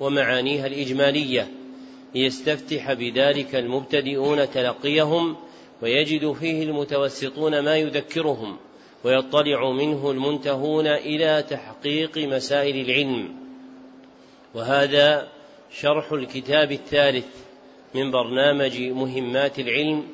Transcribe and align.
ومعانيها 0.00 0.66
الإجمالية. 0.66 1.48
ليستفتح 2.14 2.92
بذلك 2.92 3.54
المبتدئون 3.54 4.50
تلقيهم 4.50 5.36
ويجد 5.82 6.32
فيه 6.32 6.62
المتوسطون 6.62 7.60
ما 7.60 7.76
يذكرهم 7.76 8.56
ويطلع 9.04 9.70
منه 9.70 10.10
المنتهون 10.10 10.86
إلى 10.86 11.44
تحقيق 11.50 12.18
مسائل 12.18 12.90
العلم. 12.90 13.28
وهذا 14.54 15.28
شرح 15.72 16.12
الكتاب 16.12 16.72
الثالث 16.72 17.26
من 17.94 18.10
برنامج 18.10 18.80
مهمات 18.80 19.58
العلم 19.58 20.04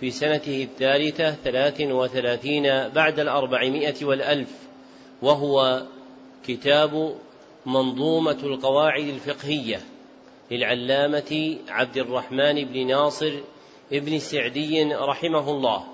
في 0.00 0.10
سنته 0.10 0.62
الثالثة 0.62 1.30
ثلاث 1.30 1.80
وثلاثين 1.80 2.62
بعد 2.88 3.20
الأربعمائة 3.20 4.04
والألف 4.04 4.48
وهو 5.22 5.82
كتاب 6.46 7.14
منظومة 7.66 8.38
القواعد 8.42 9.08
الفقهية 9.08 9.80
للعلامة 10.50 11.58
عبد 11.68 11.96
الرحمن 11.96 12.64
بن 12.64 12.86
ناصر 12.86 13.32
ابن 13.92 14.18
سعدي 14.18 14.84
رحمه 14.84 15.50
الله 15.50 15.84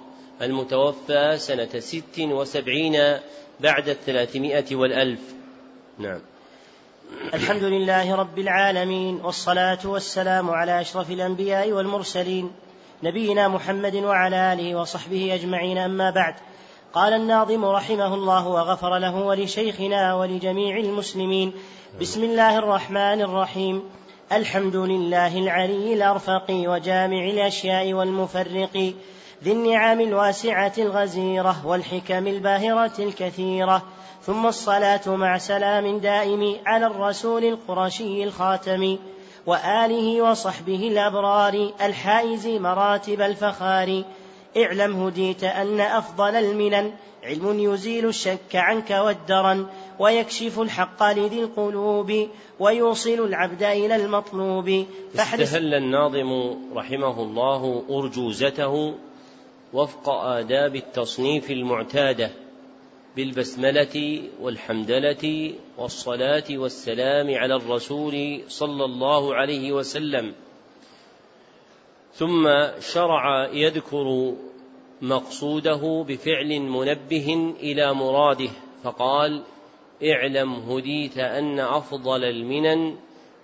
المتوفى 0.42 1.36
سنة 1.38 1.80
ست 1.80 2.18
وسبعين 2.18 3.18
بعد 3.60 3.88
الثلاثمائة 3.88 4.76
والألف. 4.76 5.20
نعم. 5.98 6.20
الحمد 7.34 7.62
لله 7.62 8.14
رب 8.14 8.38
العالمين 8.38 9.20
والصلاة 9.24 9.78
والسلام 9.84 10.50
على 10.50 10.80
أشرف 10.80 11.10
الأنبياء 11.10 11.72
والمرسلين 11.72 12.52
نبينا 13.02 13.48
محمد 13.48 13.94
وعلى 13.94 14.52
آله 14.52 14.74
وصحبه 14.74 15.34
أجمعين 15.34 15.78
أما 15.78 16.10
بعد. 16.10 16.34
قال 16.94 17.12
الناظم 17.12 17.64
رحمه 17.64 18.14
الله 18.14 18.48
وغفر 18.48 18.98
له 18.98 19.16
ولشيخنا 19.16 20.14
ولجميع 20.14 20.76
المسلمين 20.76 21.52
بسم 22.00 22.24
الله 22.24 22.58
الرحمن 22.58 23.20
الرحيم. 23.20 23.82
الحمد 24.32 24.76
لله 24.76 25.38
العلي 25.38 25.94
الأرفق 25.94 26.44
وجامع 26.50 27.24
الأشياء 27.24 27.92
والمفرق 27.92 28.94
ذي 29.44 29.52
النعم 29.52 30.00
الواسعة 30.00 30.72
الغزيرة 30.78 31.66
والحكم 31.66 32.26
الباهرة 32.26 32.92
الكثيرة 32.98 33.82
ثم 34.22 34.46
الصلاة 34.46 35.06
مع 35.06 35.38
سلام 35.38 35.98
دائم 35.98 36.56
على 36.66 36.86
الرسول 36.86 37.44
القرشي 37.44 38.24
الخاتم 38.24 38.98
وآله 39.46 40.22
وصحبه 40.22 40.88
الأبرار 40.88 41.70
الحائز 41.80 42.46
مراتب 42.46 43.20
الفخار 43.20 44.04
اعلم 44.56 45.02
هديت 45.02 45.44
أن 45.44 45.80
أفضل 45.80 46.36
المنن. 46.36 46.92
علم 47.24 47.60
يزيل 47.60 48.08
الشك 48.08 48.56
عنك 48.56 48.90
والدرن 48.90 49.66
ويكشف 49.98 50.60
الحق 50.60 51.02
لذي 51.12 51.40
القلوب 51.40 52.28
ويوصل 52.60 53.10
العبد 53.10 53.62
إلى 53.62 53.96
المطلوب. 53.96 54.86
استهل 55.14 55.74
الناظم 55.74 56.56
رحمه 56.76 57.22
الله 57.22 57.84
أرجوزته 57.90 58.94
وفق 59.72 60.08
آداب 60.08 60.76
التصنيف 60.76 61.50
المعتادة 61.50 62.30
بالبسملة 63.16 64.22
والحمدلة 64.40 65.54
والصلاة 65.78 66.44
والسلام 66.50 67.34
على 67.34 67.54
الرسول 67.56 68.40
صلى 68.48 68.84
الله 68.84 69.34
عليه 69.34 69.72
وسلم. 69.72 70.34
ثم 72.12 72.48
شرع 72.80 73.48
يذكر 73.52 74.34
مقصوده 75.02 76.04
بفعل 76.08 76.60
منبه 76.60 77.54
إلى 77.60 77.94
مراده 77.94 78.50
فقال 78.82 79.42
اعلم 80.04 80.52
هديت 80.52 81.18
أن 81.18 81.60
أفضل 81.60 82.24
المنن 82.24 82.96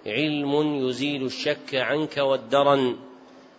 علم 0.07 0.53
يزيل 0.89 1.25
الشك 1.25 1.75
عنك 1.75 2.17
والدرن 2.17 2.97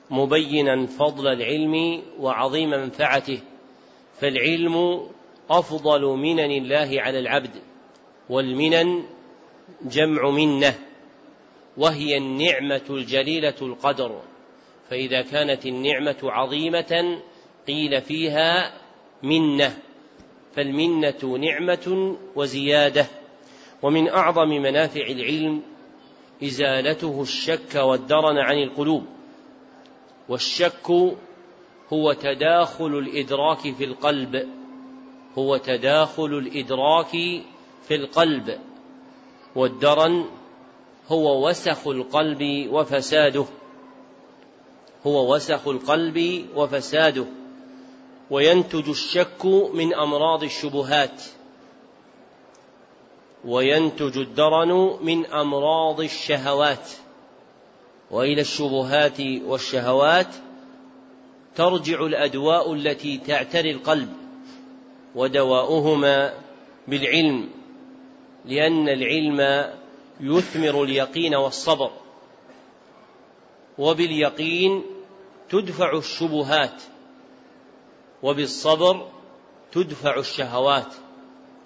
مبينا 0.09 0.85
فضل 0.85 1.27
العلم 1.27 2.01
وعظيم 2.19 2.69
منفعته 2.69 3.39
فالعلم 4.19 5.07
أفضل 5.49 6.01
منن 6.05 6.51
الله 6.51 7.01
على 7.01 7.19
العبد 7.19 7.55
والمنن 8.29 9.03
جمع 9.81 10.29
منه 10.29 10.75
وهي 11.77 12.17
النعمة 12.17 12.81
الجليلة 12.89 13.55
القدر. 13.61 14.21
فإذا 14.89 15.21
كانت 15.21 15.65
النعمة 15.65 16.17
عظيمة 16.23 17.19
قيل 17.67 18.01
فيها 18.01 18.73
منة. 19.23 19.77
فالمنة 20.55 21.37
نعمة 21.39 22.17
وزيادة. 22.35 23.07
ومن 23.81 24.09
أعظم 24.09 24.49
منافع 24.49 25.01
العلم 25.01 25.61
إزالته 26.43 27.21
الشك 27.21 27.75
والدرن 27.75 28.37
عن 28.37 28.57
القلوب. 28.57 29.05
والشك 30.29 30.89
هو 31.93 32.13
تداخل 32.13 32.97
الإدراك 32.97 33.57
في 33.57 33.83
القلب. 33.83 34.47
هو 35.37 35.57
تداخل 35.57 36.37
الإدراك 36.37 37.11
في 37.87 37.95
القلب. 37.95 38.59
والدرن 39.55 40.25
هو 41.07 41.49
وسخ 41.49 41.87
القلب 41.87 42.69
وفساده. 42.71 43.45
هو 45.07 45.35
وسخ 45.35 45.67
القلب 45.67 46.45
وفساده 46.55 47.25
وينتج 48.31 48.89
الشك 48.89 49.45
من 49.73 49.93
أمراض 49.93 50.43
الشبهات 50.43 51.23
وينتج 53.45 54.17
الدرن 54.17 54.97
من 55.01 55.25
أمراض 55.25 56.01
الشهوات 56.01 56.89
وإلى 58.11 58.41
الشبهات 58.41 59.19
والشهوات 59.45 60.35
ترجع 61.55 62.05
الأدواء 62.05 62.73
التي 62.73 63.17
تعتري 63.17 63.71
القلب 63.71 64.09
ودواؤهما 65.15 66.33
بالعلم 66.87 67.49
لأن 68.45 68.89
العلم 68.89 69.71
يثمر 70.19 70.83
اليقين 70.83 71.35
والصبر 71.35 71.91
وباليقين 73.77 74.83
تدفع 75.49 75.97
الشبهات 75.97 76.81
وبالصبر 78.23 79.07
تدفع 79.71 80.19
الشهوات. 80.19 80.93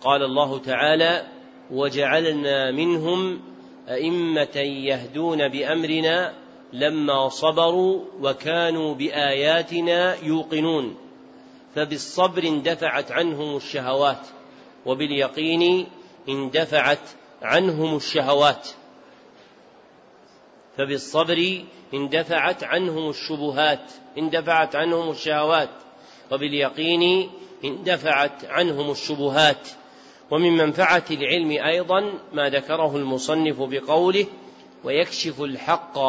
قال 0.02 0.24
الله 0.24 0.60
تعالى 0.60 1.28
وجعلنا 1.72 2.72
منهم 2.72 3.42
أئمة 3.90 4.58
يهدون 4.58 5.48
بأمرنا 5.48 6.34
لما 6.74 7.30
صبروا 7.30 8.02
وكانوا 8.22 8.96
بآياتنا 8.96 10.16
يوقنون. 10.24 10.96
فبالصبر 11.76 12.44
اندفعت 12.44 13.12
عنهم 13.12 13.58
الشهوات 13.58 14.28
وباليقين 14.86 15.88
اندفعت 16.30 17.10
عنهم 17.42 17.96
الشهوات. 17.96 18.68
فبالصبر 20.78 21.62
اندفعت 21.94 22.64
عنهم 22.64 23.10
الشبهات 23.10 23.92
اندفعت 24.18 24.76
عنهم 24.76 25.12
الشهوات 25.12 25.70
وباليقين 26.32 27.30
اندفعت 27.66 28.46
عنهم 28.46 28.92
الشبهات. 28.92 29.68
ومن 30.32 30.58
منفعة 30.58 31.04
العلم 31.12 31.52
أيضا 31.52 32.14
ما 32.34 32.50
ذكره 32.50 32.98
المصنف 32.98 33.62
بقوله 33.62 34.26
ويكشف 34.84 35.42
الحق 35.42 36.00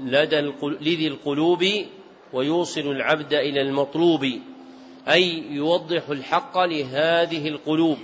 لدى 0.00 0.40
لذي 0.62 1.08
القلوب 1.08 1.64
ويوصل 2.32 2.80
العبد 2.80 3.34
إلى 3.34 3.60
المطلوب 3.60 4.24
أي 5.08 5.44
يوضح 5.50 6.08
الحق 6.08 6.58
لهذه 6.58 7.48
القلوب 7.48 7.98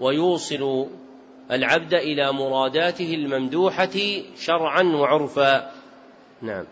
ويوصل 0.00 0.86
العبد 1.50 1.94
إلى 1.94 2.32
مراداته 2.32 3.14
الممدوحة 3.14 4.22
شرعا 4.36 4.82
وعرفا. 4.82 5.70
نعم. 6.42 6.64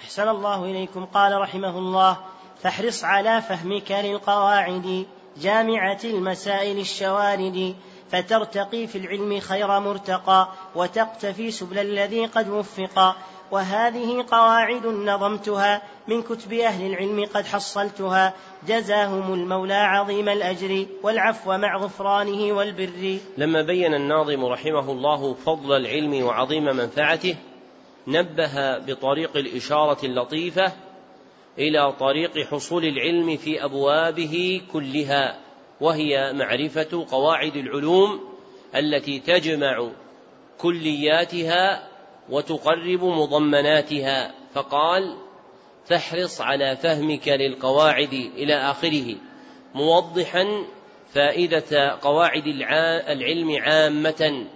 أحسن 0.00 0.28
الله 0.28 0.64
إليكم. 0.64 1.04
قال 1.04 1.40
رحمه 1.40 1.78
الله 1.78 2.16
فاحرص 2.62 3.04
على 3.04 3.42
فهمك 3.42 3.90
للقواعد 3.90 5.06
جامعة 5.36 6.00
المسائل 6.04 6.78
الشوارد 6.78 7.74
فترتقي 8.10 8.86
في 8.86 8.98
العلم 8.98 9.40
خير 9.40 9.80
مرتقى 9.80 10.48
وتقتفي 10.74 11.50
سبل 11.50 11.78
الذي 11.78 12.26
قد 12.26 12.48
وفقا 12.48 13.16
وهذه 13.50 14.24
قواعد 14.30 14.86
نظمتها 14.86 15.82
من 16.08 16.22
كتب 16.22 16.52
أهل 16.52 16.86
العلم 16.86 17.24
قد 17.34 17.46
حصلتها. 17.46 18.34
جزاهم 18.68 19.34
المولى 19.34 19.74
عظيم 19.74 20.28
الأجر 20.28 20.86
والعفو 21.02 21.56
مع 21.56 21.76
غفرانه 21.76 22.52
والبر. 22.52 23.18
لما 23.38 23.62
بين 23.62 23.94
الناظم 23.94 24.44
رحمه 24.44 24.92
الله 24.92 25.34
فضل 25.34 25.76
العلم 25.76 26.24
وعظيم 26.24 26.64
منفعته 26.64 27.36
نبه 28.06 28.78
بطريق 28.78 29.36
الإشارة 29.36 30.06
اللطيفة 30.06 30.72
إلى 31.58 31.92
طريق 31.92 32.38
حصول 32.38 32.84
العلم 32.84 33.36
في 33.36 33.64
أبوابه 33.64 34.62
كلها 34.72 35.38
وهي 35.80 36.32
معرفة 36.32 37.06
قواعد 37.10 37.56
العلوم 37.56 38.20
التي 38.74 39.18
تجمع 39.18 39.88
كلياتها 40.58 41.88
وتقرب 42.30 43.04
مضمناتها 43.04 44.34
فقال 44.54 45.16
فاحرص 45.84 46.40
على 46.40 46.76
فهمك 46.76 47.28
للقواعد 47.28 48.12
إلى 48.12 48.54
آخره. 48.54 49.14
موضحا 49.74 50.64
فائدة 51.12 51.98
قواعد 52.02 52.46
العلم 53.08 53.56
عامة 53.60 54.46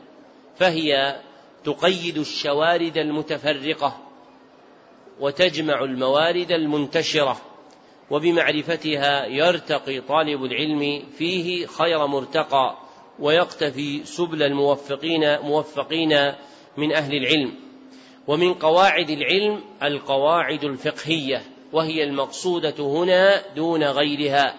فهي 0.57 1.21
تقيد 1.65 2.19
الشوارد 2.19 2.99
المتفرقة 2.99 3.99
وتجمع 5.21 5.85
الموارد 5.85 6.53
المنتشرة 6.53 7.41
وبمعرفتها 8.11 9.27
يرتقي 9.27 10.01
طالب 10.01 10.45
العلم 10.45 11.03
فيه 11.19 11.67
خير 11.67 12.07
مرتقى 12.07 12.79
ويقتفي 13.19 14.05
سبل 14.05 14.43
الموفقين 14.43 15.39
موفقين 15.41 16.33
من 16.77 16.93
أهل 16.93 17.15
العلم 17.15 17.55
ومن 18.27 18.55
قواعد 18.55 19.11
العلم 19.11 19.61
القواعد 19.83 20.65
الفقهية 20.65 21.43
وهي 21.73 22.05
المقصودة 22.05 22.75
هنا 22.79 23.55
دون 23.55 23.85
غيرها 23.85 24.55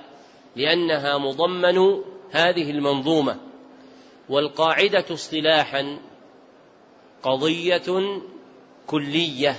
لأنها 0.56 1.18
مضمن 1.18 2.02
هذه 2.32 2.72
المنظومة 2.72 3.40
والقاعدة 4.30 5.06
اصطلاحا 5.12 5.98
قضية 7.24 8.22
كلية 8.88 9.56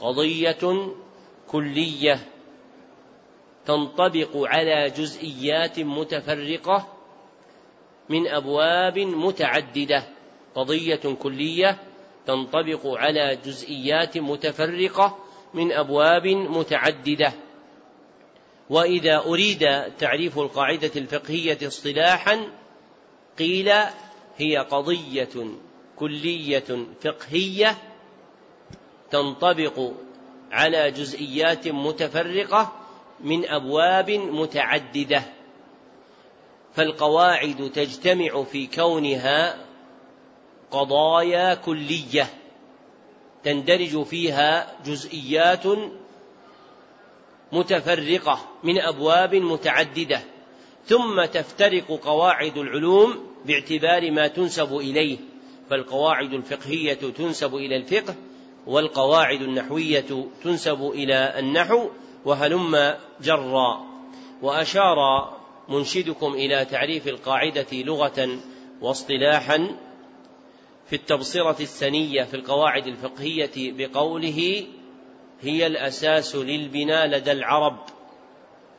قضية 0.00 0.92
كلية 1.48 2.20
تنطبق 3.66 4.30
على 4.34 4.90
جزئيات 4.90 5.80
متفرقة 5.80 6.86
من 8.08 8.28
أبواب 8.28 8.98
متعددة. 8.98 10.17
قضية 10.54 11.16
كلية 11.22 11.78
تنطبق 12.26 12.86
على 12.86 13.38
جزئيات 13.44 14.18
متفرقة 14.18 15.18
من 15.54 15.72
أبواب 15.72 16.26
متعددة. 16.26 17.32
وإذا 18.70 19.16
أريد 19.18 19.68
تعريف 19.98 20.38
القاعدة 20.38 20.90
الفقهية 20.96 21.58
اصطلاحا 21.66 22.50
قيل 23.38 23.72
هي 24.36 24.56
قضية 24.56 25.46
كلية 25.96 26.86
فقهية 27.00 27.78
تنطبق 29.10 29.92
على 30.50 30.90
جزئيات 30.90 31.68
متفرقة 31.68 32.72
من 33.20 33.48
أبواب 33.48 34.10
متعددة. 34.10 35.22
فالقواعد 36.74 37.70
تجتمع 37.74 38.42
في 38.42 38.66
كونها 38.66 39.67
قضايا 40.70 41.54
كلية 41.54 42.26
تندرج 43.44 44.02
فيها 44.02 44.76
جزئيات 44.86 45.64
متفرقة 47.52 48.38
من 48.62 48.80
أبواب 48.80 49.34
متعددة 49.34 50.20
ثم 50.86 51.24
تفترق 51.24 52.00
قواعد 52.04 52.58
العلوم 52.58 53.26
باعتبار 53.44 54.10
ما 54.10 54.28
تنسب 54.28 54.76
إليه 54.76 55.18
فالقواعد 55.70 56.32
الفقهية 56.32 56.94
تنسب 56.94 57.54
إلى 57.54 57.76
الفقه 57.76 58.14
والقواعد 58.66 59.42
النحوية 59.42 60.28
تنسب 60.44 60.90
إلى 60.94 61.38
النحو 61.38 61.88
وهلم 62.24 62.96
جرا. 63.22 63.88
وأشار 64.42 64.96
منشدكم 65.68 66.34
إلى 66.34 66.64
تعريف 66.64 67.08
القاعدة 67.08 67.66
لغة 67.72 68.38
واصطلاحا 68.80 69.76
في 70.88 70.96
التبصرة 70.96 71.62
السنية 71.62 72.22
في 72.24 72.34
القواعد 72.34 72.86
الفقهية 72.86 73.50
بقوله 73.56 74.66
هي 75.40 75.66
الأساس 75.66 76.36
للبناء 76.36 77.06
لدى 77.06 77.32
العرب 77.32 77.78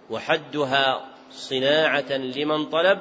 وحدها 0.10 1.10
صناعة 1.32 2.12
لمن 2.18 2.66
طلب 2.66 3.00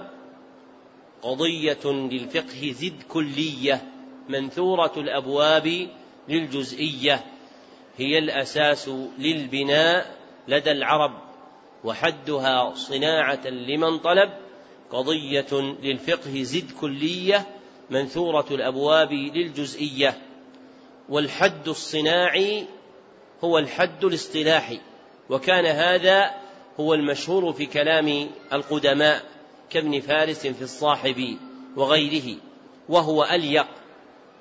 قضية 1.23 1.85
للفقه 1.85 2.73
زد 2.73 3.03
كلية 3.09 3.83
منثورة 4.29 4.93
الأبواب 4.97 5.89
للجزئية 6.29 7.25
هي 7.97 8.19
الأساس 8.19 8.91
للبناء 9.19 10.17
لدى 10.49 10.71
العرب 10.71 11.19
وحدها 11.85 12.75
صناعة 12.75 13.49
لمن 13.49 13.99
طلب 13.99 14.31
قضية 14.91 15.77
للفقه 15.83 16.43
زد 16.43 16.71
كلية 16.81 17.47
منثورة 17.91 18.47
الأبواب 18.51 19.13
للجزئية 19.13 20.19
والحد 21.09 21.69
الصناعي 21.69 22.67
هو 23.45 23.59
الحد 23.59 24.05
الاصطلاحي 24.05 24.81
وكان 25.31 25.67
هذا 25.67 26.31
هو 26.81 26.95
المشهور 26.95 27.53
في 27.53 27.67
كلام 27.67 28.31
القدماء 28.53 29.23
كابن 29.71 30.01
فارس 30.01 30.47
في 30.47 30.63
الصاحب 30.63 31.39
وغيره 31.77 32.37
وهو 32.89 33.25
أليق 33.25 33.67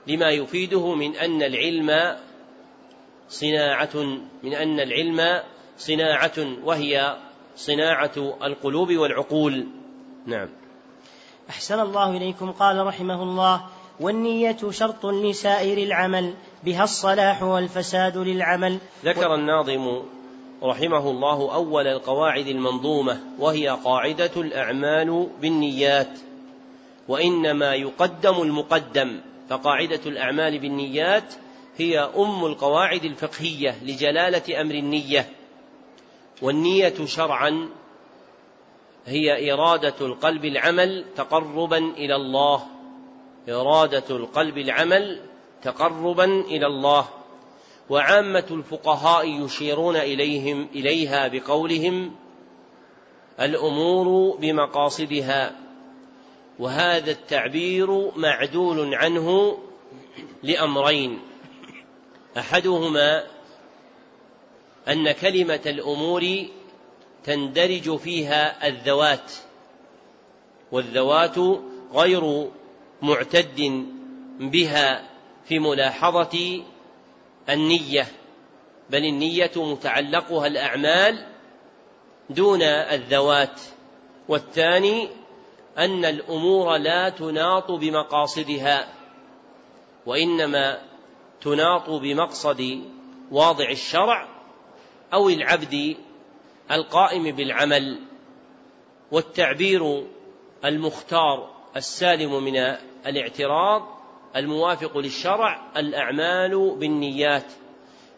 لما 0.08 0.30
يفيده 0.30 0.96
من 0.96 1.16
أن 1.16 1.44
العلم 1.44 2.18
صناعة 3.30 3.98
من 4.44 4.54
أن 4.54 4.80
العلم 4.80 5.42
صناعة 5.78 6.58
وهي 6.64 7.18
صناعة 7.56 8.38
القلوب 8.44 8.92
والعقول. 8.92 9.68
نعم. 10.26 10.50
أحسن 11.50 11.80
الله 11.80 12.18
إليكم 12.18 12.52
قال 12.52 12.88
رحمه 12.88 13.24
الله 13.24 13.62
والنية 14.00 14.58
شرط 14.70 15.06
لسائر 15.06 15.78
العمل 15.78 16.34
بها 16.64 16.84
الصلاح 16.84 17.44
والفساد 17.44 18.18
للعمل. 18.18 18.78
ذكر 19.06 19.36
الناظم 19.36 20.02
رحمه 20.64 21.10
الله 21.10 21.54
أول 21.54 21.88
القواعد 21.88 22.48
المنظومة 22.48 23.20
وهي 23.40 23.68
قاعدة 23.70 24.32
الأعمال 24.38 25.28
بالنيات 25.42 26.20
وإنما 27.08 27.76
يقدم 27.76 28.42
المقدم 28.42 29.20
فقاعدة 29.50 30.02
الأعمال 30.06 30.60
بالنيات 30.60 31.34
هي 31.78 32.00
أم 32.00 32.46
القواعد 32.46 33.04
الفقهية 33.06 33.76
لجلالة 33.84 34.62
أمر 34.62 34.76
النية 34.76 35.30
والنية 36.42 37.06
شرعا 37.06 37.70
هي 39.08 39.54
إرادة 39.54 39.96
القلب 40.02 40.46
العمل 40.46 41.06
تقربا 41.16 41.78
إلى 41.78 42.16
الله. 42.16 42.64
إرادة 43.50 44.04
القلب 44.10 44.58
العمل 44.58 45.22
تقربا 45.64 46.26
إلى 46.26 46.68
الله. 46.68 47.08
وعامة 47.90 48.46
الفقهاء 48.52 49.46
يشيرون 49.46 49.96
إليهم 49.96 50.68
إليها 50.76 51.28
بقولهم 51.28 52.16
الأمور 53.40 54.38
بمقاصدها 54.38 55.56
وهذا 56.60 57.12
التعبير 57.12 58.12
معدول 58.18 58.96
عنه 58.96 59.58
لأمرين. 60.44 61.20
أحدهما 62.38 63.24
أن 64.88 65.12
كلمة 65.12 65.62
الأمور 65.66 66.48
تندرج 67.28 67.98
فيها 67.98 68.68
الذوات 68.68 69.32
والذوات 70.72 71.36
غير 71.94 72.50
معتد 73.02 73.86
بها 74.40 75.10
في 75.46 75.60
ملاحظة 75.60 76.64
النية 77.50 78.08
بل 78.90 79.06
النية 79.06 79.52
متعلقها 79.56 80.48
الأعمال 80.48 81.26
دون 82.30 82.62
الذوات 82.62 83.62
والثاني 84.28 85.10
أن 85.78 86.06
الأمور 86.06 86.78
لا 86.78 87.10
تناط 87.10 87.72
بمقاصدها 87.72 88.94
وإنما 90.06 90.82
تناط 91.42 91.90
بمقصد 91.90 92.84
واضع 93.32 93.70
الشرع 93.70 94.28
أو 95.14 95.30
العبد 95.30 95.98
القائم 96.72 97.36
بالعمل 97.36 98.00
والتعبير 99.12 100.04
المختار 100.66 101.50
السالم 101.76 102.44
من 102.44 102.58
الاعتراض 103.08 103.82
الموافق 104.36 104.98
للشرع 104.98 105.72
الأعمال 105.78 106.76
بالنيات 106.80 107.46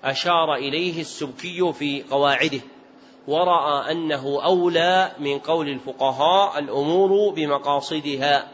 أشار 0.04 0.56
إليه 0.56 1.02
السبكي 1.02 1.74
في 1.74 2.04
قواعده 2.04 2.62
ورأى 3.28 3.92
أنه 3.92 4.46
أولى 4.46 5.12
من 5.20 5.40
قول 5.40 5.70
الفقهاء 5.70 6.60
الأمور 6.60 7.34
بمقاصدها 7.34 8.48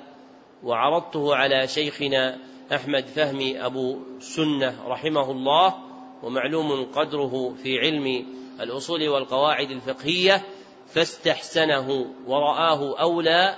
وعرضته 0.64 1.36
على 1.36 1.68
شيخنا 1.68 2.38
أحمد 2.74 3.06
فهمي 3.06 3.66
أبو 3.66 4.00
سنة 4.20 4.76
رحمه 4.88 5.32
الله 5.32 5.76
ومعلوم 6.24 6.86
قدره 6.96 7.54
في 7.64 7.80
علم 7.80 8.26
الأصول 8.60 9.08
والقواعد 9.10 9.72
الفقهية 9.72 10.44
فاستحسنه 10.88 12.06
ورآه 12.28 13.00
أولى 13.00 13.56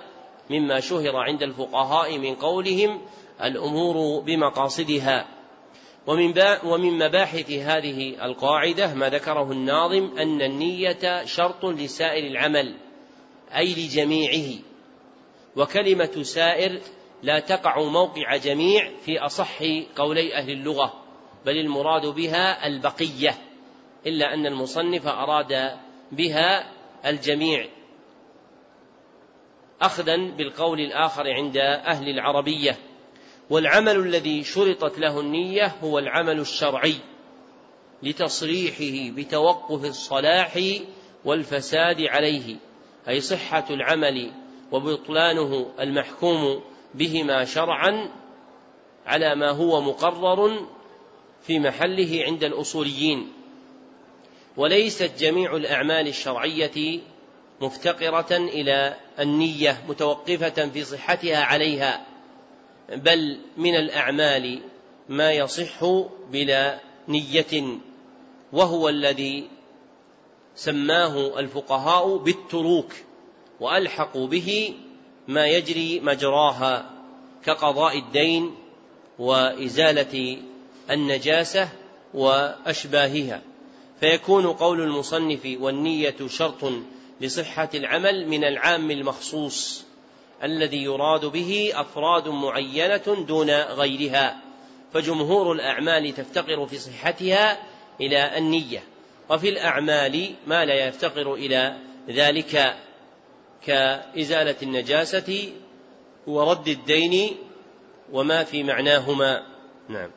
مما 0.50 0.80
شهر 0.80 1.16
عند 1.16 1.44
الفقهاء 1.44 2.18
من 2.18 2.36
قولهم 2.36 3.02
الأمور 3.44 4.22
بمقاصدها. 4.22 5.28
ومن 6.08 6.34
ومن 6.64 6.98
مباحث 6.98 7.52
هذه 7.52 8.26
القاعدة 8.26 8.94
ما 8.94 9.10
ذكره 9.10 9.52
الناظم 9.52 10.18
أن 10.18 10.42
النية 10.42 11.26
شرط 11.26 11.66
لسائر 11.66 12.28
العمل 12.28 12.76
أي 13.56 13.74
لجميعه. 13.74 14.60
وكلمة 15.56 16.24
سائر 16.24 16.80
لا 17.24 17.40
تقع 17.40 17.84
موقع 17.84 18.36
جميع 18.38 18.92
في 19.06 19.20
أصح 19.20 19.60
قولي 19.96 20.36
أهل 20.36 20.52
اللغة 20.52 20.94
بل 21.46 21.58
المراد 21.58 22.06
بها 22.06 22.68
البقية. 22.68 23.47
إلا 24.06 24.34
أن 24.34 24.46
المصنف 24.46 25.08
أراد 25.08 25.78
بها 26.12 26.72
الجميع 27.06 27.68
أخذا 29.82 30.16
بالقول 30.18 30.80
الآخر 30.80 31.28
عند 31.28 31.58
أهل 31.58 32.10
العربية. 32.10 32.78
والعمل 33.50 33.96
الذي 33.96 34.44
شرطت 34.44 35.00
له 35.00 35.20
النية 35.20 35.76
هو 35.84 36.00
العمل 36.00 36.40
الشرعي 36.40 36.96
لتصريحه 38.04 39.16
بتوقف 39.16 39.86
الصلاح 39.86 40.60
والفساد 41.26 42.02
عليه 42.02 42.56
أي 43.10 43.22
صحة 43.22 43.66
العمل 43.70 44.32
وبطلانه 44.72 45.74
المحكوم 45.80 46.62
بهما 46.94 47.46
شرعا 47.46 48.10
على 49.06 49.36
ما 49.36 49.50
هو 49.50 49.82
مقرر 49.82 50.68
في 51.42 51.60
محله 51.60 52.24
عند 52.26 52.44
الأصوليين. 52.44 53.34
وليست 54.58 55.12
جميع 55.20 55.56
الأعمال 55.56 56.08
الشرعية 56.08 57.00
مفتقرة 57.62 58.38
إلى 58.38 58.96
النية 59.20 59.82
متوقفة 59.88 60.70
في 60.70 60.84
صحتها 60.84 61.38
عليها 61.38 62.06
بل 62.90 63.40
من 63.58 63.76
الأعمال 63.76 64.60
ما 65.10 65.32
يصح 65.32 65.86
بلا 66.32 66.80
نية 67.08 67.80
وهو 68.54 68.90
الذي 68.90 69.48
سماه 70.56 71.40
الفقهاء 71.40 72.18
بالتروك 72.18 72.94
وألحقوا 73.60 74.28
به 74.28 74.74
ما 75.28 75.48
يجري 75.48 76.00
مجراها 76.00 76.90
كقضاء 77.46 77.98
الدين 77.98 78.56
وإزالة 79.20 80.38
النجاسة 80.92 81.70
وأشباهها. 82.14 83.42
فيكون 84.00 84.48
قول 84.48 84.82
المصنف 84.82 85.58
والنية 85.60 86.16
شرط 86.28 86.72
لصحة 87.22 87.70
العمل 87.76 88.28
من 88.28 88.44
العام 88.44 88.92
المخصوص 88.92 89.86
الذي 90.44 90.84
يراد 90.84 91.26
به 91.26 91.72
أفراد 91.76 92.28
معينة 92.28 93.26
دون 93.28 93.52
غيرها 93.52 94.42
فجمهور 94.94 95.52
الأعمال 95.52 96.16
تفتقر 96.16 96.68
في 96.68 96.78
صحتها 96.78 97.58
إلى 98.02 98.38
النية 98.38 98.84
وفي 99.30 99.50
الأعمال 99.50 100.36
ما 100.48 100.66
لا 100.66 100.88
يفتقر 100.88 101.34
إلى 101.34 101.78
ذلك 102.10 102.76
كإزالة 103.66 104.56
النجاسة 104.62 105.50
ورد 106.28 106.68
الدين 106.68 107.38
وما 108.12 108.44
في 108.44 108.64
معناهما. 108.64 109.44
نعم. 109.90 110.10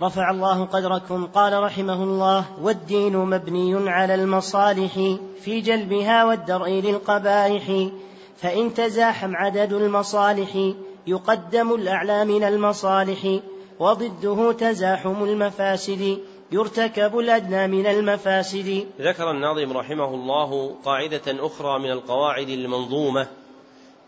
رفع 0.00 0.30
الله 0.30 0.64
قدركم 0.64 1.26
قال 1.26 1.62
رحمه 1.62 2.02
الله 2.02 2.44
والدين 2.62 3.16
مبني 3.16 3.90
على 3.90 4.14
المصالح 4.14 4.94
في 5.40 5.60
جلبها 5.60 6.24
والدرء 6.24 6.70
للقبائح 6.70 7.88
فإن 8.36 8.74
تزاحم 8.74 9.36
عدد 9.36 9.72
المصالح 9.72 10.72
يقدم 11.06 11.74
الأعلى 11.74 12.24
من 12.24 12.44
المصالح 12.44 13.38
وضده 13.78 14.52
تزاحم 14.52 15.24
المفاسد 15.24 16.18
يرتكب 16.52 17.18
الأدنى 17.18 17.66
من 17.66 17.86
المفاسد. 17.86 18.86
ذكر 19.00 19.30
الناظم 19.30 19.76
رحمه 19.76 20.14
الله 20.14 20.74
قاعدة 20.84 21.46
أخرى 21.46 21.78
من 21.78 21.90
القواعد 21.90 22.48
المنظومة 22.48 23.26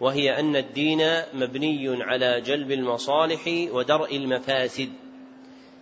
وهي 0.01 0.41
أن 0.41 0.57
الدين 0.57 1.01
مبني 1.35 2.03
على 2.03 2.41
جلب 2.41 2.71
المصالح 2.71 3.41
ودرء 3.73 4.17
المفاسد. 4.17 4.89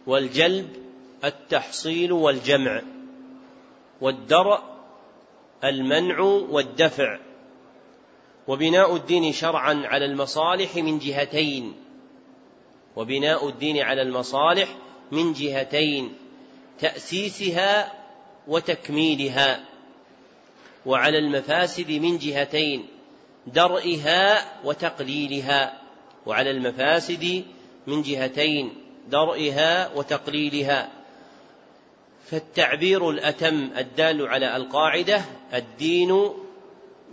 والجلب 0.07 0.69
التحصيل 1.25 2.13
والجمع 2.13 2.83
والدرء 4.01 4.61
المنع 5.65 6.21
والدفع. 6.21 7.19
وبناء 8.49 8.97
الدين 8.97 9.33
شرعا 9.33 9.83
على 9.85 10.05
المصالح 10.05 10.77
من 10.77 10.99
جهتين. 10.99 11.75
وبناء 12.97 13.49
الدين 13.49 13.79
على 13.79 14.03
المصالح 14.03 14.77
من 15.13 15.33
جهتين 15.33 16.15
تأسيسها 16.81 17.93
وتكميلها. 18.49 19.65
وعلى 20.87 21.19
المفاسد 21.19 21.91
من 21.91 22.19
جهتين 22.19 22.87
درئها 23.47 24.45
وتقليلها. 24.65 25.81
وعلى 26.27 26.51
المفاسد 26.51 27.45
من 27.87 28.03
جهتين 28.03 28.82
درئها 29.09 29.95
وتقليلها. 29.95 30.91
فالتعبير 32.31 33.11
الأتم 33.11 33.71
الدال 33.77 34.29
على 34.29 34.57
القاعدة 34.57 35.25
الدين 35.55 36.29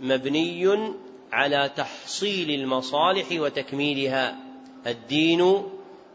مبني 0.00 0.92
على 1.32 1.70
تحصيل 1.76 2.60
المصالح 2.60 3.26
وتكميلها. 3.32 4.36
الدين 4.86 5.62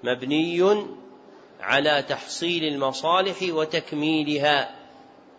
مبني 0.03 0.86
على 1.62 2.03
تحصيل 2.10 2.63
المصالح 2.63 3.38
وتكميلها 3.41 4.75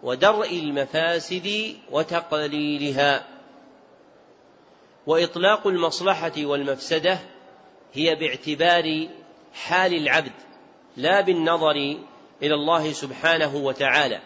ودرء 0.02 0.58
المفاسد 0.58 1.76
وتقليلها. 1.90 3.26
وإطلاق 5.06 5.66
المصلحة 5.66 6.32
والمفسدة 6.38 7.18
هي 7.92 8.14
باعتبار 8.14 9.08
حال 9.64 9.94
العبد 9.94 10.32
لا 10.96 11.20
بالنظر 11.20 11.96
إلى 12.42 12.54
الله 12.54 12.92
سبحانه 12.92 13.56
وتعالى 13.56 14.20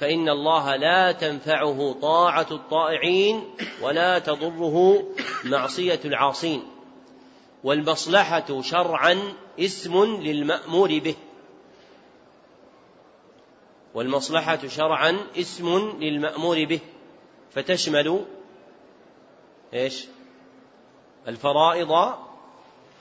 فإن 0.00 0.28
الله 0.28 0.76
لا 0.76 1.12
تنفعه 1.12 1.92
طاعة 2.02 2.46
الطائعين 2.50 3.44
ولا 3.82 4.18
تضره 4.18 5.04
معصية 5.44 6.00
العاصين 6.04 6.62
والمصلحة 7.64 8.62
شرعا 8.62 9.32
اسم 9.58 10.04
للمأمور 10.04 10.98
به 10.98 11.14
والمصلحة 13.94 14.68
شرعا 14.68 15.16
اسم 15.36 15.98
للمأمور 16.00 16.64
به 16.64 16.80
فتشمل 17.50 18.24
إيش؟ 19.74 20.06
الفرائض 21.28 22.14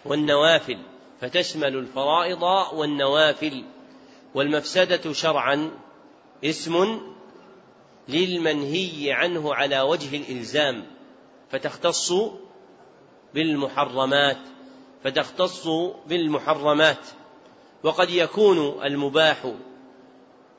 والنوافل 0.06 0.78
فتشمل 1.22 1.76
الفرائض 1.76 2.44
والنوافل 2.74 3.64
والمفسدة 4.36 5.14
شرعا 5.14 5.72
اسم 6.44 7.02
للمنهي 8.08 9.12
عنه 9.12 9.54
على 9.56 9.82
وجه 9.82 10.18
الإلزام 10.18 10.86
فتختص 11.50 12.14
بالمحرمات 13.34 14.38
فتختص 15.04 15.68
بالمحرمات. 16.08 17.08
وقد 17.84 18.10
يكون 18.10 18.84
المباح 18.84 19.54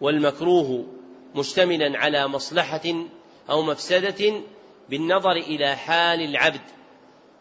والمكروه 0.00 0.86
مشتملا 1.34 1.98
على 1.98 2.28
مصلحة 2.28 3.06
أو 3.50 3.62
مفسدة 3.62 4.42
بالنظر 4.88 5.32
إلى 5.32 5.76
حال 5.76 6.20
العبد 6.20 6.60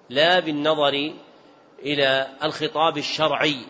لا 0.09 0.39
بالنظر 0.39 1.13
إلى 1.83 2.27
الخطاب 2.43 2.97
الشرعي. 2.97 3.65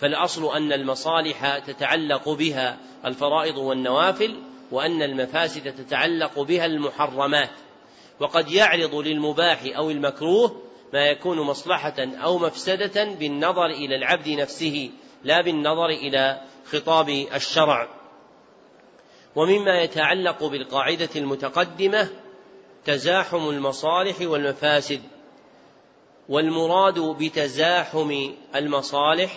فالأصل 0.00 0.56
أن 0.56 0.72
المصالح 0.72 1.58
تتعلق 1.58 2.28
بها 2.28 2.78
الفرائض 3.04 3.56
والنوافل 3.56 4.36
وأن 4.70 5.02
المفاسد 5.02 5.74
تتعلق 5.74 6.40
بها 6.40 6.66
المحرمات. 6.66 7.50
وقد 8.20 8.50
يعرض 8.50 8.94
للمباح 8.94 9.58
أو 9.76 9.90
المكروه 9.90 10.62
ما 10.92 11.06
يكون 11.06 11.40
مصلحة 11.40 11.94
أو 11.98 12.38
مفسدة 12.38 13.04
بالنظر 13.04 13.66
إلى 13.66 13.96
العبد 13.96 14.28
نفسه 14.28 14.90
لا 15.24 15.40
بالنظر 15.40 15.86
إلى 15.86 16.40
خطاب 16.70 17.08
الشرع. 17.08 17.88
ومما 19.36 19.80
يتعلق 19.80 20.44
بالقاعدة 20.44 21.08
المتقدمة 21.16 22.08
تزاحم 22.84 23.48
المصالح 23.48 24.20
والمفاسد. 24.20 25.00
والمراد 26.28 26.98
بتزاحم 26.98 28.30
المصالح 28.56 29.36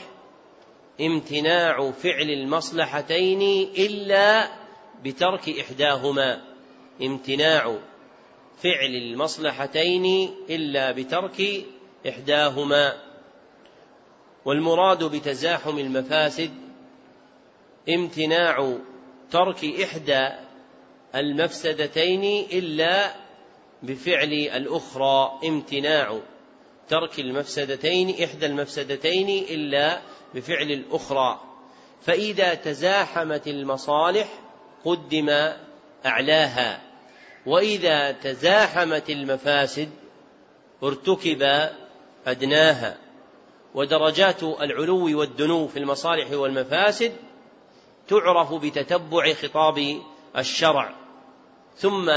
امتناع 1.01 1.91
فعل 1.91 2.29
المصلحتين 2.29 3.41
إلا 3.77 4.51
بترك 5.03 5.49
إحداهما. 5.59 6.41
امتناع 7.01 7.77
فعل 8.63 8.95
المصلحتين 8.95 10.35
إلا 10.49 10.91
بترك 10.91 11.65
إحداهما. 12.09 12.93
والمراد 14.45 15.03
بتزاحم 15.03 15.79
المفاسد 15.79 16.51
امتناع 17.89 18.77
ترك 19.31 19.65
إحدى 19.83 20.29
المفسدتين 21.15 22.45
إلا 22.53 23.15
بفعل 23.83 24.33
الأخرى. 24.33 25.39
امتناع 25.47 26.19
ترك 26.89 27.19
المفسدتين 27.19 28.23
إحدى 28.23 28.45
المفسدتين 28.45 29.45
إلا 29.49 30.01
بفعل 30.35 30.71
الأخرى. 30.71 31.39
فإذا 32.01 32.53
تزاحمت 32.53 33.47
المصالح 33.47 34.27
قدم 34.85 35.29
أعلاها. 36.05 36.81
وإذا 37.45 38.11
تزاحمت 38.11 39.09
المفاسد 39.09 39.89
ارتكب 40.83 41.69
أدناها. 42.27 42.97
ودرجات 43.75 44.43
العلو 44.43 45.19
والدنو 45.19 45.67
في 45.67 45.79
المصالح 45.79 46.31
والمفاسد 46.31 47.11
تعرف 48.07 48.53
بتتبع 48.53 49.33
خطاب 49.33 50.01
الشرع. 50.37 50.95
ثم 51.77 52.09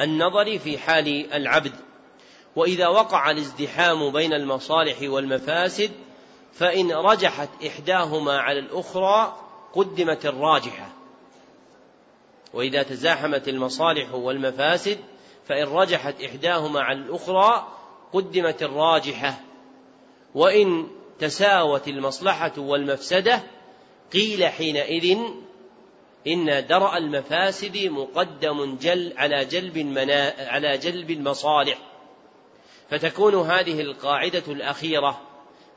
النظر 0.00 0.58
في 0.58 0.78
حال 0.78 1.32
العبد. 1.32 1.87
وإذا 2.56 2.88
وقع 2.88 3.30
الازدحام 3.30 4.12
بين 4.12 4.32
المصالح 4.32 4.96
والمفاسد 5.02 5.90
فإن 6.52 6.92
رجحت 6.92 7.48
إحداهما 7.66 8.38
على 8.38 8.58
الأخرى 8.58 9.36
قدمت 9.74 10.26
الراجحة. 10.26 10.92
وإذا 12.54 12.82
تزاحمت 12.82 13.48
المصالح 13.48 14.14
والمفاسد 14.14 14.98
فإن 15.46 15.64
رجحت 15.64 16.22
إحداهما 16.22 16.80
على 16.80 16.98
الأخرى 16.98 17.68
قدمت 18.12 18.62
الراجحة. 18.62 19.40
وإن 20.34 20.88
تساوت 21.18 21.88
المصلحة 21.88 22.52
والمفسدة 22.58 23.42
قيل 24.12 24.46
حينئذ 24.46 25.18
إن 26.26 26.66
درء 26.66 26.96
المفاسد 26.96 27.76
مقدم 27.76 28.76
جل 28.76 29.12
على 29.16 29.44
جلب 29.44 29.98
على 30.38 30.78
جلب 30.78 31.10
المصالح. 31.10 31.78
فتكون 32.90 33.34
هذه 33.34 33.80
القاعدة 33.80 34.42
الأخيرة 34.48 35.20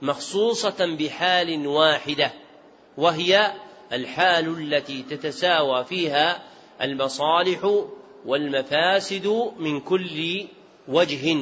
مخصوصة 0.02 0.96
بحال 1.00 1.68
واحدة 1.68 2.32
وهي 2.98 3.54
الحال 3.94 4.74
التي 4.74 5.04
تتساوى 5.04 5.86
فيها 5.86 6.44
المصالح 6.82 7.86
والمفاسد 8.26 9.52
من 9.60 9.80
كل 9.80 10.48
وجه. 10.88 11.38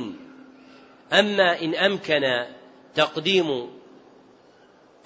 أما 1.13 1.61
إن 1.61 1.75
أمكن 1.75 2.21
تقديم 2.95 3.69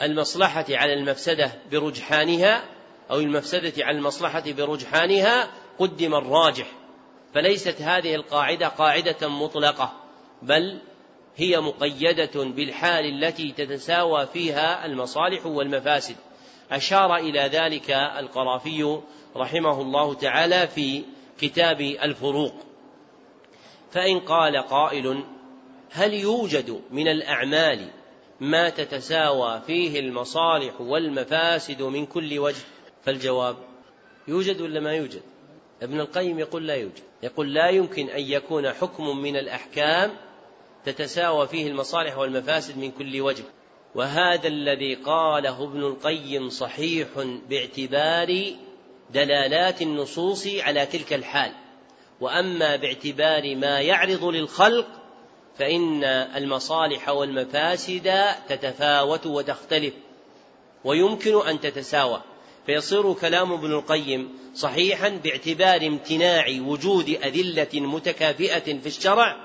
المصلحة 0.02 0.66
على 0.70 0.94
المفسدة 0.94 1.52
برجحانها 1.72 2.64
أو 3.12 3.20
المفسدة 3.20 3.86
على 3.86 3.98
المصلحة 3.98 4.44
برجحانها 4.52 5.52
قدم 5.80 6.16
الراجح 6.16 6.68
فليست 7.34 7.82
هذه 7.82 8.16
القاعدة 8.16 8.68
قاعدة 8.68 9.28
مطلقة. 9.28 10.03
بل 10.44 10.80
هي 11.36 11.60
مقيدة 11.60 12.44
بالحال 12.44 13.06
التي 13.06 13.52
تتساوى 13.52 14.26
فيها 14.26 14.86
المصالح 14.86 15.46
والمفاسد. 15.46 16.16
أشار 16.72 17.16
إلى 17.16 17.40
ذلك 17.40 17.92
القرافي 17.92 19.00
رحمه 19.36 19.82
الله 19.82 20.14
تعالى 20.14 20.68
في 20.68 21.04
كتاب 21.40 21.82
الفروق. 21.82 22.54
فإن 23.92 24.20
قال 24.20 24.58
قائل 24.58 25.24
هل 25.92 26.14
يوجد 26.14 26.82
من 26.92 27.08
الأعمال 27.08 27.90
ما 28.40 28.70
تتساوى 28.70 29.62
فيه 29.68 30.00
المصالح 30.00 30.82
والمفاسد 30.82 31.82
من 31.82 32.06
كل 32.06 32.40
وجه؟ 32.40 32.64
فالجواب 33.04 33.56
يوجد 34.28 34.62
ولا 34.62 34.80
ما 34.80 34.94
يوجد؟ 34.94 35.22
ابن 35.82 36.00
القيم 36.00 36.40
يقول 36.40 36.68
لا 36.68 36.76
يوجد. 36.76 37.04
يقول 37.24 37.54
لا 37.54 37.70
يمكن 37.70 38.10
أن 38.10 38.22
يكون 38.22 38.70
حكم 38.70 39.18
من 39.18 39.36
الأحكام 39.36 40.12
تتساوى 40.86 41.48
فيه 41.48 41.68
المصالح 41.68 42.18
والمفاسد 42.18 42.78
من 42.78 42.92
كل 42.92 43.22
وجه. 43.22 43.44
وهذا 43.96 44.48
الذي 44.48 44.96
قاله 44.96 45.64
ابن 45.64 45.80
القيم 45.80 46.50
صحيح 46.50 47.08
باعتبار 47.50 48.54
دلالات 49.14 49.82
النصوص 49.82 50.48
على 50.48 50.86
تلك 50.86 51.14
الحال. 51.14 51.52
وأما 52.22 52.76
باعتبار 52.76 53.56
ما 53.56 53.82
يعرض 53.82 54.24
للخلق 54.24 54.88
فإن 55.60 56.04
المصالح 56.04 57.10
والمفاسد 57.10 58.26
تتفاوت 58.50 59.28
وتختلف 59.28 59.94
ويمكن 60.84 61.48
أن 61.48 61.60
تتساوى. 61.60 62.22
فيصير 62.66 63.14
كلام 63.14 63.54
ابن 63.54 63.72
القيم 63.72 64.30
صحيحا 64.56 65.10
باعتبار 65.10 65.88
امتناع 65.88 66.46
وجود 66.60 67.18
أدلة 67.24 67.70
متكافئة 67.74 68.80
في 68.80 68.88
الشرع 68.88 69.43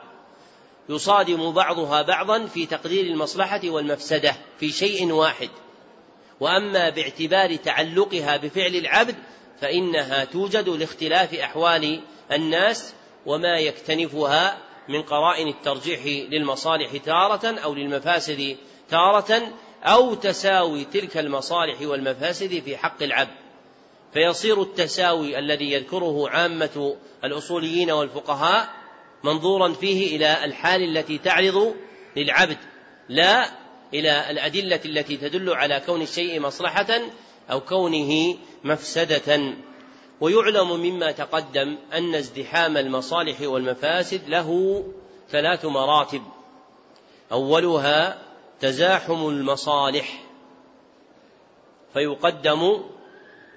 يصادم 0.88 1.52
بعضها 1.52 2.02
بعضا 2.02 2.46
في 2.46 2.66
تقدير 2.66 3.04
المصلحة 3.06 3.60
والمفسدة 3.64 4.36
في 4.60 4.72
شيء 4.72 5.12
واحد. 5.12 5.48
وأما 6.40 6.90
باعتبار 6.90 7.56
تعلقها 7.56 8.36
بفعل 8.36 8.76
العبد 8.76 9.16
فإنها 9.60 10.24
توجد 10.24 10.68
لاختلاف 10.68 11.34
أحوال 11.34 12.00
الناس 12.32 12.94
وما 13.26 13.58
يكتنفها 13.58 14.58
من 14.88 15.02
قرائن 15.02 15.48
الترجيح 15.48 16.28
للمصالح 16.30 16.96
تارة 16.96 17.58
أو 17.58 17.74
للمفاسد 17.74 18.56
تارة 18.90 19.52
أو 19.84 20.14
تساوي 20.14 20.84
تلك 20.84 21.16
المصالح 21.16 21.82
والمفاسد 21.82 22.62
في 22.64 22.76
حق 22.76 23.02
العبد. 23.02 23.34
فيصير 24.12 24.62
التساوي 24.62 25.38
الذي 25.38 25.72
يذكره 25.72 26.28
عامة 26.28 26.96
الأصوليين 27.24 27.90
والفقهاء 27.90 28.77
منظورا 29.24 29.72
فيه 29.72 30.16
إلى 30.16 30.44
الحال 30.44 30.96
التي 30.96 31.18
تعرض 31.18 31.74
للعبد 32.16 32.58
لا 33.08 33.50
إلى 33.94 34.30
الأدلة 34.30 34.80
التي 34.84 35.16
تدل 35.16 35.50
على 35.50 35.82
كون 35.86 36.02
الشيء 36.02 36.40
مصلحة 36.40 36.86
أو 37.50 37.60
كونه 37.60 38.36
مفسدة. 38.64 39.54
ويعلم 40.20 40.80
مما 40.80 41.12
تقدم 41.12 41.78
أن 41.92 42.14
ازدحام 42.14 42.76
المصالح 42.76 43.40
والمفاسد 43.40 44.28
له 44.28 44.82
ثلاث 45.30 45.64
مراتب. 45.64 46.22
أولها 47.32 48.18
تزاحم 48.60 49.28
المصالح 49.28 50.24
فيقدم 51.92 52.84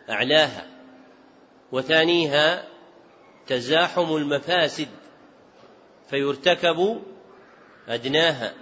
أعلاها. 0.09 0.67
وثانيها 1.71 2.67
تزاحم 3.47 4.15
المفاسد 4.15 4.87
فيرتكب 6.11 7.01
أدناها. 7.87 8.53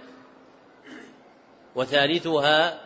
وثالثها 1.74 2.80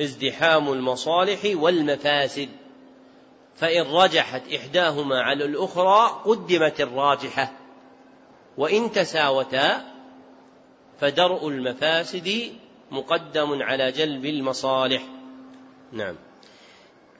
ازدحام 0.00 0.72
المصالح 0.72 1.40
والمفاسد. 1.44 2.48
فإن 3.56 3.82
رجحت 3.82 4.42
إحداهما 4.52 5.22
على 5.22 5.44
الأخرى 5.44 6.22
قدمت 6.24 6.80
الراجحة. 6.80 7.52
وإن 8.58 8.92
تساوتا 8.92 9.94
فدرء 11.00 11.48
المفاسد 11.48 12.52
مقدم 12.90 13.62
على 13.62 13.92
جلب 13.92 14.24
المصالح. 14.24 15.02
نعم. 15.92 16.16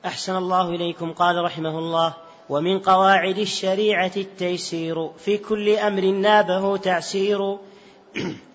أحسن 0.05 0.35
الله 0.35 0.69
إليكم. 0.69 1.13
قال 1.13 1.43
رحمه 1.43 1.79
الله 1.79 2.28
ومن 2.49 2.79
قواعد 2.79 3.37
الشريعة 3.37 4.11
التيسير 4.17 5.09
في 5.17 5.37
كل 5.37 5.69
أمر 5.69 6.01
نابه 6.01 6.77
تعسير 6.77 7.57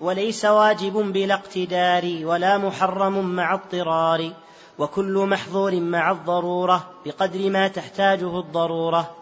وليس 0.01 0.45
واجب 0.45 0.93
بلا 0.93 1.35
اقتدار 1.35 2.21
ولا 2.23 2.59
محرم 2.59 3.25
مع 3.37 3.55
اضطرار 3.55 4.33
وكل 4.79 5.27
محظور 5.31 5.81
مع 5.81 6.11
الضرورة 6.11 6.91
بقدر 7.07 7.51
ما 7.51 7.69
تحتاجه 7.69 8.39
الضرورة. 8.39 9.17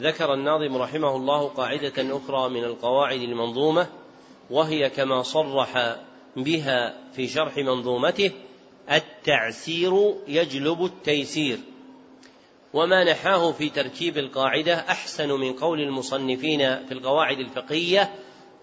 ذكر 0.00 0.34
الناظم 0.34 0.76
رحمه 0.76 1.16
الله 1.16 1.48
قاعدة 1.48 1.92
أخرى 1.98 2.48
من 2.48 2.64
القواعد 2.64 3.20
المنظومة 3.20 3.86
وهي 4.50 4.90
كما 4.90 5.22
صرح 5.22 5.96
بها 6.36 6.94
في 7.12 7.28
شرح 7.28 7.56
منظومته 7.56 8.30
التعسير 8.92 10.14
يجلب 10.28 10.84
التيسير. 10.84 11.58
وما 12.76 13.04
نحاه 13.04 13.52
في 13.52 13.68
تركيب 13.68 14.18
القاعدة 14.18 14.74
أحسن 14.74 15.28
من 15.32 15.52
قول 15.52 15.80
المصنفين 15.80 16.86
في 16.86 16.92
القواعد 16.92 17.38
الفقهية 17.38 18.14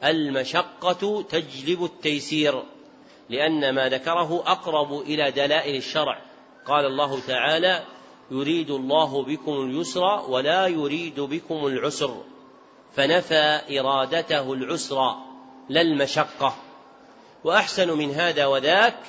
المشقة 0.03 1.23
تجلب 1.29 1.83
التيسير 1.83 2.63
لأن 3.29 3.75
ما 3.75 3.89
ذكره 3.89 4.43
أقرب 4.45 5.01
إلى 5.01 5.31
دلائل 5.31 5.75
الشرع. 5.75 6.21
قال 6.65 6.85
الله 6.85 7.19
تعالى 7.19 7.83
يريد 8.31 8.71
الله 8.71 9.23
بكم 9.23 9.51
اليسر 9.51 10.25
ولا 10.29 10.67
يريد 10.67 11.19
بكم 11.19 11.67
العسر. 11.67 12.23
فنفى 12.95 13.61
إرادته 13.79 14.53
العسر 14.53 15.15
لا 15.69 15.81
المشقة. 15.81 16.55
وأحسن 17.43 17.97
من 17.97 18.11
هذا 18.11 18.45
وذاك 18.45 18.99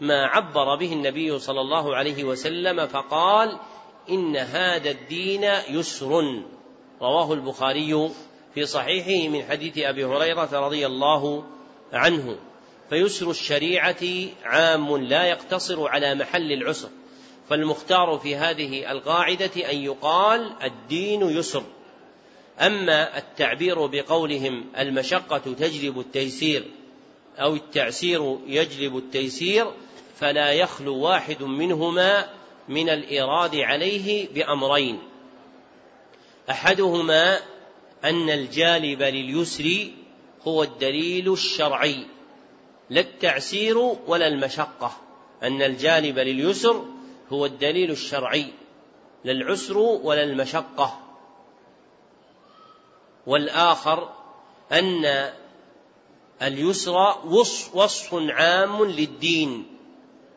ما 0.00 0.26
عبر 0.26 0.76
به 0.76 0.92
النبي 0.92 1.38
صلى 1.38 1.60
الله 1.60 1.96
عليه 1.96 2.24
وسلم 2.24 2.86
فقال 2.86 3.58
إن 4.10 4.36
هذا 4.36 4.90
الدين 4.90 5.44
يسر. 5.70 6.42
رواه 7.02 7.32
البخاري 7.32 8.10
في 8.54 8.66
صحيحه 8.66 9.28
من 9.28 9.42
حديث 9.42 9.78
أبي 9.78 10.04
هريرة 10.04 10.66
رضي 10.66 10.86
الله 10.86 11.44
عنه. 11.92 12.36
فيسر 12.90 13.30
الشريعة 13.30 14.04
عام 14.44 14.96
لا 14.96 15.24
يقتصر 15.24 15.88
على 15.88 16.14
محل 16.14 16.52
العسر. 16.52 16.88
فالمختار 17.48 18.18
في 18.18 18.36
هذه 18.36 18.90
القاعدة 18.92 19.70
أن 19.70 19.76
يقال 19.76 20.52
الدين 20.62 21.22
يسر. 21.22 21.62
أما 22.60 23.18
التعبير 23.18 23.86
بقولهم 23.86 24.64
المشقة 24.78 25.38
تجلب 25.38 26.00
التيسير 26.00 26.64
أو 27.38 27.54
التعسير 27.54 28.38
يجلب 28.46 28.96
التيسير 28.96 29.66
فلا 30.16 30.52
يخلو 30.52 30.96
واحد 30.96 31.42
منهما 31.42 32.28
من 32.68 32.88
الإيراد 32.88 33.56
عليه 33.56 34.28
بأمرين. 34.28 34.98
أحدهما 36.50 37.40
أن 38.04 38.30
الجالب 38.30 39.02
لليسر 39.02 39.90
هو 40.42 40.62
الدليل 40.62 41.32
الشرعي 41.32 42.06
لا 42.90 43.00
التعسير 43.00 43.78
ولا 43.78 44.26
المشقة. 44.26 44.96
أن 45.42 45.62
الجالب 45.62 46.18
لليسر 46.18 46.84
هو 47.32 47.46
الدليل 47.46 47.90
الشرعي 47.90 48.46
لا 49.24 49.32
العسر 49.32 49.78
ولا 49.78 50.22
المشقة. 50.22 51.00
والآخر 53.26 54.12
أن 54.72 55.32
اليسر 56.42 57.26
وصف 57.74 58.14
عام 58.14 58.84
للدين. 58.84 59.75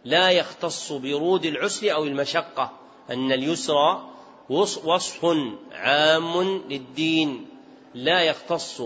لا 0.06 0.30
يختص 0.30 0.92
برود 0.92 1.46
العسر 1.46 1.94
أو 1.94 2.04
المشقة 2.04 2.72
أن 3.10 3.32
اليسر 3.32 4.02
وصف 4.50 5.26
عام 5.72 6.62
للدين. 6.70 7.46
لا 7.94 8.22
يختص 8.22 8.82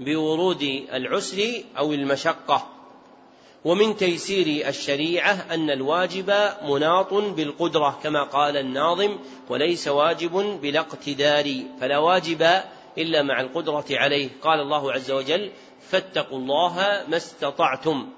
بورود 0.00 0.62
العسر 0.92 1.62
أو 1.78 1.92
المشقة. 1.92 2.66
ومن 3.64 3.96
تيسير 3.96 4.68
الشريعة 4.68 5.46
أن 5.50 5.70
الواجب 5.70 6.34
مناط 6.62 7.14
بالقدرة 7.14 7.98
كما 8.02 8.22
قال 8.22 8.56
الناظم 8.56 9.18
وليس 9.48 9.88
واجب 9.88 10.60
بلا 10.62 10.80
اقتدار 10.80 11.54
فلا 11.80 11.98
واجب 11.98 12.62
إلا 12.98 13.22
مع 13.22 13.40
القدرة 13.40 13.84
عليه. 13.90 14.28
قال 14.42 14.60
الله 14.60 14.92
عز 14.92 15.10
وجل 15.10 15.50
فاتقوا 15.90 16.38
الله 16.38 17.04
ما 17.08 17.16
استطعتم. 17.16 18.08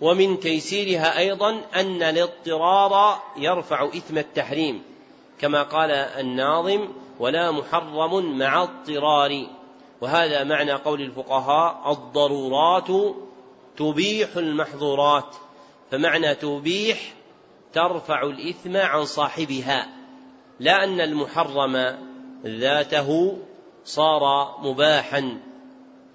ومن 0.00 0.40
تيسيرها 0.40 1.18
أيضا 1.18 1.60
أن 1.74 2.02
الاضطرار 2.02 3.22
يرفع 3.36 3.84
إثم 3.84 4.18
التحريم 4.18 4.82
كما 5.38 5.62
قال 5.62 5.90
الناظم 5.90 6.88
ولا 7.20 7.50
محرم 7.50 8.38
مع 8.38 8.62
اضطرار 8.62 9.46
وهذا 10.00 10.44
معنى 10.44 10.72
قول 10.72 11.00
الفقهاء 11.02 11.92
الضرورات 11.92 13.16
تبيح 13.76 14.36
المحظورات 14.36 15.36
فمعنى 15.90 16.34
تبيح 16.34 16.98
ترفع 17.72 18.22
الإثم 18.22 18.76
عن 18.76 19.04
صاحبها 19.04 19.88
لا 20.60 20.84
أن 20.84 21.00
المحرم 21.00 21.98
ذاته 22.46 23.38
صار 23.84 24.54
مباحا 24.62 25.38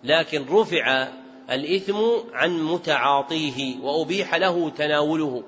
لكن 0.03 0.45
رفع 0.51 1.07
الإثم 1.51 1.97
عن 2.33 2.63
متعاطيه 2.63 3.79
وأبيح 3.81 4.35
له 4.35 4.69
تناوله 4.69 5.43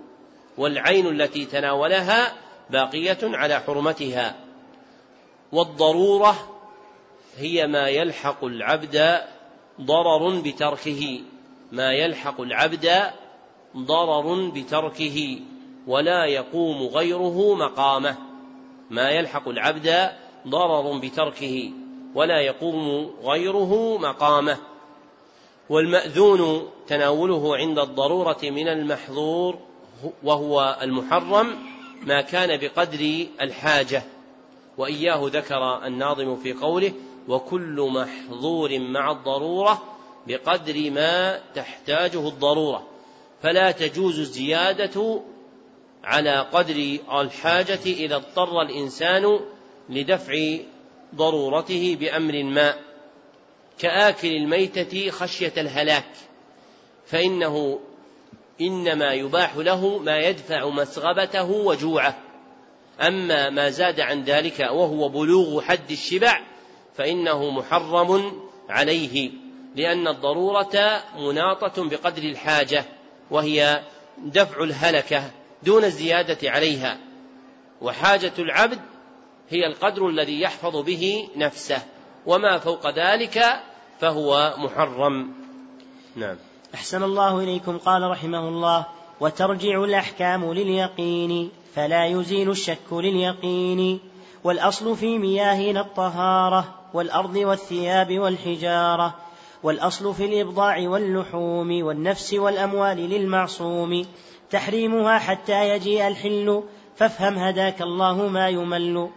والعين 0.58 1.08
التي 1.08 1.46
تناولها 1.46 2.34
باقية 2.70 3.18
على 3.24 3.60
حرمتها. 3.60 4.36
والضرورة 5.52 6.36
هي 7.38 7.68
ما 7.68 7.88
يلحق 7.88 8.44
العبد 8.44 9.22
ضرر 9.82 10.40
بتركه 10.40 11.20
ما 11.72 11.92
يلحق 11.92 12.42
العبد 12.42 13.12
ضرر 13.78 14.50
بتركه 14.50 15.40
ولا 15.88 16.26
يقوم 16.26 16.84
غيره 16.84 17.56
مقامه. 17.56 18.16
ما 18.90 19.10
يلحق 19.10 19.48
العبد 19.48 20.12
ضرر 20.48 20.98
بتركه 20.98 21.72
ولا 22.16 22.42
يقوم 22.42 23.12
غيره 23.24 23.98
مقامه. 23.98 24.71
والمأذون 25.72 26.70
تناوله 26.88 27.58
عند 27.58 27.80
الضرورة 27.80 28.38
من 28.44 28.68
المحظور 28.68 29.58
وهو 30.24 30.78
المحرم 30.82 31.56
ما 32.02 32.22
كان 32.22 32.60
بقدر 32.60 33.26
الحاجة. 33.42 34.04
وإياه 34.78 35.20
ذكر 35.24 35.86
الناظم 35.86 36.36
في 36.36 36.54
قوله 36.54 36.94
وكل 37.28 37.90
محظور 37.94 38.80
مع 38.80 39.12
الضرورة 39.12 39.82
بقدر 40.28 40.92
ما 40.92 41.40
تحتاجه 41.56 42.28
الضرورة. 42.28 42.88
فلا 43.44 43.72
تجوز 43.72 44.20
الزيادة 44.20 45.22
على 46.04 46.48
قدر 46.54 46.98
الحاجة 47.22 47.86
إذا 47.86 48.16
اضطر 48.16 48.62
الإنسان 48.62 49.40
لدفع 49.90 50.34
ضرورته 51.16 51.98
بأمر 52.00 52.44
ما. 52.44 52.91
كآكل 53.82 54.28
الميتة 54.28 55.10
خشية 55.12 55.54
الهلاك 55.58 56.10
فإنه 57.06 57.80
إنما 58.62 59.14
يباح 59.14 59.56
له 59.56 59.98
ما 59.98 60.18
يدفع 60.18 60.70
مسغبته 60.70 61.52
وجوعه. 61.52 62.18
أما 63.02 63.50
ما 63.50 63.70
زاد 63.70 64.00
عن 64.00 64.24
ذلك 64.24 64.60
وهو 64.60 65.10
بلوغ 65.10 65.62
حد 65.62 65.92
الشبع 65.92 66.42
فإنه 66.98 67.50
محرم 67.50 68.42
عليه 68.70 69.32
لأن 69.76 70.08
الضرورة 70.08 71.04
مناطة 71.18 71.90
بقدر 71.90 72.24
الحاجة 72.24 72.86
وهي 73.32 73.84
دفع 74.18 74.64
الهلكة 74.64 75.32
دون 75.64 75.84
الزيادة 75.84 76.50
عليها. 76.50 76.98
وحاجة 77.82 78.34
العبد 78.40 78.80
هي 79.50 79.66
القدر 79.66 80.08
الذي 80.08 80.42
يحفظ 80.42 80.78
به 80.78 81.30
نفسه 81.36 81.82
وما 82.26 82.58
فوق 82.58 82.90
ذلك 82.90 83.62
فهو 84.02 84.54
محرم. 84.58 85.28
نعم. 86.16 86.36
أحسن 86.76 87.04
الله 87.04 87.40
إليكم 87.40 87.78
قال 87.78 88.12
رحمه 88.12 88.48
الله 88.48 88.86
وترجع 89.20 89.84
الأحكام 89.84 90.54
لليقين 90.54 91.50
فلا 91.76 92.06
يزيل 92.06 92.50
الشك 92.50 92.92
لليقين. 92.92 94.00
والأصل 94.44 94.96
في 94.96 95.18
مياهنا 95.18 95.82
الطهارة 95.82 96.76
والأرض 96.94 97.36
والثياب 97.36 98.20
والحجارة. 98.20 99.16
والأصل 99.64 100.14
في 100.14 100.26
الإبضاع 100.26 100.90
واللحوم 100.90 101.84
والنفس 101.84 102.34
والأموال 102.34 102.98
للمعصوم. 102.98 104.06
تحريمها 104.52 105.20
حتى 105.20 105.70
يجيء 105.70 106.08
الحل 106.08 106.64
فافهم 106.96 107.38
هداك 107.38 107.82
الله 107.82 108.28
ما 108.28 108.50
يمل. 108.50 109.10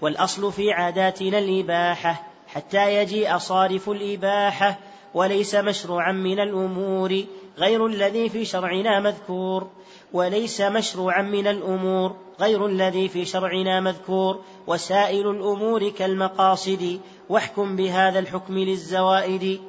والأصل 0.00 0.52
في 0.52 0.72
عاداتنا 0.72 1.38
الإباحة 1.38 2.35
حتى 2.56 2.96
يجيء 2.96 3.38
صارف 3.38 3.90
الإباحة 3.90 4.78
وليس 5.14 5.54
مشروعا 5.54 6.12
من 6.12 6.40
الأمور 6.40 7.24
غير 7.58 7.86
الذي 7.86 8.28
في 8.28 8.44
شرعنا 8.44 9.00
مذكور. 9.00 9.70
وليس 10.12 10.60
مشروعا 10.60 11.22
من 11.22 11.46
الأمور 11.46 12.16
غير 12.40 12.66
الذي 12.66 13.08
في 13.08 13.24
شرعنا 13.24 13.80
مذكور. 13.80 14.40
وسائل 14.66 15.30
الأمور 15.30 15.88
كالمقاصد 15.88 17.00
واحكم 17.28 17.76
بهذا 17.76 18.18
الحكم 18.18 18.58
للزوائد. 18.58 19.60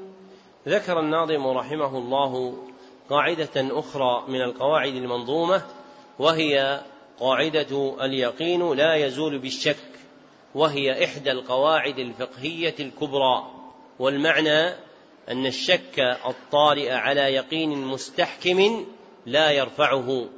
ذكر 0.68 1.00
الناظم 1.00 1.48
رحمه 1.48 1.98
الله 1.98 2.54
قاعدة 3.10 3.56
أخرى 3.56 4.24
من 4.28 4.42
القواعد 4.42 4.96
المنظومة 4.96 5.62
وهي 6.20 6.82
قاعدة 7.20 7.96
اليقين 8.02 8.74
لا 8.74 8.96
يزول 8.96 9.40
بالشك. 9.40 9.97
وهي 10.56 11.06
إحدى 11.06 11.32
القواعد 11.32 12.00
الفقهية 12.00 12.76
الكبرى 12.80 13.52
والمعنى 14.00 14.68
أن 15.30 15.46
الشك 15.46 16.00
الطارئ 16.26 16.92
على 16.92 17.22
يقين 17.22 17.70
مستحكم 17.70 18.86
لا 19.26 19.52
يرفعه 19.52 20.30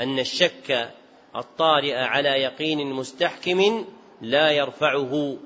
أن 0.00 0.18
الشك 0.18 0.90
الطارئ 1.36 1.94
على 1.94 2.28
يقين 2.28 2.92
مستحكم 2.92 3.84
لا 4.22 4.50
يرفعه 4.50 5.36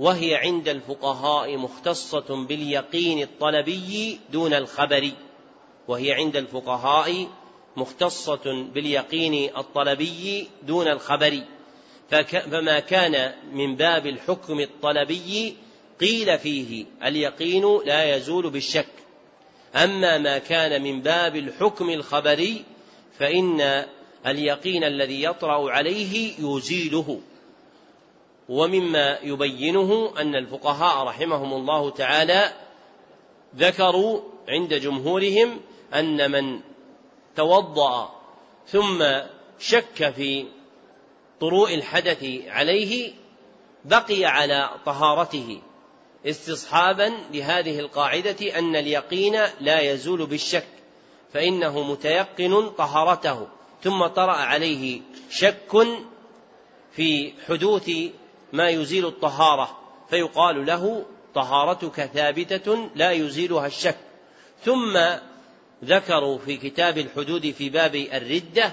وهي 0.00 0.34
عند 0.34 0.68
الفقهاء 0.68 1.56
مختصة 1.56 2.46
باليقين 2.46 3.22
الطلبي 3.22 4.20
دون 4.32 4.54
الخبر 4.54 5.10
وهي 5.88 6.12
عند 6.12 6.36
الفقهاء 6.36 7.28
مختصة 7.76 8.64
باليقين 8.74 9.56
الطلبي 9.56 10.48
دون 10.62 10.88
الخبر. 10.88 11.40
فما 12.10 12.80
كان 12.80 13.34
من 13.52 13.76
باب 13.76 14.06
الحكم 14.06 14.60
الطلبي 14.60 15.56
قيل 16.00 16.38
فيه 16.38 16.84
اليقين 17.04 17.78
لا 17.84 18.16
يزول 18.16 18.50
بالشك. 18.50 18.86
أما 19.74 20.18
ما 20.18 20.38
كان 20.38 20.82
من 20.82 21.00
باب 21.00 21.36
الحكم 21.36 21.90
الخبري 21.90 22.64
فإن 23.18 23.84
اليقين 24.26 24.84
الذي 24.84 25.22
يطرأ 25.22 25.70
عليه 25.70 26.32
يزيله. 26.38 27.20
ومما 28.48 29.18
يبينه 29.22 30.12
أن 30.18 30.34
الفقهاء 30.34 31.06
رحمهم 31.06 31.52
الله 31.52 31.90
تعالى 31.90 32.52
ذكروا 33.56 34.20
عند 34.48 34.74
جمهورهم 34.74 35.60
أن 35.94 36.30
من 36.30 36.60
توضأ 37.36 38.10
ثم 38.66 39.04
شك 39.58 40.10
في 40.16 40.46
طروء 41.40 41.74
الحدث 41.74 42.24
عليه 42.48 43.12
بقي 43.84 44.24
على 44.24 44.70
طهارته 44.86 45.60
استصحابا 46.26 47.12
لهذه 47.32 47.80
القاعدة 47.80 48.58
أن 48.58 48.76
اليقين 48.76 49.38
لا 49.60 49.80
يزول 49.80 50.26
بالشك 50.26 50.66
فإنه 51.32 51.82
متيقن 51.82 52.70
طهارته 52.78 53.46
ثم 53.82 54.06
طرأ 54.06 54.36
عليه 54.36 55.00
شك 55.30 55.86
في 56.92 57.32
حدوث 57.48 57.90
ما 58.52 58.68
يزيل 58.68 59.06
الطهارة 59.06 59.78
فيقال 60.10 60.66
له 60.66 61.04
طهارتك 61.34 62.04
ثابتة 62.04 62.88
لا 62.94 63.10
يزيلها 63.10 63.66
الشك. 63.66 63.96
ثم 64.64 64.98
ذكروا 65.84 66.38
في 66.38 66.56
كتاب 66.56 66.98
الحدود 66.98 67.50
في 67.50 67.68
باب 67.68 67.94
الردة 67.94 68.72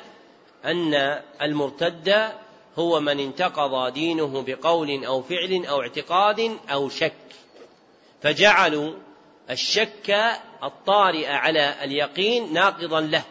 أن 0.65 1.21
المرتد 1.41 2.31
هو 2.79 2.99
من 2.99 3.19
انتقض 3.19 3.93
دينه 3.93 4.43
بقول 4.47 5.05
أو 5.05 5.21
فعل 5.21 5.65
أو 5.65 5.81
اعتقاد 5.81 6.57
أو 6.71 6.89
شك. 6.89 7.13
فجعلوا 8.21 8.93
الشك 9.49 10.15
الطارئ 10.63 11.27
على 11.27 11.83
اليقين 11.83 12.53
ناقضا 12.53 13.01
له 13.01 13.23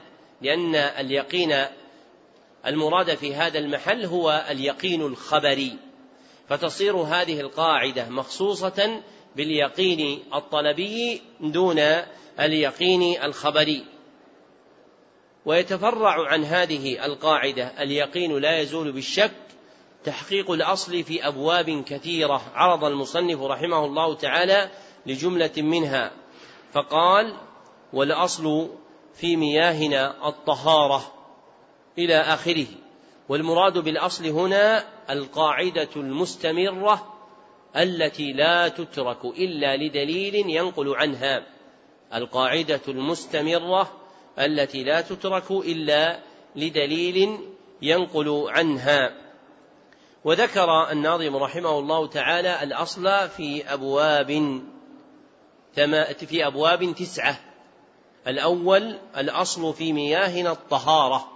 لأن 0.43 0.75
اليقين 0.75 1.65
المراد 2.67 3.15
في 3.15 3.35
هذا 3.35 3.59
المحل 3.59 4.05
هو 4.05 4.47
اليقين 4.51 5.03
الخبري. 5.03 5.77
فتصير 6.49 6.97
هذه 6.97 7.41
القاعدة 7.41 8.09
مخصوصة 8.09 9.01
باليقين 9.37 10.23
الطلبي 10.35 11.23
دون 11.41 11.79
اليقين 12.41 13.23
الخبري. 13.23 13.85
ويتفرع 15.47 16.29
عن 16.29 16.45
هذه 16.45 17.05
القاعدة. 17.05 17.83
اليقين 17.83 18.39
لا 18.39 18.59
يزول 18.59 18.93
بالشك. 18.93 19.33
تحقيق 20.05 20.51
الأصل 20.51 21.05
في 21.05 21.27
أبواب 21.29 21.85
كثيرة. 21.87 22.43
عرض 22.55 22.85
المصنف 22.85 23.43
رحمه 23.43 23.85
الله 23.85 24.15
تعالى 24.15 24.71
لجملة 25.07 25.51
منها. 25.57 26.11
فقال 26.73 27.35
والأصل 27.93 28.71
في 29.15 29.37
مياهنا 29.37 30.29
الطهارة 30.29 31.13
إلى 31.99 32.17
آخره. 32.17 32.67
والمراد 33.29 33.79
بالأصل 33.79 34.27
هنا 34.27 34.85
القاعدة 35.11 35.89
المستمرة 35.97 37.13
التي 37.77 38.33
لا 38.33 38.69
تترك 38.69 39.25
إلا 39.25 39.77
لدليل 39.77 40.35
ينقل 40.35 40.95
عنها. 40.97 41.47
القاعدة 42.15 42.81
المستمرة 42.89 44.02
التي 44.39 44.85
لا 44.85 45.01
تترك 45.01 45.51
إلا 45.51 46.21
لدليل 46.57 47.39
ينقل 47.83 48.45
عنها. 48.49 49.15
وذكر 50.25 50.91
الناظم 50.91 51.37
رحمه 51.37 51.79
الله 51.79 52.07
تعالى 52.07 52.63
الأصل 52.63 53.29
في 53.29 53.73
أبواب 53.73 54.63
في 56.27 56.47
أبواب 56.47 56.95
تسعة. 56.95 57.41
الأول 58.27 58.99
الأصل 59.17 59.75
في 59.75 59.93
مياهنا 59.93 60.53
الطهارة. 60.53 61.29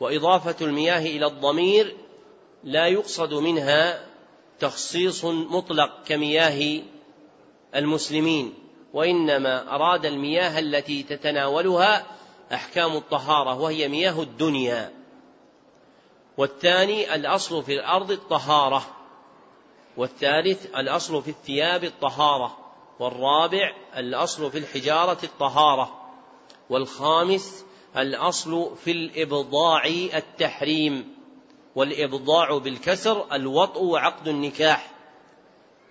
وإضافة 0.00 0.66
المياه 0.66 1.00
إلى 1.00 1.26
الضمير 1.26 1.96
لا 2.64 2.86
يقصد 2.86 3.34
منها 3.34 4.06
تخصيص 4.60 5.24
مطلق 5.24 6.02
كمياه 6.06 6.82
المسلمين. 7.74 8.63
وإنما 8.94 9.74
أراد 9.74 10.06
المياه 10.06 10.58
التي 10.58 11.02
تتناولها 11.02 12.06
أحكام 12.52 12.96
الطهارة 12.96 13.60
وهي 13.60 13.88
مياه 13.88 14.22
الدنيا. 14.22 14.92
والثاني 16.36 17.14
الأصل 17.14 17.62
في 17.62 17.74
الأرض 17.74 18.10
الطهارة. 18.10 18.86
والثالث 19.96 20.66
الأصل 20.76 21.22
في 21.22 21.30
الثياب 21.30 21.84
الطهارة. 21.84 22.56
والرابع 23.00 23.72
الأصل 23.96 24.50
في 24.50 24.58
الحجارة 24.58 25.18
الطهارة. 25.24 26.00
والخامس 26.70 27.64
الأصل 27.96 28.76
في 28.84 28.90
الإبضاع 28.90 29.84
التحريم. 30.14 31.14
والإبضاع 31.74 32.58
بالكسر 32.58 33.26
الوطء 33.32 33.82
وعقد 33.82 34.28
النكاح. 34.28 34.90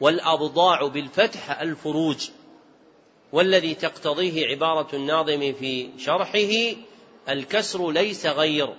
والأبضاع 0.02 0.88
بالفتح 0.88 1.62
الفروج. 1.62 2.30
والذي 3.34 3.74
تقتضيه 3.74 4.48
عبارة 4.48 4.96
الناظم 4.96 5.54
في 5.54 5.90
شرحه 5.98 6.78
الكسر 7.30 7.92
ليس 7.92 8.26
غير. 8.26 8.74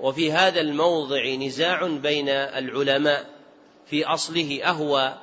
وفي 0.00 0.32
هذا 0.32 0.60
الموضع 0.60 1.34
نزاع 1.34 1.86
بين 1.86 2.28
العلماء. 2.28 3.26
في 3.86 4.04
أصله 4.04 4.60
أهوى 4.64 5.18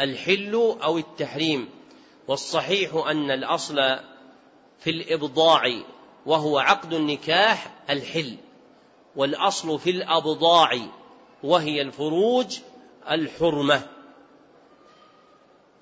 الحل 0.00 0.54
أو 0.82 0.98
التحريم. 0.98 1.68
والصحيح 2.28 2.94
أن 2.94 3.30
الأصل 3.30 3.76
في 4.78 4.90
الإبضاع 4.90 5.82
وهو 6.26 6.58
عقد 6.58 6.94
النكاح 6.94 7.74
الحل. 7.90 8.36
والأصل 9.16 9.78
في 9.78 9.90
الأبضاع 9.90 10.78
وهي 11.42 11.82
الفروج 11.82 12.58
الحرمة. 13.10 13.86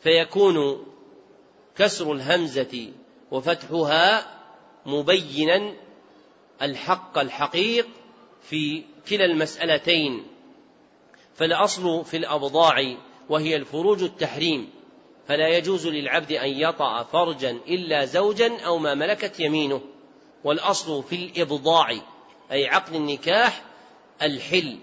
فيكون 0.01 0.87
كسر 1.79 2.13
الهمزة 2.13 2.93
وفتحها 3.31 4.27
مبينا 4.87 5.73
الحق 6.63 7.19
الحقيق 7.19 7.89
في 8.43 8.83
كلا 9.09 9.25
المسألتين. 9.25 10.27
فالأصل 11.35 12.05
في 12.05 12.17
الأبضاع 12.17 12.97
وهي 13.29 13.57
الفروج 13.57 14.03
التحريم. 14.03 14.71
فلا 15.29 15.49
يجوز 15.49 15.87
للعبد 15.87 16.33
أن 16.33 16.49
يطأ 16.49 17.03
فرجا 17.03 17.51
إلا 17.51 18.05
زوجا 18.05 18.61
أو 18.61 18.79
ما 18.79 18.95
ملكت 18.95 19.41
يمينه. 19.41 19.81
والأصل 20.45 21.03
في 21.03 21.17
الإبضاع 21.17 21.91
أي 22.53 22.67
عقد 22.67 22.95
النكاح 22.95 23.63
الحل. 24.23 24.79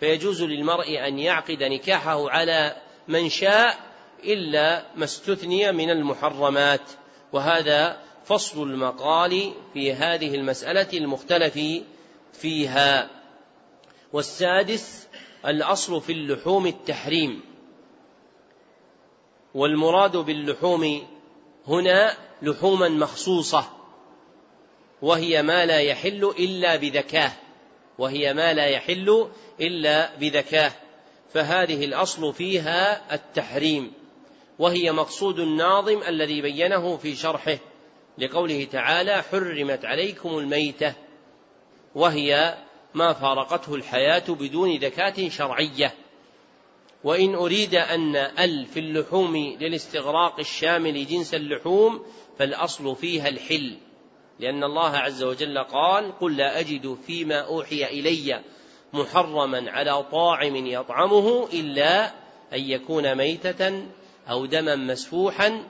فيجوز 0.00 0.42
للمرء 0.42 1.08
أن 1.08 1.18
يعقد 1.18 1.62
نكاحه 1.62 2.30
على 2.30 2.76
من 3.08 3.28
شاء 3.28 3.93
إلا 4.24 4.84
ما 4.96 5.04
استثني 5.04 5.72
من 5.72 5.90
المحرمات 5.90 6.90
وهذا 7.32 8.00
فصل 8.24 8.62
المقال 8.62 9.52
في 9.72 9.92
هذه 9.92 10.34
المسألة 10.34 10.88
المختلف 10.92 11.58
فيها. 12.32 13.10
والسادس 14.12 15.06
الأصل 15.46 16.00
في 16.00 16.12
اللحوم 16.12 16.66
التحريم. 16.66 17.40
والمراد 19.54 20.16
باللحوم 20.16 21.06
هنا 21.68 22.16
لحوما 22.42 22.88
مخصوصة 22.88 23.64
وهي 25.02 25.42
ما 25.42 25.66
لا 25.66 25.78
يحل 25.80 26.34
إلا 26.38 26.76
بذكاه 26.76 27.32
وهي 27.98 28.34
ما 28.34 28.52
لا 28.52 28.66
يحل 28.66 29.28
إلا 29.60 30.16
بذكاه. 30.16 30.72
فهذه 31.34 31.84
الأصل 31.84 32.34
فيها 32.34 33.14
التحريم. 33.14 33.92
وهي 34.58 34.92
مقصود 34.92 35.38
الناظم 35.38 36.02
الذي 36.02 36.42
بينه 36.42 36.96
في 36.96 37.14
شرحه 37.14 37.58
لقوله 38.18 38.64
تعالى 38.64 39.22
حرمت 39.22 39.84
عليكم 39.84 40.38
الميتة. 40.38 40.94
وهي 41.94 42.58
ما 42.94 43.12
فارقته 43.12 43.74
الحياة 43.74 44.24
بدون 44.28 44.76
ذكاة 44.76 45.28
شرعية. 45.28 45.94
وإن 47.04 47.34
أريد 47.34 47.74
أن 47.74 48.16
أل 48.16 48.66
في 48.66 48.80
اللحوم 48.80 49.36
للاستغراق 49.36 50.38
الشامل 50.38 51.06
جنس 51.06 51.34
اللحوم 51.34 52.06
فالأصل 52.38 52.96
فيها 52.96 53.28
الحل. 53.28 53.76
لأن 54.40 54.64
الله 54.64 54.96
عز 54.96 55.22
وجل 55.22 55.58
قال 55.58 56.18
قل 56.18 56.36
لا 56.36 56.60
أجد 56.60 56.98
فيما 57.06 57.40
أوحي 57.40 57.84
إلي 57.84 58.40
محرما 58.92 59.70
على 59.70 60.02
طاعم 60.02 60.56
يطعمه 60.66 61.48
إلا 61.52 62.06
أن 62.52 62.60
يكون 62.60 63.14
ميتة 63.14 63.86
أو 64.30 64.46
دما 64.46 64.76
مسفوحا 64.76 65.64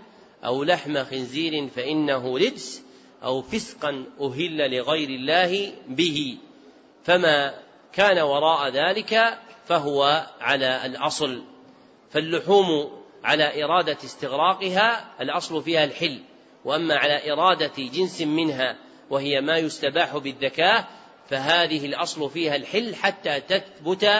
أو 0.44 0.64
لحم 0.64 1.04
خنزير 1.04 1.68
فإنه 1.68 2.38
رجس 2.38 2.82
أو 3.22 3.42
فسقا 3.42 4.04
أهل 4.20 4.76
لغير 4.76 5.08
الله 5.08 5.72
به. 5.88 6.38
فما 7.04 7.54
كان 7.92 8.18
وراء 8.18 8.68
ذلك 8.68 9.38
فهو 9.66 10.26
على 10.40 10.86
الأصل. 10.86 11.42
فاللحوم 12.10 12.90
على 13.24 13.64
إرادة 13.64 13.98
استغراقها 14.04 15.14
الأصل 15.20 15.62
فيها 15.62 15.84
الحل. 15.84 16.20
وأما 16.64 16.94
على 16.94 17.32
إرادة 17.32 17.72
جنس 17.78 18.20
منها 18.20 18.76
وهي 19.10 19.40
ما 19.40 19.58
يستباح 19.58 20.16
بالذكاء 20.16 20.88
فهذه 21.30 21.86
الأصل 21.86 22.30
فيها 22.30 22.56
الحل 22.56 22.94
حتى 22.94 23.40
تثبت 23.40 24.10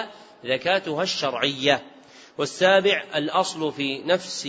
ذكاتها 0.47 1.03
الشرعية. 1.03 1.93
والسابع 2.38 3.05
الأصل 3.14 3.73
في 3.73 3.99
نفس 3.99 4.49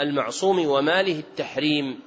المعصوم 0.00 0.66
وماله 0.66 1.18
التحريم. 1.18 2.00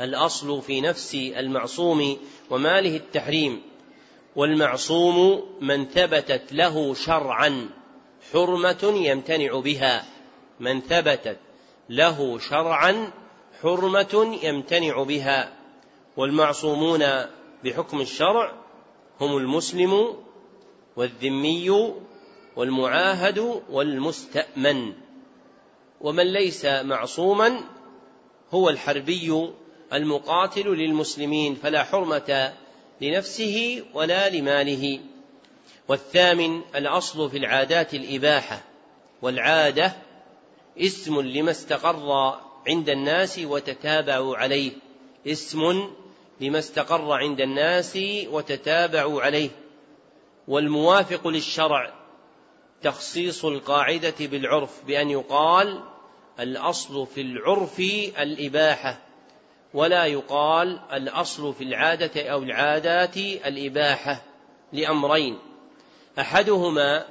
الأصل 0.00 0.62
في 0.62 0.80
نفس 0.80 1.14
المعصوم 1.14 2.16
وماله 2.50 2.96
التحريم. 2.96 3.62
والمعصوم 4.36 5.44
من 5.60 5.88
ثبتت 5.88 6.52
له 6.52 6.94
شرعا 6.94 7.70
حرمة 8.32 8.92
يمتنع 8.96 9.60
بها. 9.60 10.04
من 10.60 10.80
ثبتت 10.80 11.38
له 11.88 12.38
شرعا 12.38 13.10
حرمة 13.62 14.38
يمتنع 14.42 15.02
بها. 15.02 15.52
والمعصومون 16.16 17.04
بحكم 17.64 18.00
الشرع 18.00 18.52
هم 19.20 19.36
المسلم 19.36 20.16
والذمي 20.96 21.98
والمعاهد 22.58 23.62
والمستأمن. 23.70 24.92
ومن 26.00 26.32
ليس 26.32 26.64
معصوما 26.64 27.60
هو 28.50 28.68
الحربي 28.68 29.50
المقاتل 29.92 30.68
للمسلمين 30.68 31.54
فلا 31.54 31.84
حرمة 31.84 32.52
لنفسه 33.00 33.84
ولا 33.94 34.28
لماله. 34.30 35.00
والثامن 35.88 36.60
الأصل 36.74 37.30
في 37.30 37.38
العادات 37.38 37.94
الإباحة. 37.94 38.64
والعادة 39.22 39.92
اسم 40.78 41.20
لما 41.20 41.50
استقر 41.50 42.38
عند 42.68 42.88
الناس 42.90 43.38
وتتابعوا 43.38 44.36
عليه. 44.36 44.72
اسم 45.26 45.90
لما 46.40 46.58
استقر 46.58 47.12
عند 47.12 47.40
الناس 47.40 47.98
وتتابعوا 48.30 49.22
عليه. 49.22 49.50
والموافق 50.48 51.28
للشرع. 51.28 51.97
تخصيص 52.82 53.44
القاعدة 53.44 54.14
بالعرف 54.20 54.84
بأن 54.86 55.10
يقال 55.10 55.82
الأصل 56.40 57.06
في 57.06 57.20
العرف 57.20 57.80
الإباحة 58.18 59.00
ولا 59.74 60.04
يقال 60.04 60.80
الأصل 60.92 61.54
في 61.54 61.64
العادة 61.64 62.22
أو 62.22 62.42
العادات 62.42 63.16
الإباحة 63.16 64.22
لأمرين. 64.72 65.38
أحدهما 66.18 67.04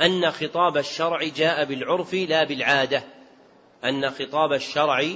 أن 0.00 0.30
خطاب 0.30 0.76
الشرع 0.76 1.24
جاء 1.24 1.64
بالعرف 1.64 2.14
لا 2.14 2.44
بالعادة. 2.44 3.02
أن 3.84 4.10
خطاب 4.10 4.52
الشرع 4.52 5.06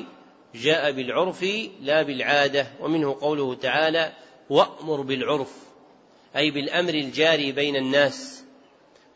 جاء 0.55 0.92
بالعرف 0.92 1.44
لا 1.81 2.03
بالعادة 2.03 2.66
ومنه 2.81 3.16
قوله 3.20 3.55
تعالى 3.55 4.12
وأمر 4.51 5.01
بالعرف 5.01 5.53
أي 6.37 6.51
بالأمر 6.51 6.94
الجاري 6.94 7.53
بين 7.53 7.77
الناس. 7.77 8.43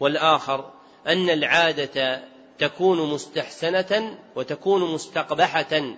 والآخر 0.00 0.70
أن 1.06 1.30
العادة 1.30 2.22
تكون 2.58 3.10
مستحسنة 3.12 4.18
وتكون 4.36 4.94
مستقبحة 4.94 5.94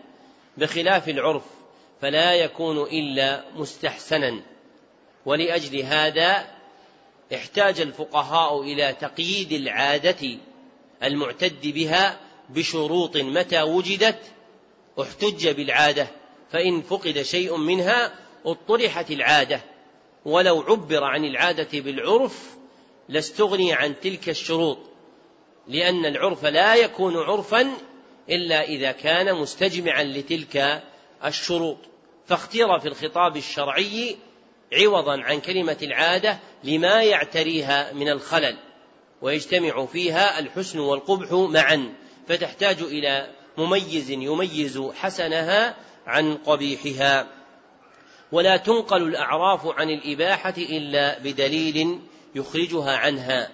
بخلاف 0.57 1.09
العرف 1.09 1.43
فلا 2.03 2.35
يكون 2.35 2.83
إلا 2.83 3.45
مستحسنا. 3.57 4.41
ولأجل 5.27 5.83
هذا 5.83 6.47
احتاج 7.35 7.81
الفقهاء 7.81 8.63
إلى 8.63 8.97
تقييد 9.01 9.53
العادة 9.53 10.39
المعتد 11.03 11.67
بها 11.67 12.21
بشروط 12.49 13.17
متى 13.17 13.63
وجدت 13.63 14.19
احتج 15.01 15.49
بالعادة 15.49 16.07
فإن 16.53 16.83
فقد 16.83 17.23
شيء 17.23 17.57
منها 17.57 18.13
اطرحت 18.47 19.11
العادة. 19.11 19.61
ولو 20.25 20.61
عبر 20.61 21.05
عن 21.05 21.25
العادة 21.25 21.81
بالعرف 21.81 22.60
لاستغني 23.11 23.73
عن 23.73 24.01
تلك 24.01 24.29
الشروط 24.29 24.79
لأن 25.69 26.07
العرف 26.07 26.45
لا 26.45 26.75
يكون 26.75 27.17
عرفا 27.17 27.73
إلا 28.31 28.65
إذا 28.65 28.93
كان 28.93 29.35
مستجمعا 29.35 30.05
لتلك 30.05 30.83
الشروط. 31.25 31.77
فاختير 32.27 32.79
في 32.79 32.89
الخطاب 32.89 33.37
الشرعي 33.37 34.17
عوضا 34.73 35.21
عن 35.23 35.41
كلمة 35.41 35.77
العادة 35.83 36.39
لما 36.65 37.03
يعتريها 37.03 37.93
من 37.93 38.09
الخلل 38.09 38.57
ويجتمع 39.23 39.87
فيها 39.87 40.39
الحسن 40.39 40.79
والقبح 40.79 41.33
معا 41.33 41.95
فتحتاج 42.29 42.83
إلى 42.83 43.31
مميز 43.59 44.11
يميز 44.11 44.81
حسنها 44.95 45.77
عن 46.07 46.35
قبيحها. 46.35 47.27
ولا 48.33 48.57
تنقل 48.57 49.03
الأعراف 49.03 49.67
عن 49.67 49.91
الإباحة 49.91 50.55
إلا 50.59 51.19
بدليل 51.19 52.01
يخرجها 52.35 52.97
عنها. 52.97 53.51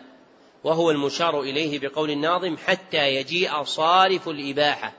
وهو 0.65 0.91
المشار 0.91 1.41
إليه 1.41 1.79
بقول 1.79 2.11
الناظم 2.11 2.57
حتى 2.57 3.15
يجيء 3.15 3.63
صارف 3.63 4.29
الإباحة. 4.29 4.93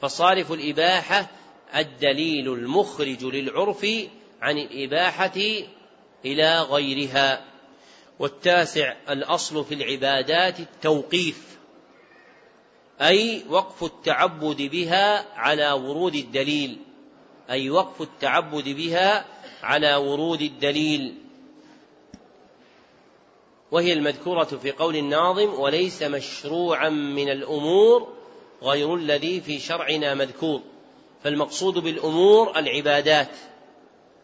فصارف 0.00 0.52
الإباحة 0.52 1.30
الدليل 1.76 2.52
المخرج 2.52 3.24
للعرف 3.24 3.86
عن 4.42 4.58
الإباحة 4.58 5.40
إلى 6.24 6.60
غيرها. 6.60 7.44
والتاسع 8.18 8.94
الأصل 9.10 9.64
في 9.64 9.74
العبادات 9.74 10.60
التوقيف 10.60 11.56
أي 13.00 13.44
وقف 13.48 13.84
التعبد 13.84 14.62
بها 14.62 15.38
على 15.38 15.72
ورود 15.72 16.14
الدليل. 16.14 16.78
أي 17.50 17.70
وقف 17.70 18.02
التعبد 18.02 18.68
بها 18.68 19.24
على 19.62 19.94
ورود 19.94 20.42
الدليل. 20.42 21.25
وهي 23.76 23.92
المذكورة 23.92 24.44
في 24.44 24.72
قول 24.72 24.96
الناظم 24.96 25.60
وليس 25.60 26.02
مشروعا 26.02 26.88
من 26.88 27.28
الأمور 27.28 28.08
غير 28.62 28.94
الذي 28.94 29.40
في 29.40 29.58
شرعنا 29.60 30.14
مذكور 30.14 30.60
فالمقصود 31.24 31.78
بالأمور 31.78 32.58
العبادات 32.58 33.30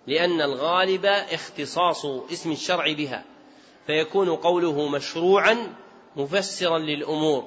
لأن 0.06 0.40
الغالب 0.40 1.06
اختصاص 1.06 2.04
اسم 2.04 2.52
الشرع 2.52 2.92
بها 2.92 3.24
فيكون 3.86 4.36
قوله 4.36 4.88
مشروعا 4.88 5.74
مفسرا 6.16 6.78
للأمور 6.78 7.44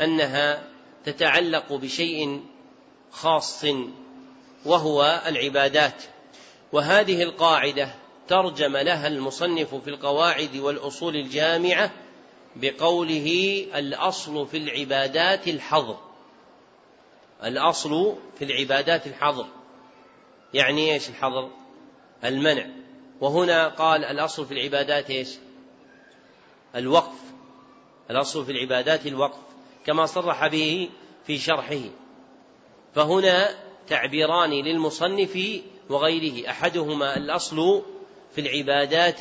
أنها 0.00 0.68
تتعلق 1.04 1.72
بشيء 1.72 2.40
خاص 3.10 3.64
وهو 4.66 5.22
العبادات. 5.26 6.02
وهذه 6.72 7.22
القاعدة 7.22 7.94
ترجم 8.28 8.76
لها 8.76 9.06
المصنف 9.08 9.74
في 9.74 9.90
القواعد 9.90 10.56
والأصول 10.56 11.16
الجامعة 11.16 11.90
بقوله 12.56 13.66
الأصل 13.74 14.46
في 14.46 14.56
العبادات 14.56 15.48
الحظر. 15.48 15.98
الأصل 17.44 18.16
في 18.38 18.44
العبادات 18.44 19.06
الحظر. 19.06 19.46
يعني 20.54 20.94
إيش 20.94 21.08
الحظر؟ 21.08 21.50
المنع. 22.24 22.66
وهنا 23.20 23.68
قال 23.68 24.04
الأصل 24.04 24.46
في 24.46 24.54
العبادات 24.54 25.10
إيش؟ 25.10 25.28
الوقف. 26.76 27.18
الأصل 28.10 28.44
في 28.44 28.52
العبادات 28.52 29.06
الوقف. 29.06 29.38
كما 29.86 30.06
صرح 30.06 30.46
به 30.46 30.90
في 31.26 31.38
شرحه. 31.38 31.80
فهنا 32.94 33.48
تعبيران 33.88 34.50
للمصنف 34.50 35.38
وغيره. 35.90 36.50
أحدهما 36.50 37.16
الأصل 37.16 37.82
في 38.32 38.40
العبادات 38.40 39.20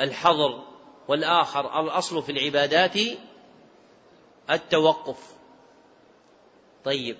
الحظر 0.00 0.62
والآخر 1.08 1.80
الأصل 1.86 2.22
في 2.22 2.32
العبادات 2.32 2.98
التوقف. 4.50 5.34
طيب 6.84 7.16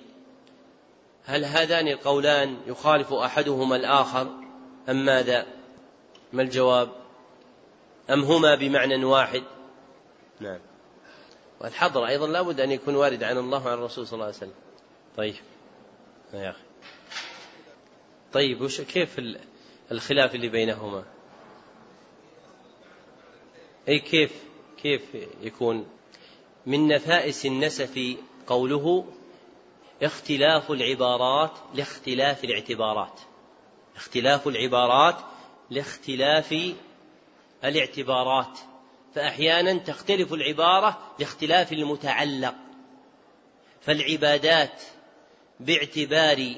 هل 1.25 1.45
هذان 1.45 1.87
القولان 1.87 2.57
يخالف 2.67 3.13
أحدهما 3.13 3.75
الآخر 3.75 4.21
أم 4.89 5.05
ماذا؟ 5.05 5.45
ما 6.33 6.41
الجواب؟ 6.41 6.89
أم 8.09 8.23
هما 8.23 8.55
بمعنى 8.55 9.05
واحد؟ 9.05 9.43
نعم. 10.39 10.59
والحظر 11.61 12.07
أيضا 12.07 12.27
لابد 12.27 12.59
أن 12.59 12.71
يكون 12.71 12.95
وارد 12.95 13.23
عن 13.23 13.37
الله 13.37 13.65
وعن 13.65 13.77
الرسول 13.77 14.07
صلى 14.07 14.13
الله 14.13 14.25
عليه 14.25 14.35
وسلم. 14.35 14.53
طيب. 15.17 15.35
يا 16.33 16.49
أخي. 16.49 16.61
طيب 18.33 18.61
وش 18.61 18.81
كيف 18.81 19.19
الخلاف 19.91 20.35
اللي 20.35 20.49
بينهما. 20.49 21.03
أي 23.87 23.99
كيف 23.99 24.31
كيف 24.83 25.01
يكون؟ 25.41 25.87
من 26.65 26.87
نفائس 26.87 27.45
النسف 27.45 27.99
قوله 28.47 29.05
اختلاف 30.03 30.71
العبارات 30.71 31.51
لاختلاف 31.73 32.43
الاعتبارات. 32.43 33.19
اختلاف 33.95 34.47
العبارات 34.47 35.15
لاختلاف 35.69 36.73
الاعتبارات. 37.63 38.59
فأحيانا 39.15 39.77
تختلف 39.77 40.33
العبارة 40.33 41.15
لاختلاف 41.19 41.73
المتعلق. 41.73 42.55
فالعبادات 43.81 44.81
باعتبار 45.59 46.55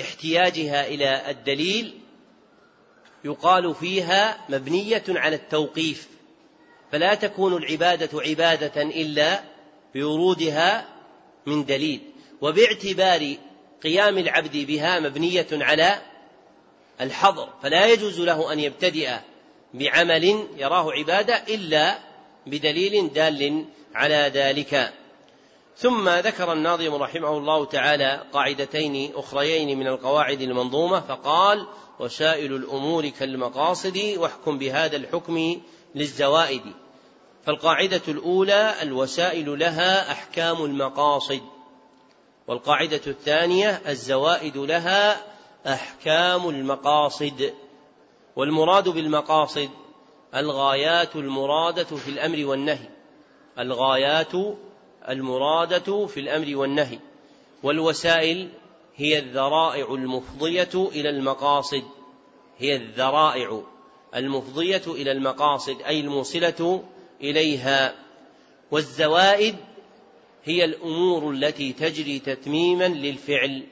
احتياجها 0.00 0.86
إلى 0.86 1.30
الدليل 1.30 2.01
يقال 3.24 3.74
فيها 3.74 4.38
مبنية 4.48 5.04
على 5.08 5.36
التوقيف 5.36 6.08
فلا 6.92 7.14
تكون 7.14 7.56
العبادة 7.56 8.22
عبادة 8.22 8.82
إلا 8.82 9.42
بورودها 9.94 10.88
من 11.46 11.64
دليل 11.64 12.00
وباعتبار 12.40 13.36
قيام 13.82 14.18
العبد 14.18 14.56
بها 14.56 15.00
مبنية 15.00 15.46
على 15.52 15.98
الحظر 17.00 17.48
فلا 17.62 17.86
يجوز 17.86 18.20
له 18.20 18.52
أن 18.52 18.60
يبتدئ 18.60 19.10
بعمل 19.74 20.46
يراه 20.56 20.92
عبادة 20.92 21.34
إلا 21.48 21.98
بدليل 22.46 23.12
دال 23.12 23.64
على 23.94 24.30
ذلك. 24.34 24.92
ثم 25.76 26.08
ذكر 26.08 26.52
الناظم 26.52 26.94
رحمه 26.94 27.38
الله 27.38 27.64
تعالى 27.64 28.22
قاعدتين 28.32 29.12
أخريين 29.14 29.78
من 29.78 29.86
القواعد 29.86 30.40
المنظومة 30.40 31.00
فقال 31.00 31.66
وسائل 32.02 32.56
الأمور 32.56 33.08
كالمقاصد 33.08 34.14
واحكم 34.16 34.58
بهذا 34.58 34.96
الحكم 34.96 35.60
للزوائد. 35.94 36.62
فالقاعدة 37.46 38.02
الأولى 38.08 38.74
الوسائل 38.82 39.58
لها 39.58 40.12
أحكام 40.12 40.64
المقاصد. 40.64 41.40
والقاعدة 42.48 43.00
الثانية 43.06 43.82
الزوائد 43.88 44.56
لها 44.56 45.26
أحكام 45.66 46.48
المقاصد. 46.48 47.52
والمراد 48.36 48.88
بالمقاصد 48.88 49.70
الغايات 50.34 51.16
المرادة 51.16 51.84
في 51.84 52.08
الأمر 52.08 52.46
والنهي. 52.46 52.88
الغايات 53.58 54.32
المرادة 55.08 56.06
في 56.06 56.20
الأمر 56.20 56.56
والنهي. 56.56 56.98
والوسائل 57.62 58.48
هي 58.96 59.18
الذرائع 59.18 59.94
المفضية 59.94 60.70
إلى 60.74 61.08
المقاصد. 61.08 61.82
هي 62.58 62.76
الذرائع 62.76 63.62
المفضية 64.14 64.82
إلى 64.86 65.12
المقاصد 65.12 65.82
أي 65.82 66.00
الموصلة 66.00 66.84
إليها. 67.20 67.94
والزوائد 68.70 69.56
هي 70.44 70.64
الأمور 70.64 71.30
التي 71.30 71.72
تجري 71.72 72.18
تتميما 72.18 72.88
للفعل. 72.88 73.62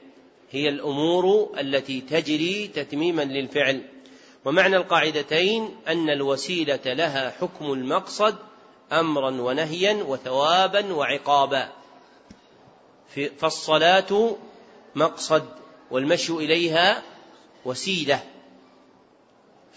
هي 0.51 0.69
الأمور 0.69 1.49
التي 1.59 2.01
تجري 2.01 2.67
تتميما 2.67 3.21
للفعل. 3.21 3.81
ومعنى 4.45 4.77
القاعدتين 4.77 5.69
أن 5.87 6.09
الوسيلة 6.09 6.93
لها 6.93 7.29
حكم 7.29 7.73
المقصد 7.73 8.35
أمرا 8.91 9.41
ونهيا 9.41 10.03
وثوابا 10.03 10.93
وعقابا. 10.93 11.69
فالصلاة 13.37 14.35
مقصد 14.95 15.45
والمشي 15.91 16.33
إليها 16.33 17.03
وسيلة. 17.65 18.23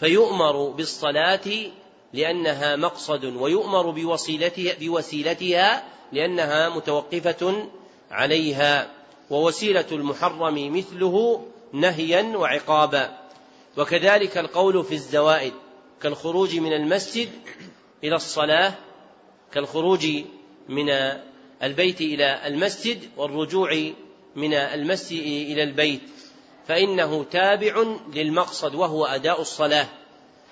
فيؤمر 0.01 0.69
بالصلاة 0.69 1.71
لأنها 2.13 2.77
مقصد 2.77 3.25
ويؤمر 3.25 3.91
بوسيلتها, 3.91 4.75
بوسيلتها 4.81 5.85
لأنها 6.13 6.69
متوقفة 6.69 7.69
عليها. 8.11 8.91
ووسيلة 9.31 9.87
المحرم 9.93 10.77
مثله 10.77 11.47
نهيا 11.73 12.37
وعقابا. 12.37 13.19
وكذلك 13.77 14.39
القول 14.39 14.85
في 14.85 14.95
الزوائد 14.95 15.53
كالخروج 16.03 16.57
من 16.57 16.73
المسجد 16.73 17.29
إلى 18.05 18.15
الصلاة 18.15 18.75
كالخروج 19.53 20.07
من 20.69 20.91
البيت 21.63 22.01
إلى 22.01 22.47
المسجد 22.47 23.11
والرجوع 23.17 23.93
من 24.37 24.55
المسجد 24.55 25.23
إلى 25.23 25.63
البيت 25.63 26.03
فإنه 26.69 27.25
تابع 27.25 27.85
للمقصد 28.15 28.75
وهو 28.75 29.05
أداء 29.05 29.41
الصلاة 29.41 29.87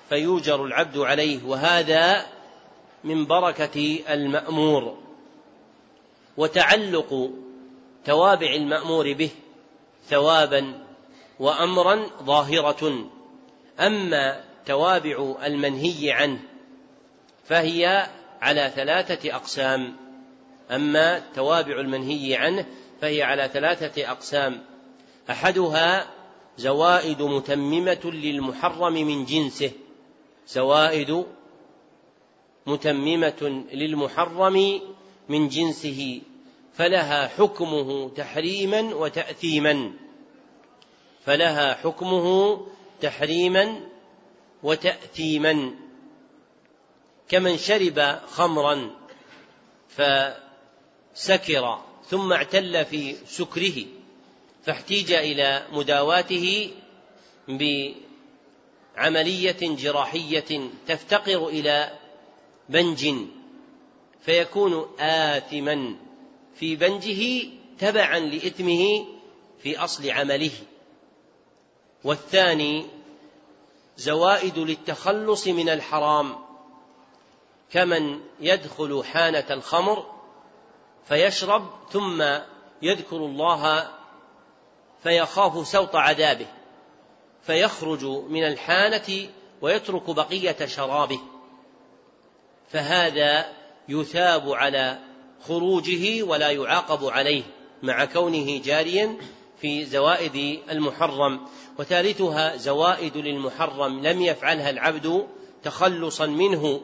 فيوجر 0.09 0.65
العبد 0.65 0.99
عليه 0.99 1.45
وهذا 1.47 2.27
من 3.05 3.27
بركة 3.27 4.01
المأمور. 4.11 4.99
وتعلق 6.37 7.31
توابع 8.05 8.55
المأمور 8.55 9.13
به 9.13 9.31
ثوابا 10.09 10.85
وأمرا 11.39 12.07
ظاهرة. 12.23 13.11
أما 13.81 14.45
توابع 14.67 15.35
المنهي 15.45 16.13
عنه 16.13 16.39
فهي 17.45 18.07
على 18.41 18.73
ثلاثة 18.77 19.37
أقسام 19.37 19.97
أما 20.71 21.23
توابع 21.35 21.81
المنهي 21.81 22.37
عنه 22.37 22.67
فهي 23.03 23.23
على 23.23 23.51
ثلاثة 23.53 24.11
أقسام. 24.11 24.65
أحدها 25.31 26.11
زوائد 26.59 27.23
متممة 27.23 28.01
للمحرم 28.05 28.93
من 28.93 29.25
جنسه. 29.25 29.73
زوائد 30.49 31.27
متممة 32.67 33.65
للمحرم 33.73 34.81
من 35.29 35.49
جنسه. 35.49 36.21
فلها 36.75 37.29
حكمه 37.29 38.09
تحريما 38.09 38.95
وتأثيما. 38.95 39.93
فلها 41.25 41.75
حكمه 41.75 42.67
تحريما 43.01 43.81
وتأثيما. 44.63 45.71
كمن 47.29 47.57
شرب 47.57 48.19
خمرا 48.29 48.91
فسكر. 49.89 51.92
ثم 52.13 52.33
اعتل 52.33 52.85
في 52.85 53.17
سكره 53.27 53.85
فاحتيج 54.65 55.13
إلى 55.13 55.67
مداواته 55.73 56.71
بعملية 58.99 59.57
جراحية 59.63 60.71
تفتقر 60.87 61.49
إلى 61.49 61.99
بنج 62.69 63.15
فيكون 64.21 65.01
آثما 65.01 65.97
في 66.55 66.77
بنجه 66.77 67.49
تبعا 67.79 68.19
لإثمه 68.19 69.07
في 69.63 69.79
أصل 69.79 70.11
عمله. 70.11 70.53
والثاني 72.05 72.87
زوائد 73.97 74.59
للتخلص 74.59 75.49
من 75.49 75.69
الحرام 75.69 76.37
كمن 77.71 78.21
يدخل 78.41 79.05
حانة 79.05 79.47
الخمر 79.51 80.12
فيشرب 81.09 81.71
ثم 81.91 82.25
يذكر 82.83 83.17
الله 83.17 83.91
فيخاف 85.03 85.69
سوط 85.69 85.97
عذابه 85.97 86.47
فيخرج 87.43 88.05
من 88.05 88.45
الحانة 88.45 89.29
ويترك 89.63 90.11
بقية 90.11 90.67
شرابه. 90.67 91.21
فهذا 92.69 93.53
يثاب 93.89 94.53
على 94.53 94.99
خروجه 95.47 96.23
ولا 96.23 96.51
يعاقب 96.51 97.05
عليه 97.05 97.43
مع 97.83 98.05
كونه 98.05 98.59
جاريا 98.59 99.17
في 99.61 99.85
زوائد 99.85 100.61
المحرم. 100.71 101.41
وثالثها 101.79 102.57
زوائد 102.57 103.17
للمحرم 103.17 104.07
لم 104.07 104.23
يفعلها 104.23 104.71
العبد 104.71 105.27
تخلصا 105.63 106.27
منه 106.27 106.81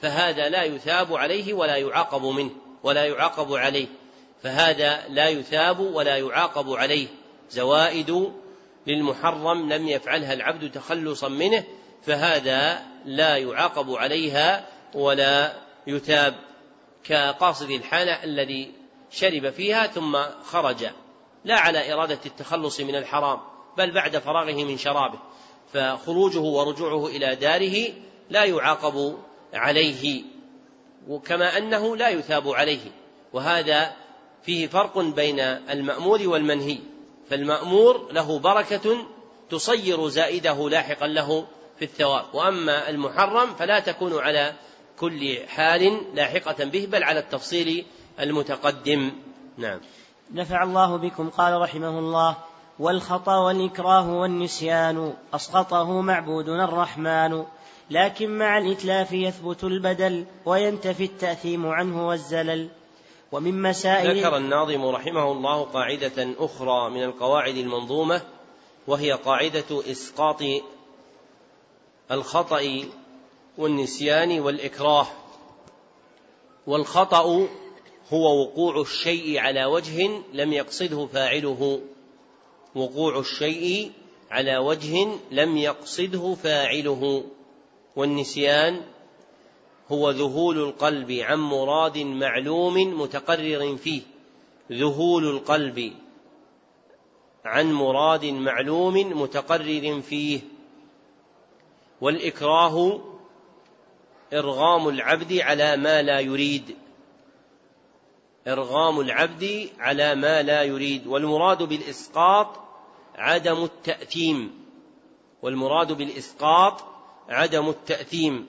فهذا 0.00 0.48
لا 0.48 0.64
يثاب 0.64 1.14
عليه 1.14 1.54
ولا 1.54 1.76
يعاقب 1.76 2.24
منه. 2.24 2.50
ولا 2.86 3.04
يعاقب 3.04 3.52
عليه 3.54 3.86
فهذا 4.42 5.08
لا 5.08 5.28
يثاب 5.28 5.80
ولا 5.80 6.16
يعاقب 6.16 6.72
عليه. 6.72 7.06
زوائد 7.50 8.32
للمحرم 8.86 9.72
لم 9.72 9.88
يفعلها 9.88 10.32
العبد 10.32 10.70
تخلصا 10.70 11.28
منه 11.28 11.64
فهذا 12.02 12.82
لا 13.04 13.36
يعاقب 13.36 13.90
عليها 13.90 14.66
ولا 14.94 15.52
يثاب. 15.86 16.34
كقاصد 17.04 17.70
الحانة 17.70 18.24
الذي 18.24 18.72
شرب 19.10 19.50
فيها 19.50 19.86
ثم 19.86 20.18
خرج 20.44 20.86
لا 21.44 21.54
على 21.54 21.92
إرادة 21.92 22.20
التخلص 22.26 22.80
من 22.80 22.94
الحرام 22.94 23.40
بل 23.78 23.94
بعد 23.94 24.18
فراغه 24.18 24.64
من 24.64 24.78
شرابه 24.78 25.18
فخروجه 25.72 26.40
ورجوعه 26.40 27.06
إلى 27.06 27.36
داره 27.36 27.92
لا 28.30 28.44
يعاقب 28.44 29.18
عليه. 29.54 30.35
وكما 31.08 31.58
أنه 31.58 31.96
لا 31.96 32.08
يثاب 32.08 32.48
عليه. 32.48 32.90
وهذا 33.32 33.92
فيه 34.42 34.66
فرق 34.66 34.98
بين 34.98 35.40
المأمور 35.40 36.28
والمنهي. 36.28 36.78
فالمأمور 37.30 38.12
له 38.12 38.38
بركة 38.38 38.96
تصير 39.50 40.08
زائده 40.08 40.68
لاحقا 40.68 41.06
له 41.06 41.46
في 41.78 41.84
الثواب. 41.84 42.24
وأما 42.34 42.90
المحرم 42.90 43.54
فلا 43.54 43.80
تكون 43.80 44.18
على 44.18 44.52
كل 44.98 45.38
حال 45.48 46.00
لاحقة 46.14 46.64
به 46.64 46.88
بل 46.92 47.04
على 47.04 47.20
التفصيل 47.20 47.86
المتقدم. 48.20 49.12
نعم. 49.58 49.80
نفع 50.34 50.62
الله 50.62 50.96
بكم 50.96 51.30
قال 51.30 51.60
رحمه 51.60 51.98
الله 51.98 52.36
والخطأ 52.78 53.36
والإكراه 53.36 54.10
والنسيان 54.10 55.14
أسقطه 55.34 56.00
معبودنا 56.00 56.64
الرحمن. 56.64 57.44
لكن 57.90 58.38
مع 58.38 58.58
الإتلاف 58.58 59.12
يثبت 59.12 59.64
البدل 59.64 60.24
وينتفي 60.46 61.04
التأثيم 61.04 61.66
عنه 61.66 62.08
والزلل. 62.08 62.68
ومن 63.32 63.62
مسائل 63.62 64.18
ذكر 64.18 64.36
الناظم 64.36 64.86
رحمه 64.86 65.32
الله 65.32 65.62
قاعدة 65.62 66.34
أخرى 66.38 66.90
من 66.90 67.02
القواعد 67.02 67.56
المنظومة 67.56 68.22
وهي 68.86 69.12
قاعدة 69.12 69.90
إسقاط 69.90 70.42
الخطأ 72.10 72.84
والنسيان 73.58 74.40
والإكراه. 74.40 75.06
والخطأ 76.66 77.48
هو 78.12 78.42
وقوع 78.42 78.80
الشيء 78.80 79.38
على 79.38 79.64
وجه 79.64 80.10
لم 80.32 80.52
يقصده 80.52 81.06
فاعله. 81.06 81.80
وقوع 82.74 83.18
الشيء 83.18 83.92
على 84.30 84.58
وجه 84.58 85.08
لم 85.30 85.56
يقصده 85.56 86.34
فاعله. 86.34 87.24
والنسيان 87.96 88.82
هو 89.92 90.10
ذهول 90.10 90.58
القلب 90.58 91.12
عن 91.12 91.38
مراد 91.38 91.98
معلوم 91.98 93.00
متقرر 93.00 93.76
فيه. 93.76 94.02
ذهول 94.72 95.28
القلب 95.28 95.92
عن 97.44 97.72
مراد 97.72 98.24
معلوم 98.24 99.22
متقرر 99.22 100.00
فيه. 100.00 100.40
والإكراه 102.00 103.00
إرغام 104.32 104.88
العبد 104.88 105.38
على 105.38 105.76
ما 105.76 106.02
لا 106.02 106.20
يريد. 106.20 106.76
إرغام 108.48 109.00
العبد 109.00 109.68
على 109.78 110.14
ما 110.14 110.42
لا 110.42 110.62
يريد. 110.62 111.06
والمراد 111.06 111.62
بالإسقاط 111.62 112.48
عدم 113.14 113.64
التأثيم. 113.64 114.66
والمراد 115.42 115.92
بالإسقاط 115.92 116.95
عدم 117.28 117.68
التأثيم 117.68 118.46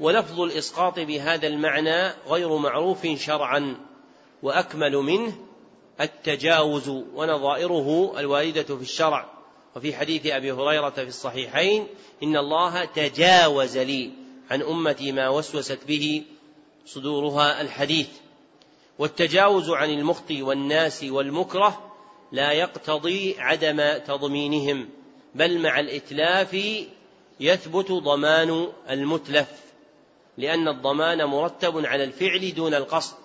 ولفظ 0.00 0.40
الإسقاط 0.40 0.98
بهذا 0.98 1.46
المعنى 1.46 2.12
غير 2.28 2.56
معروف 2.56 3.06
شرعا 3.06 3.76
وأكمل 4.42 4.96
منه 4.96 5.38
التجاوز 6.00 6.88
ونظائره 6.88 8.14
الوارده 8.18 8.62
في 8.76 8.82
الشرع. 8.82 9.30
وفي 9.76 9.94
حديث 9.94 10.26
أبي 10.26 10.52
هريرة 10.52 10.90
في 10.90 11.08
الصحيحين 11.08 11.86
إن 12.22 12.36
الله 12.36 12.84
تجاوز 12.84 13.78
لي 13.78 14.10
عن 14.50 14.62
أمتي 14.62 15.12
ما 15.12 15.28
وسوست 15.28 15.78
به 15.88 16.24
صدورها 16.86 17.60
الحديث. 17.60 18.08
والتجاوز 18.98 19.70
عن 19.70 19.90
المخطي 19.90 20.42
والناس 20.42 21.04
والمكره 21.04 21.92
لا 22.32 22.52
يقتضي 22.52 23.36
عدم 23.38 23.98
تضمينهم 23.98 24.88
بل 25.34 25.58
مع 25.58 25.80
الإتلاف 25.80 26.56
يثبت 27.40 27.92
ضمان 27.92 28.68
المتلف 28.90 29.48
لأن 30.38 30.68
الضمان 30.68 31.24
مرتب 31.24 31.86
على 31.86 32.04
الفعل 32.04 32.54
دون 32.54 32.74
القصد 32.74 33.16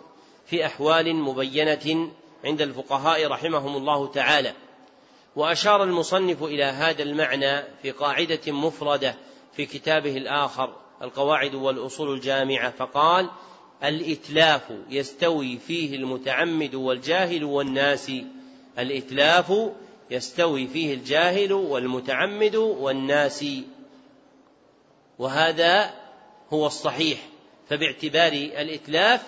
في 0.45 0.65
أحوال 0.65 1.15
مبينة 1.15 2.11
عند 2.45 2.61
الفقهاء 2.61 3.27
رحمهم 3.27 3.77
الله 3.77 4.07
تعالى. 4.07 4.53
وأشار 5.35 5.83
المصنف 5.83 6.43
إلى 6.43 6.63
هذا 6.63 7.03
المعنى 7.03 7.63
في 7.81 7.91
قاعدة 7.91 8.51
مفردة 8.51 9.15
في 9.55 9.65
كتابه 9.65 10.17
الآخر 10.17 10.75
القواعد 11.01 11.55
والأصول 11.55 12.13
الجامعة 12.13 12.71
فقال 12.71 13.29
الإتلاف 13.83 14.61
يستوي 14.89 15.57
فيه 15.57 15.95
المتعمد 15.95 16.75
والجاهل 16.75 17.43
والناس. 17.43 18.11
الإتلاف 18.79 19.53
يستوي 20.11 20.67
فيه 20.67 20.93
الجاهل 20.93 21.53
والمتعمد 21.53 22.55
والناس. 22.55 23.45
وهذا 25.19 25.93
هو 26.53 26.67
الصحيح 26.67 27.19
فباعتبار 27.69 28.31
الإتلاف 28.31 29.23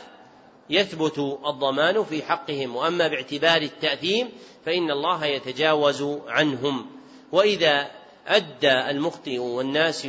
يثبت 0.69 1.19
الضمان 1.45 2.03
في 2.03 2.23
حقهم 2.23 2.75
وأما 2.75 3.07
باعتبار 3.07 3.61
التأثيم 3.61 4.29
فإن 4.65 4.91
الله 4.91 5.25
يتجاوز 5.25 6.01
عنهم. 6.27 6.85
وإذا 7.31 7.91
أدى 8.27 8.89
المخطئ 8.89 9.37
والناس 9.37 10.07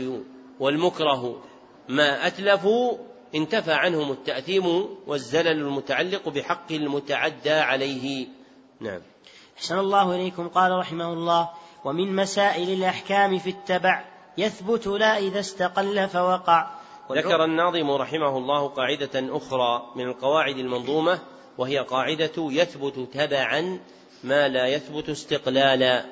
والمكره 0.60 1.42
ما 1.88 2.26
أتلفوا 2.26 2.98
انتفى 3.34 3.72
عنهم 3.72 4.12
التأثيم 4.12 4.88
والزلل 5.06 5.48
المتعلق 5.48 6.28
بحق 6.28 6.72
المتعدى 6.72 7.52
عليه. 7.52 8.26
نعم. 8.80 9.00
أحسن 9.58 9.78
الله 9.78 10.14
إليكم. 10.14 10.48
قال 10.48 10.72
رحمه 10.72 11.12
الله 11.12 11.50
ومن 11.84 12.16
مسائل 12.16 12.70
الأحكام 12.70 13.38
في 13.38 13.50
التبع 13.50 14.17
يثبت 14.38 14.86
لا 14.86 15.18
إذا 15.18 15.40
استقل 15.40 16.08
فوقع. 16.08 16.70
ذكر 17.12 17.44
الناظم 17.44 17.90
رحمه 17.90 18.38
الله 18.38 18.68
قاعدة 18.68 19.36
أخرى 19.36 19.92
من 19.96 20.04
القواعد 20.04 20.58
المنظومة 20.58 21.18
وهي 21.58 21.78
قاعدة 21.78 22.32
يثبت 22.36 23.08
تبعا 23.14 23.80
ما 24.24 24.48
لا 24.48 24.66
يثبت 24.66 25.08
استقلالا 25.08 26.04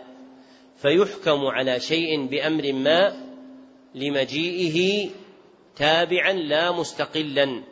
فيحكم 0.76 1.46
على 1.46 1.80
شيء 1.80 2.26
بأمر 2.26 2.72
ما 2.72 3.26
لمجيئه 3.94 5.10
تابعا 5.76 6.32
لا 6.32 6.72
مستقلا 6.72 7.62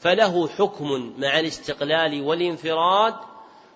فله 0.00 0.48
حكم 0.48 1.14
مع 1.18 1.40
الاستقلال 1.40 2.22
والانفراد 2.22 3.14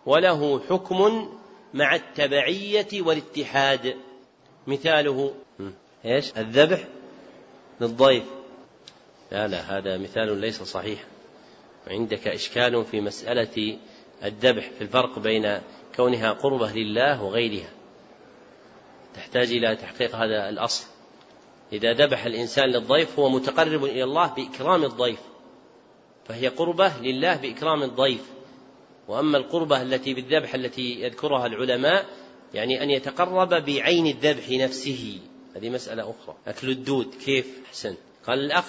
وله 0.06 0.60
حكم 0.60 1.28
مع 1.74 1.94
التبعية 1.94 2.88
والاتحاد. 3.02 3.96
مثاله 4.66 5.34
إيش؟ 6.04 6.32
الذبح 6.36 6.84
للضيف. 7.80 8.24
لا 9.32 9.48
لا 9.48 9.78
هذا 9.78 9.98
مثال 9.98 10.40
ليس 10.40 10.62
صحيح. 10.62 11.04
عندك 11.86 12.28
إشكال 12.28 12.84
في 12.84 13.00
مسألة 13.00 13.78
الذبح 14.24 14.70
في 14.70 14.80
الفرق 14.80 15.18
بين 15.18 15.60
كونها 15.96 16.32
قربة 16.32 16.72
لله 16.72 17.22
وغيرها. 17.22 17.70
تحتاج 19.14 19.52
إلى 19.52 19.76
تحقيق 19.76 20.16
هذا 20.16 20.48
الأصل. 20.48 20.86
إذا 21.72 21.92
ذبح 21.92 22.24
الإنسان 22.24 22.68
للضيف 22.68 23.18
هو 23.18 23.28
متقرب 23.28 23.84
إلى 23.84 24.04
الله 24.04 24.34
بإكرام 24.34 24.84
الضيف. 24.84 25.20
فهي 26.24 26.48
قربة 26.48 26.92
لله 27.00 27.36
بإكرام 27.36 27.82
الضيف. 27.82 28.30
وأما 29.08 29.38
القربة 29.38 29.82
التي 29.82 30.14
بالذبح 30.14 30.54
التي 30.54 31.00
يذكرها 31.00 31.46
العلماء 31.46 32.06
يعني 32.54 32.82
أن 32.82 32.90
يتقرب 32.90 33.48
بعين 33.48 34.06
الذبح 34.06 34.50
نفسه. 34.50 35.20
هذه 35.56 35.70
مسألة 35.70 36.02
أخرى. 36.02 36.36
أكل 36.46 36.70
الدود 36.70 37.14
كيف؟ 37.24 37.46
أحسن. 37.66 37.94
قال 38.26 38.38
الأخ 38.38 38.64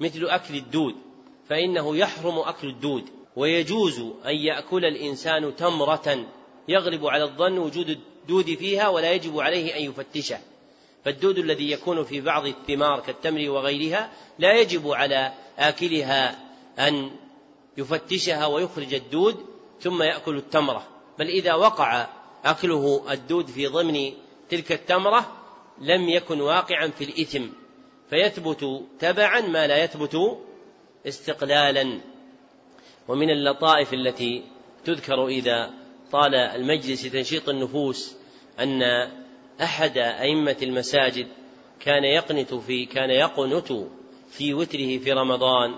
مثل 0.00 0.26
أكل 0.26 0.54
الدود 0.54 0.94
فإنه 1.48 1.96
يحرم 1.96 2.38
أكل 2.38 2.68
الدود 2.68 3.04
ويجوز 3.36 3.98
أن 4.26 4.36
يأكل 4.36 4.84
الإنسان 4.84 5.56
تمرة 5.56 6.26
يغلب 6.68 7.06
على 7.06 7.24
الظن 7.24 7.58
وجود 7.58 7.88
الدود 7.88 8.54
فيها 8.54 8.88
ولا 8.88 9.12
يجب 9.12 9.40
عليه 9.40 9.76
أن 9.76 9.82
يفتشه. 9.82 10.38
فالدود 11.04 11.38
الذي 11.38 11.70
يكون 11.70 12.04
في 12.04 12.20
بعض 12.20 12.46
الثمار 12.46 13.00
كالتمر 13.00 13.50
وغيرها 13.50 14.12
لا 14.38 14.60
يجب 14.60 14.90
على 14.90 15.32
آكلها 15.58 16.38
أن 16.78 17.10
يفتشها 17.76 18.46
ويخرج 18.46 18.94
الدود 18.94 19.36
ثم 19.80 20.02
يأكل 20.02 20.36
التمرة. 20.36 20.86
بل 21.18 21.28
إذا 21.28 21.54
وقع 21.54 22.06
أكله 22.44 23.12
الدود 23.12 23.46
في 23.46 23.66
ضمن 23.66 24.12
تلك 24.50 24.72
التمرة 24.72 25.43
لم 25.78 26.08
يكن 26.08 26.40
واقعا 26.40 26.88
في 26.88 27.04
الإثم 27.04 27.44
فيثبت 28.10 28.82
تبعا 28.98 29.40
ما 29.40 29.66
لا 29.66 29.84
يثبت 29.84 30.38
استقلالا. 31.06 32.00
ومن 33.08 33.30
اللطائف 33.30 33.94
التي 33.94 34.42
تذكر 34.84 35.26
إذا 35.26 35.70
طال 36.12 36.34
المجلس 36.34 37.02
تنشيط 37.02 37.48
النفوس 37.48 38.16
أن 38.60 38.82
أحد 39.62 39.98
أئمة 39.98 40.56
المساجد 40.62 41.26
كان 41.80 42.04
يقنت 42.04 42.54
في 42.54 42.86
كان 42.86 43.10
يقنت 43.10 43.72
في 44.30 44.54
وتره 44.54 44.98
في 44.98 45.12
رمضان 45.12 45.74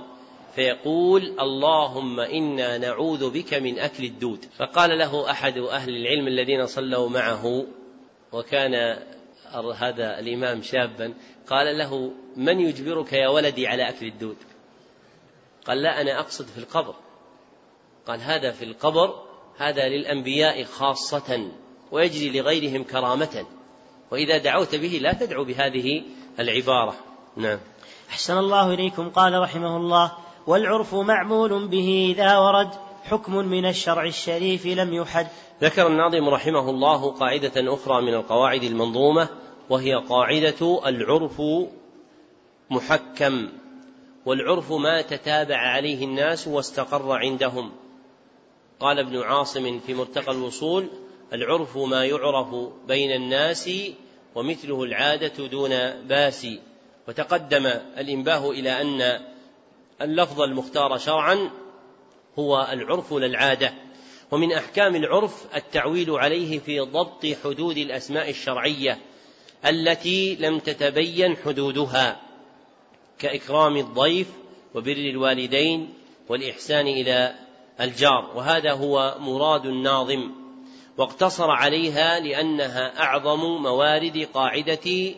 فيقول 0.55 1.22
اللهم 1.40 2.20
إنا 2.20 2.78
نعوذ 2.78 3.30
بك 3.30 3.55
من 3.55 3.78
أكل 3.78 4.05
الدود 4.05 4.44
فقال 4.57 4.99
له 4.99 5.30
أحد 5.30 5.59
أهل 5.59 5.97
العلم 5.97 6.28
الذين 6.28 6.66
صلوا 6.66 7.09
معه 7.09 7.66
وكان 8.32 8.99
هذا 9.64 10.18
الإمام 10.18 10.62
شابا. 10.62 11.14
قال 11.48 11.78
له 11.78 12.12
من 12.36 12.61
يجبرك 12.61 13.12
يا 13.12 13.28
ولدي 13.28 13.66
على 13.66 13.88
أكل 13.88 14.07
الدود؟ 14.07 14.36
قال 15.66 15.82
لا 15.82 16.00
أنا 16.00 16.20
أقصد 16.20 16.46
في 16.46 16.59
القبر. 16.59 16.94
قال 18.07 18.20
هذا 18.20 18.50
في 18.50 18.64
القبر 18.64 19.22
هذا 19.57 19.88
للأنبياء 19.88 20.64
خاصة 20.64 21.48
ويجري 21.92 22.40
لغيرهم 22.40 22.84
كرامة. 22.84 23.46
وإذا 24.11 24.38
دعوت 24.38 24.74
به 24.74 24.98
لا 25.02 25.12
تدعو 25.12 25.44
بهذه 25.44 26.02
العبارة. 26.40 26.94
نعم. 27.36 27.59
أحسن 28.11 28.38
الله 28.38 28.74
إليكم. 28.74 29.11
قال 29.11 29.40
رحمه 29.40 29.76
الله 29.76 30.12
والعرف 30.46 30.94
معمول 30.94 31.68
به 31.68 32.14
إذا 32.16 32.38
ورد 32.38 32.70
حكم 33.04 33.36
من 33.36 33.66
الشرع 33.66 34.04
الشريف 34.04 34.66
لم 34.66 34.94
يحد. 34.94 35.26
ذكر 35.62 35.86
الناظم 35.86 36.28
رحمه 36.28 36.70
الله 36.70 37.12
قاعدة 37.12 37.74
أخرى 37.74 38.02
من 38.02 38.14
القواعد 38.14 38.62
المنظومة 38.62 39.28
وهي 39.70 39.94
قاعدة 39.94 40.80
العرف 40.86 41.42
محكم 42.70 43.48
والعرف 44.26 44.72
ما 44.72 45.02
تتابع 45.02 45.56
عليه 45.56 46.04
الناس 46.04 46.48
واستقر 46.48 47.12
عندهم. 47.12 47.72
قال 48.80 48.98
ابن 48.98 49.22
عاصم 49.22 49.80
في 49.80 49.94
مرتقى 49.94 50.32
الوصول 50.32 50.88
العرف 51.32 51.76
ما 51.76 52.04
يعرف 52.04 52.54
بين 52.88 53.12
الناس 53.12 53.70
ومثله 54.34 54.82
العادة 54.82 55.46
دون 55.46 55.70
باس. 56.08 56.46
وتقدم 57.08 57.66
الإنباه 57.98 58.50
إلى 58.50 58.80
أن 58.80 59.20
اللفظ 60.02 60.40
المختار 60.40 60.98
شرعا 60.98 61.50
هو 62.38 62.68
العرف 62.72 63.12
للعادة. 63.12 63.74
ومن 64.30 64.52
أحكام 64.52 64.96
العرف 64.96 65.56
التعويل 65.56 66.10
عليه 66.10 66.58
في 66.58 66.80
ضبط 66.80 67.26
حدود 67.44 67.76
الأسماء 67.76 68.30
الشرعية. 68.30 68.98
التي 69.66 70.36
لم 70.40 70.58
تتبين 70.58 71.36
حدودها 71.36 72.20
كإكرام 73.18 73.76
الضيف 73.76 74.28
وبر 74.74 74.96
الوالدين 74.96 75.94
والإحسان 76.28 76.86
إلى 76.86 77.34
الجار. 77.80 78.30
وهذا 78.34 78.72
هو 78.72 79.16
مراد 79.20 79.66
الناظم 79.66 80.30
واقتصر 80.98 81.50
عليها 81.50 82.20
لأنها 82.20 83.02
أعظم 83.02 83.62
موارد 83.62 84.28
قاعدة 84.34 85.14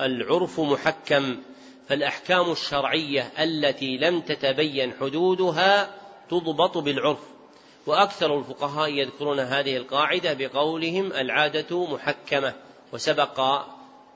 العرف 0.00 0.60
محكم. 0.60 1.36
فالأحكام 1.88 2.52
الشرعية 2.52 3.32
التي 3.38 3.96
لم 3.96 4.20
تتبين 4.20 4.92
حدودها 5.00 5.94
تضبط 6.30 6.78
بالعرف. 6.78 7.20
وأكثر 7.86 8.38
الفقهاء 8.38 8.92
يذكرون 8.92 9.40
هذه 9.40 9.76
القاعدة 9.76 10.32
بقولهم 10.32 11.12
العادة 11.12 11.86
محكمة. 11.86 12.54
وسبق 12.92 13.40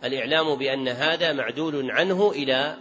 الإعلام 0.04 0.54
بأن 0.54 0.88
هذا 0.88 1.32
معدول 1.32 1.90
عنه 1.90 2.30
إلى 2.30 2.76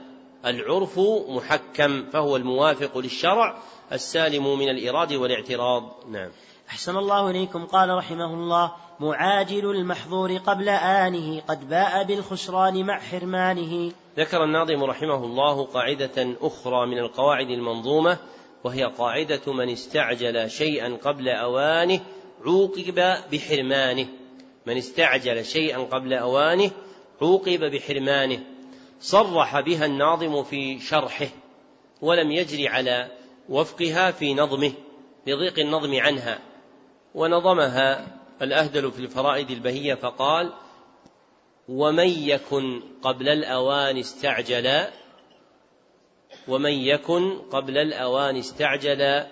العرف 0.45 0.99
محكم 1.27 2.05
فهو 2.13 2.35
الموافق 2.35 2.97
للشرع 2.97 3.57
السالم 3.91 4.59
من 4.59 4.69
الإراد 4.69 5.13
والاعتراض. 5.13 5.83
نعم. 6.11 6.29
أحسن 6.69 6.97
الله 6.97 7.29
إليكم. 7.29 7.65
قال 7.65 7.89
رحمه 7.89 8.33
الله 8.33 8.71
معاجل 8.99 9.71
المحظور 9.71 10.37
قبل 10.37 10.69
آنه 10.69 11.41
قد 11.41 11.69
باء 11.69 12.03
بالخسران 12.03 12.85
مع 12.85 12.99
حرمانه. 12.99 13.91
ذكر 14.17 14.43
الناظم 14.43 14.83
رحمه 14.83 15.25
الله 15.25 15.65
قاعدة 15.65 16.35
أخرى 16.41 16.87
من 16.87 16.99
القواعد 16.99 17.49
المنظومة 17.49 18.17
وهي 18.63 18.83
قاعدة 18.83 19.53
من 19.53 19.69
استعجل 19.69 20.51
شيئا 20.51 20.97
قبل 21.03 21.29
أوانه 21.29 21.99
عوقب 22.45 23.15
بحرمانه. 23.31 24.07
من 24.65 24.77
استعجل 24.77 25.45
شيئا 25.45 25.77
قبل 25.77 26.13
أوانه 26.13 26.71
عوقب 27.21 27.59
بحرمانه 27.59 28.43
صرح 28.99 29.59
بها 29.59 29.85
الناظم 29.85 30.43
في 30.43 30.79
شرحه 30.79 31.27
ولم 32.01 32.31
يجري 32.31 32.67
على 32.67 33.11
وفقها 33.49 34.11
في 34.11 34.33
نظمه 34.33 34.71
لضيق 35.27 35.59
النظم 35.59 35.95
عنها. 35.95 36.39
ونظمها 37.15 38.07
الأهدل 38.41 38.91
في 38.91 38.99
الفرائد 38.99 39.51
البهية 39.51 39.93
فقال 39.93 40.53
ومن 41.69 42.09
يكن 42.09 42.81
قبل 43.01 43.29
الأوان 43.29 43.97
استعجل 43.97 44.87
ومن 46.47 46.71
يكن 46.71 47.39
قبل 47.39 47.77
الأوان 47.77 48.37
استعجل 48.37 49.25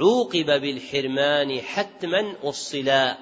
عوقب 0.00 0.60
بالحرمان 0.60 1.60
حتما 1.60 2.34
أصلا 2.44 3.16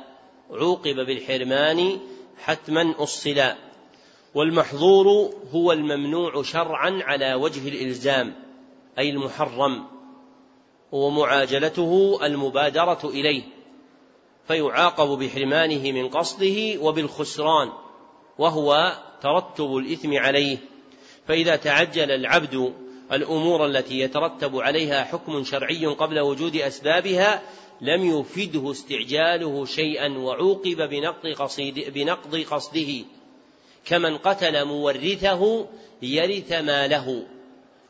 عوقب 0.52 0.96
بالحرمان 0.96 2.00
حتما 2.38 2.94
أصلا. 2.98 3.56
والمحظور 4.34 5.34
هو 5.52 5.72
الممنوع 5.72 6.42
شرعا 6.42 7.00
على 7.02 7.34
وجه 7.34 7.68
الإلزام 7.68 8.34
أي 8.98 9.10
المحرم 9.10 9.86
ومعاجلته 10.92 12.18
المبادرة 12.22 13.00
إليه 13.04 13.42
فيعاقب 14.48 15.08
بحرمانه 15.08 15.92
من 15.92 16.08
قصده 16.08 16.80
وبالخسران 16.80 17.72
وهو 18.38 18.98
ترتب 19.22 19.76
الإثم 19.76 20.18
عليه. 20.18 20.58
فإذا 21.28 21.56
تعجل 21.56 22.10
العبد 22.10 22.74
الأمور 23.12 23.66
التي 23.66 24.00
يترتب 24.00 24.56
عليها 24.56 25.04
حكم 25.04 25.44
شرعي 25.44 25.86
قبل 25.86 26.20
وجود 26.20 26.56
أسبابها 26.56 27.42
لم 27.80 28.04
يفده 28.04 28.70
استعجاله 28.70 29.64
شيئا 29.64 30.18
وعوقب 30.18 30.88
بنقض, 30.90 31.26
قصيد 31.38 31.92
بنقض 31.94 32.36
قصده 32.36 33.04
كمن 33.84 34.16
قتل 34.16 34.64
مورثه 34.64 35.66
ليرث 36.02 36.52
ماله 36.52 37.22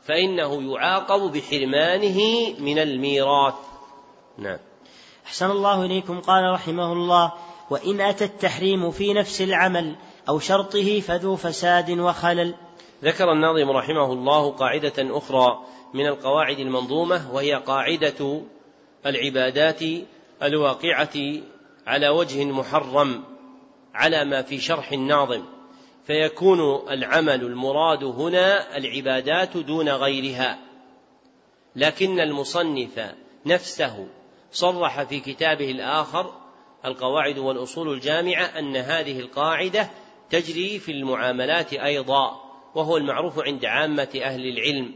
فإنه 0.04 0.72
يعاقب 0.72 1.32
بحرمانه 1.32 2.20
من 2.58 2.78
الميراث. 2.78 3.54
نعم. 4.38 4.58
أحسن 5.26 5.50
الله 5.50 5.84
إليكم. 5.84 6.20
قال 6.20 6.52
رحمه 6.54 6.92
الله 6.92 7.32
وإن 7.70 8.00
أتى 8.00 8.24
التحريم 8.24 8.90
في 8.90 9.12
نفس 9.12 9.42
العمل 9.42 9.96
أو 10.28 10.38
شرطه 10.38 11.00
فذو 11.00 11.36
فساد 11.36 11.90
وخلل. 11.90 12.54
ذكر 13.04 13.32
الناظم 13.32 13.70
رحمه 13.70 14.12
الله 14.12 14.50
قاعدة 14.50 14.92
أخرى 14.98 15.58
من 15.94 16.06
القواعد 16.06 16.58
المنظومة 16.58 17.34
وهي 17.34 17.54
قاعدة 17.54 18.40
العبادات 19.06 19.80
الواقعة 20.42 21.40
على 21.86 22.08
وجه 22.08 22.44
محرم 22.44 23.24
على 23.94 24.24
ما 24.24 24.42
في 24.42 24.58
شرح 24.58 24.92
الناظم 24.92 25.44
فيكون 26.06 26.90
العمل 26.90 27.44
المراد 27.44 28.04
هنا 28.04 28.76
العبادات 28.76 29.56
دون 29.56 29.88
غيرها. 29.88 30.58
لكن 31.76 32.20
المصنف 32.20 33.14
نفسه 33.46 34.08
صرح 34.52 35.02
في 35.02 35.20
كتابه 35.20 35.70
الآخر 35.70 36.32
القواعد 36.84 37.38
والأصول 37.38 37.92
الجامعة 37.92 38.44
أن 38.44 38.76
هذه 38.76 39.20
القاعدة 39.20 39.90
تجري 40.30 40.78
في 40.78 40.92
المعاملات 40.92 41.72
أيضا 41.72 42.40
وهو 42.74 42.96
المعروف 42.96 43.38
عند 43.38 43.64
عامة 43.64 44.20
أهل 44.22 44.48
العلم. 44.48 44.94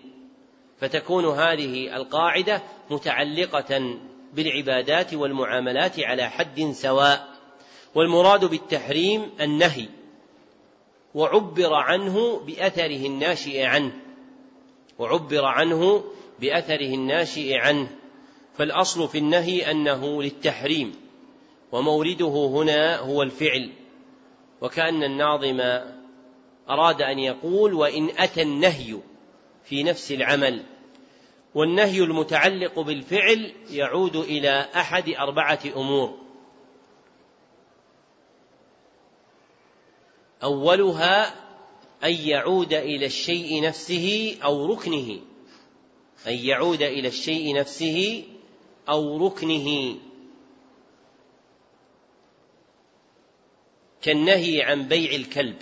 فتكون 0.81 1.25
هذه 1.25 1.97
القاعدة 1.97 2.63
متعلقة 2.91 3.99
بالعبادات 4.35 5.15
والمعاملات 5.15 6.01
على 6.01 6.31
حد 6.31 6.71
سواء 6.73 7.29
والمراد 7.95 8.45
بالتحريم 8.45 9.31
النهي 9.41 9.89
وعبر 11.15 11.75
عنه 11.75 12.41
بأثره 12.47 13.07
الناشئ 13.07 13.63
عنه 13.63 13.93
وعبر 14.99 15.45
عنه 15.45 16.05
بأثره 16.41 16.95
الناشئ 16.95 17.55
عنه 17.55 17.89
فالأصل 18.55 19.09
في 19.09 19.19
النهي 19.19 19.71
أنه 19.71 20.23
للتحريم 20.23 20.95
ومورده 21.73 22.49
هنا 22.53 22.99
هو 22.99 23.23
الفعل 23.23 23.71
وكأن 24.61 25.03
الناظم 25.03 25.61
أراد 26.71 27.03
أن 27.03 27.19
يقول 27.19 27.75
وإن 27.75 28.09
أتى 28.19 28.43
النهي. 28.43 28.97
في 29.65 29.83
نفس 29.83 30.13
العمل 30.13 30.65
والنهي 31.55 31.99
المتعلق 32.01 32.81
بالفعل 32.81 33.55
يعود 33.71 34.17
إلى 34.17 34.69
أحد 34.75 35.09
أربعة 35.09 35.61
أمور. 35.77 36.19
أولها 40.43 41.35
أن 42.05 42.13
يعود 42.13 42.73
إلى 42.73 43.07
الشيء 43.07 43.63
نفسه 43.63 44.37
أو 44.45 44.67
ركنه. 44.67 45.21
أن 46.27 46.35
يعود 46.35 46.83
إلى 46.83 47.09
الشيء 47.09 47.55
نفسه 47.55 48.25
أو 48.89 49.27
ركنه. 49.27 49.97
كالنهي 54.03 54.63
عن 54.63 54.89
بيع 54.89 55.15
الكلب. 55.15 55.57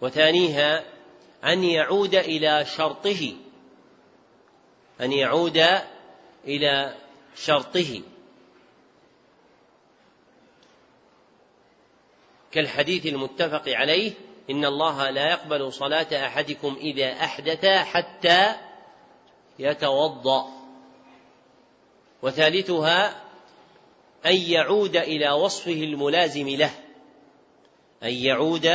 وثانيها 0.00 0.93
أن 1.44 1.64
يعود 1.64 2.14
إلى 2.14 2.64
شرطه. 2.64 3.36
أن 5.00 5.12
يعود 5.12 5.64
إلى 6.44 6.94
شرطه. 7.36 8.02
كالحديث 12.52 13.06
المتفق 13.06 13.68
عليه 13.68 14.12
إن 14.50 14.64
الله 14.64 15.10
لا 15.10 15.30
يقبل 15.30 15.72
صلاة 15.72 16.26
أحدكم 16.26 16.76
إذا 16.80 17.12
أحدث 17.12 17.64
حتى 17.66 18.56
يتوضأ. 19.58 20.46
وثالثها 22.22 23.22
أن 24.26 24.36
يعود 24.36 24.96
إلى 24.96 25.30
وصفه 25.30 25.72
الملازم 25.72 26.48
له. 26.48 26.70
أن 28.02 28.12
يعود 28.12 28.66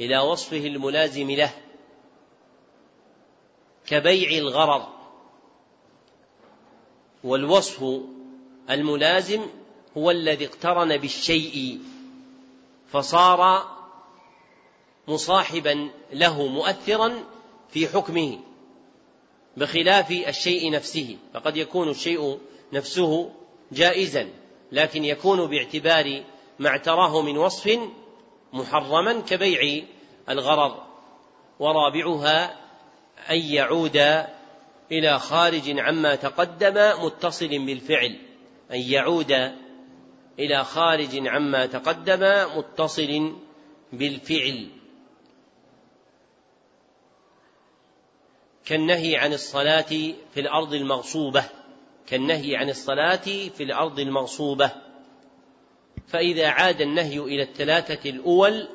إلى 0.00 0.18
وصفه 0.18 0.66
الملازم 0.66 1.30
له. 1.30 1.63
كبيع 3.86 4.38
الغرض 4.38 4.86
والوصف 7.24 7.84
الملازم 8.70 9.46
هو 9.96 10.10
الذي 10.10 10.46
اقترن 10.46 10.96
بالشيء 10.96 11.80
فصار 12.92 13.70
مصاحبا 15.08 15.90
له 16.12 16.46
مؤثرا 16.46 17.24
في 17.70 17.88
حكمه 17.88 18.38
بخلاف 19.56 20.10
الشيء 20.10 20.70
نفسه. 20.70 21.16
فقد 21.34 21.56
يكون 21.56 21.88
الشيء 21.88 22.38
نفسه 22.72 23.30
جائزا 23.72 24.28
لكن 24.72 25.04
يكون 25.04 25.46
باعتبار 25.46 26.24
ما 26.58 26.68
اعتراه 26.68 27.22
من 27.22 27.38
وصف 27.38 27.78
محرما 28.52 29.20
كبيع 29.20 29.84
الغرض. 30.28 30.76
ورابعها 31.58 32.63
أن 33.30 33.38
يعود 33.38 33.96
إلى 34.92 35.18
خارج 35.18 35.78
عما 35.78 36.14
تقدم 36.14 37.04
متصل 37.04 37.48
بالفعل. 37.48 38.18
أن 38.72 38.80
يعود 38.80 39.32
إلى 40.38 40.64
خارج 40.64 41.26
عما 41.26 41.66
تقدم 41.66 42.46
متصل 42.56 43.36
بالفعل. 43.92 44.68
كالنهي 48.64 49.16
عن 49.16 49.32
الصلاة 49.32 50.14
في 50.34 50.40
الأرض 50.40 50.74
المغصوبة. 50.74 51.44
كالنهي 52.06 52.56
عن 52.56 52.70
الصلاة 52.70 53.24
في 53.56 53.62
الأرض 53.62 54.00
المغصوبة. 54.00 54.72
فإذا 56.06 56.48
عاد 56.48 56.80
النهي 56.80 57.18
إلى 57.18 57.42
الثلاثة 57.42 58.10
الأول 58.10 58.68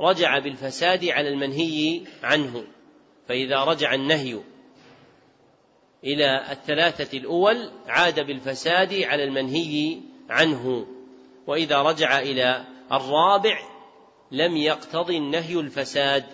رجع 0.00 0.38
بالفساد 0.38 1.04
على 1.04 1.28
المنهي 1.28 2.02
عنه. 2.22 2.64
فإذا 3.28 3.64
رجع 3.64 3.94
النهي 3.94 4.40
إلى 6.04 6.52
الثلاثة 6.52 7.18
الأول 7.18 7.70
عاد 7.86 8.20
بالفساد 8.20 9.02
على 9.02 9.24
المنهي 9.24 10.00
عنه. 10.30 10.86
وإذا 11.46 11.82
رجع 11.82 12.18
إلى 12.18 12.64
الرابع 12.92 13.58
لم 14.32 14.56
يقتضي 14.56 15.16
النهي 15.16 15.54
الفساد. 15.54 16.24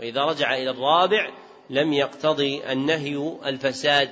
وإذا 0.00 0.24
رجع 0.24 0.54
إلى 0.54 0.70
الرابع 0.70 1.30
لم 1.70 1.92
يقتضي 1.92 2.72
النهي 2.72 3.38
الفساد. 3.46 4.10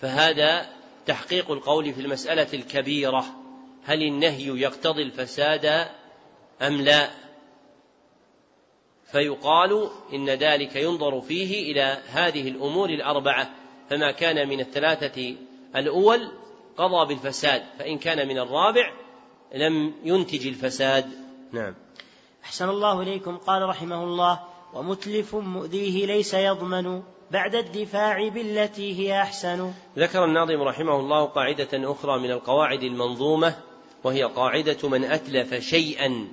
فهذا 0.00 0.66
تحقيق 1.06 1.50
القول 1.50 1.94
في 1.94 2.00
المسألة 2.00 2.48
الكبيرة. 2.54 3.24
هل 3.84 4.02
النهي 4.02 4.46
يقتضي 4.46 5.02
الفساد 5.02 5.88
أم 6.62 6.80
لا؟ 6.80 7.10
فيقال 9.12 9.88
إن 10.12 10.30
ذلك 10.30 10.76
ينظر 10.76 11.20
فيه 11.20 11.72
إلى 11.72 11.98
هذه 12.06 12.48
الأمور 12.48 12.90
الأربعة 12.90 13.50
فما 13.90 14.10
كان 14.10 14.48
من 14.48 14.60
الثلاثة 14.60 15.34
الأول 15.76 16.28
قضى 16.76 17.14
بالفساد 17.14 17.62
فإن 17.78 17.98
كان 17.98 18.28
من 18.28 18.38
الرابع 18.38 18.92
لم 19.54 19.94
ينتج 20.04 20.46
الفساد. 20.46 21.10
نعم. 21.52 21.74
أحسن 22.44 22.68
الله 22.68 23.02
إليكم. 23.02 23.36
قال 23.36 23.62
رحمه 23.62 24.04
الله 24.04 24.40
ومتلف 24.74 25.34
مؤذيه 25.34 26.06
ليس 26.06 26.34
يضمن 26.34 27.02
بعد 27.30 27.54
الدفاع 27.54 28.28
بالتي 28.28 28.98
هي 28.98 29.22
أحسن. 29.22 29.72
ذكر 29.98 30.24
الناظم 30.24 30.62
رحمه 30.62 31.00
الله 31.00 31.24
قاعدة 31.24 31.92
أخرى 31.92 32.18
من 32.18 32.30
القواعد 32.30 32.82
المنظومة 32.82 33.54
وهي 34.04 34.22
قاعدة 34.24 34.88
من 34.88 35.04
أتلف 35.04 35.54
شيئا. 35.54 36.28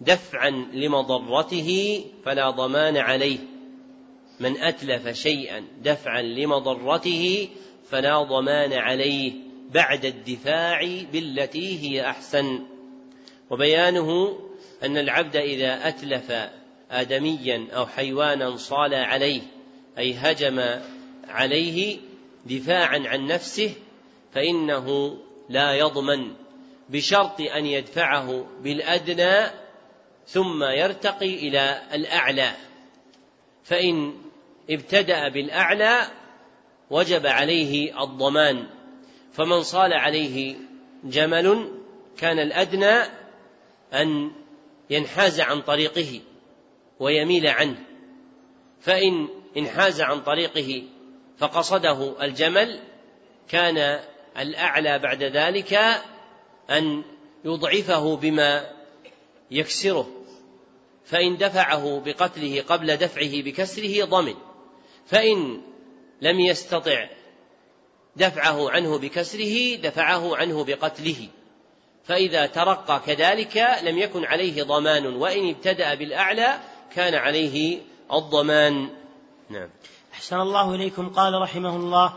دفعا 0.00 0.50
لمضرته 0.50 2.00
فلا 2.24 2.50
ضمان 2.50 2.96
عليه. 2.96 3.38
من 4.40 4.56
أتلف 4.56 5.08
شيئا 5.08 5.64
دفعا 5.82 6.22
لمضرته 6.22 7.48
فلا 7.90 8.22
ضمان 8.22 8.72
عليه 8.72 9.32
بعد 9.74 10.04
الدفاع 10.04 11.02
بالتي 11.12 11.78
هي 11.82 12.10
أحسن. 12.10 12.66
وبيانه 13.50 14.38
أن 14.82 14.98
العبد 14.98 15.36
إذا 15.36 15.88
أتلف 15.88 16.32
ادميا 16.90 17.66
أو 17.72 17.86
حيوانا 17.86 18.56
صال 18.56 18.94
عليه 18.94 19.42
أي 19.98 20.14
هجم 20.14 20.80
عليه 21.28 21.98
دفاعا 22.46 23.02
عن 23.06 23.26
نفسه 23.26 23.74
فإنه 24.32 25.16
لا 25.48 25.74
يضمن 25.74 26.32
بشرط 26.90 27.40
أن 27.40 27.66
يدفعه 27.66 28.46
بالأدنى 28.62 29.46
ثم 30.26 30.64
يرتقي 30.64 31.34
إلى 31.34 31.82
الأعلى. 31.92 32.50
فإن 33.64 34.14
ابتدأ 34.70 35.28
بالأعلى 35.28 36.00
وجب 36.90 37.26
عليه 37.26 38.02
الضمان. 38.04 38.66
فمن 39.32 39.62
صال 39.62 39.92
عليه 39.92 40.56
جمل 41.04 41.72
كان 42.16 42.38
الأدنى 42.38 42.94
أن 43.92 44.32
ينحاز 44.90 45.40
عن 45.40 45.60
طريقه 45.60 46.20
ويميل 47.00 47.46
عنه. 47.46 47.76
فإن 48.80 49.28
انحاز 49.56 50.00
عن 50.00 50.20
طريقه 50.20 50.82
فقصده 51.38 52.24
الجمل 52.24 52.80
كان 53.48 54.00
الأعلى 54.38 54.98
بعد 54.98 55.22
ذلك 55.22 55.74
أن 56.70 57.04
يضعفه 57.44 58.16
بما 58.16 58.75
يكسره 59.50 60.08
فإن 61.04 61.36
دفعه 61.36 62.02
بقتله 62.04 62.62
قبل 62.68 62.96
دفعه 62.96 63.42
بكسره 63.42 64.04
ضمن 64.04 64.34
فإن 65.06 65.60
لم 66.20 66.40
يستطع 66.40 67.06
دفعه 68.16 68.70
عنه 68.70 68.98
بكسره 68.98 69.76
دفعه 69.76 70.36
عنه 70.36 70.64
بقتله. 70.64 71.28
فإذا 72.04 72.46
ترقى 72.46 73.00
كذلك 73.06 73.66
لم 73.82 73.98
يكن 73.98 74.24
عليه 74.24 74.62
ضمان 74.62 75.06
وإن 75.06 75.48
ابتدأ 75.48 75.94
بالأعلى 75.94 76.58
كان 76.94 77.14
عليه 77.14 77.78
الضمان. 78.12 78.88
نعم. 79.50 79.68
أحسن 80.14 80.40
الله 80.40 80.74
إليكم. 80.74 81.08
قال 81.08 81.42
رحمه 81.42 81.76
الله 81.76 82.12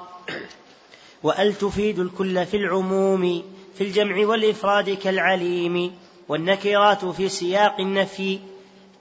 وأل 1.24 1.54
تفيد 1.54 2.00
الكل 2.00 2.46
في 2.46 2.58
العموم 2.58 3.44
في 3.76 3.84
الجمع 3.84 4.28
والإفراد 4.28 4.90
كالعليم. 4.90 5.98
والنكرات 6.30 7.06
في 7.06 7.30
سياق 7.30 7.80
النفي 7.80 8.40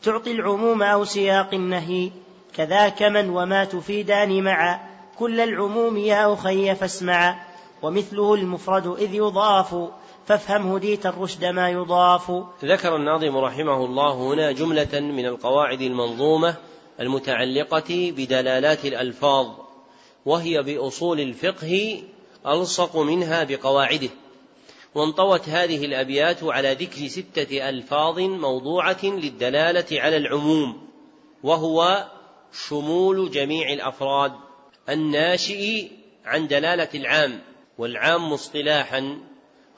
تعطي 0.03 0.33
العموم 0.33 0.83
أو 0.83 1.05
سياق 1.05 1.55
النهي. 1.55 2.11
كذاك 2.55 3.03
من 3.03 3.31
وما 3.31 3.65
تفيدان 3.65 4.45
معا 4.45 4.81
كل 5.19 5.41
العموم 5.41 5.97
يا 5.97 6.35
أخي 6.35 6.75
فاسمع 6.75 7.39
ومثله 7.83 8.35
المفرد 8.35 8.87
إذ 8.87 9.15
يضاف 9.15 9.77
فافهم 10.27 10.73
هديت 10.73 11.07
الرشد 11.07 11.45
ما 11.45 11.71
يضاف. 11.71 12.33
ذكر 12.65 12.97
الناظم 12.97 13.37
رحمه 13.37 13.85
الله 13.85 14.13
هنا 14.13 14.53
جملة 14.53 15.01
من 15.01 15.27
القواعد 15.27 15.81
المنظومة 15.81 16.55
المتعلقة 17.01 18.13
بدلالات 18.17 18.85
الألفاظ 18.85 19.47
وهي 20.27 20.63
بأصول 20.63 21.21
الفقه 21.21 22.03
ألصق 22.47 22.97
منها 22.97 23.45
بقواعده. 23.45 24.09
وانطوت 24.95 25.49
هذه 25.49 25.85
الأبيات 25.85 26.45
على 26.45 26.75
ذكر 26.75 27.09
ستة 27.09 27.69
ألفاظ 27.69 28.19
موضوعة 28.19 29.05
للدلالة 29.05 30.01
على 30.01 30.17
العموم 30.17 30.89
وهو 31.43 32.09
شمول 32.53 33.31
جميع 33.31 33.73
الأفراد 33.73 34.33
الناشئ 34.89 35.89
عن 36.25 36.47
دلالة 36.47 36.89
العام 36.95 37.41
والعام 37.79 38.33
اصطلاحا 38.33 39.19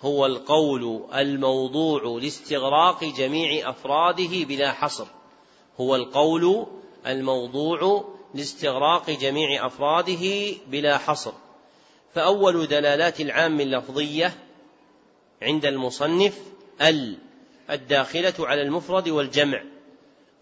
هو 0.01 0.27
القول 0.27 1.05
الموضوع 1.15 2.19
لاستغراق 2.23 3.05
جميع 3.05 3.71
أفراده 3.71 4.45
بلا 4.45 4.73
حصر 4.73 5.07
هو 5.81 5.97
القول 5.97 6.67
الموضوع 7.07 8.05
لاستغراق 8.35 9.11
جميع 9.11 9.67
أفراده 9.67 10.55
بلا 10.67 10.99
حصر. 10.99 11.33
فأول 12.15 12.67
دلالات 12.67 13.21
العام 13.21 13.61
اللفظية 13.61 14.35
عند 15.43 15.67
المصنف 15.67 16.39
ال 16.83 17.19
الداخلة 17.71 18.35
على 18.39 18.63
المفرد 18.63 19.09
والجمع 19.09 19.63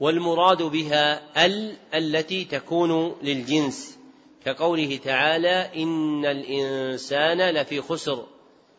والمراد 0.01 0.63
بها 0.63 1.23
ال 1.47 1.77
التي 1.95 2.45
تكون 2.45 3.17
للجنس 3.23 3.99
كقوله 4.45 4.97
تعالى 5.05 5.71
إن 5.83 6.27
الإنسان 6.27 7.51
لفي 7.51 7.81
خسر 7.81 8.27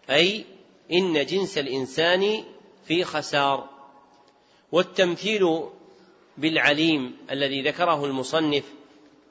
أي 0.09 0.45
إن 0.91 1.25
جنس 1.25 1.57
الإنسان 1.57 2.43
في 2.85 3.03
خسار. 3.03 3.69
والتمثيل 4.71 5.63
بالعليم 6.37 7.17
الذي 7.31 7.61
ذكره 7.61 8.05
المصنف 8.05 8.63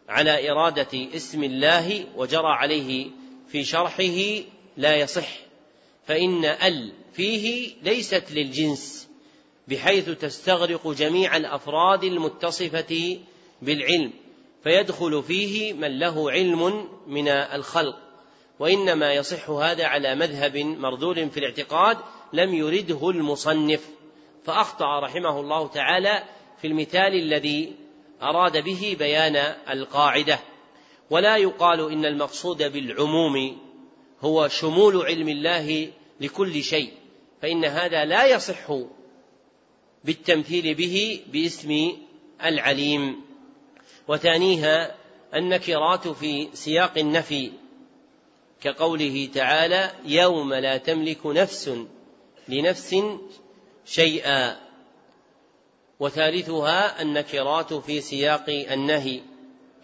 على 0.08 0.50
إرادة 0.50 1.08
اسم 1.16 1.44
الله 1.44 2.06
وجرى 2.16 2.48
عليه 2.48 3.10
في 3.48 3.64
شرحه 3.64 4.44
لا 4.76 4.96
يصح. 4.96 5.47
فإن 6.08 6.44
ال 6.44 6.92
فيه 7.12 7.74
ليست 7.82 8.24
للجنس 8.30 9.08
بحيث 9.68 10.10
تستغرق 10.10 10.88
جميع 10.88 11.36
الأفراد 11.36 12.04
المتصفة 12.04 13.18
بالعلم 13.62 14.12
فيدخل 14.64 15.22
فيه 15.22 15.72
من 15.72 15.98
له 15.98 16.30
علم 16.30 16.88
من 17.06 17.28
الخلق. 17.28 17.96
وإنما 18.58 19.12
يصح 19.12 19.50
هذا 19.50 19.84
على 19.84 20.14
مذهب 20.14 20.56
مردود 20.56 21.28
في 21.28 21.40
الاعتقاد 21.40 21.98
لم 22.32 22.54
يرده 22.54 23.10
المصنف. 23.10 23.88
فأخطأ 24.44 25.00
رحمه 25.00 25.40
الله 25.40 25.68
تعالى 25.68 26.24
في 26.60 26.66
المثال 26.66 27.14
الذي 27.14 27.72
أراد 28.22 28.64
به 28.64 28.96
بيان 28.98 29.36
القاعدة. 29.70 30.38
ولا 31.10 31.36
يقال 31.36 31.92
إن 31.92 32.04
المقصود 32.04 32.72
بالعموم 32.72 33.58
هو 34.20 34.48
شمول 34.48 35.06
علم 35.06 35.28
الله 35.28 35.90
لكل 36.20 36.62
شيء 36.62 36.92
فإن 37.42 37.64
هذا 37.64 38.04
لا 38.04 38.26
يصح 38.26 38.72
بالتمثيل 40.04 40.74
به 40.74 41.22
باسم 41.32 41.92
العليم. 42.44 43.20
وثانيها 44.08 44.94
النكرات 45.34 46.08
في 46.08 46.48
سياق 46.54 46.98
النفي 46.98 47.52
كقوله 48.60 49.28
تعالى 49.34 49.90
يوم 50.04 50.54
لا 50.54 50.76
تملك 50.76 51.26
نفس 51.26 51.70
لنفس 52.48 52.96
شيئا. 53.84 54.56
وثالثها 56.00 57.02
النكرات 57.02 57.74
في 57.74 58.00
سياق 58.00 58.44
النهي 58.48 59.20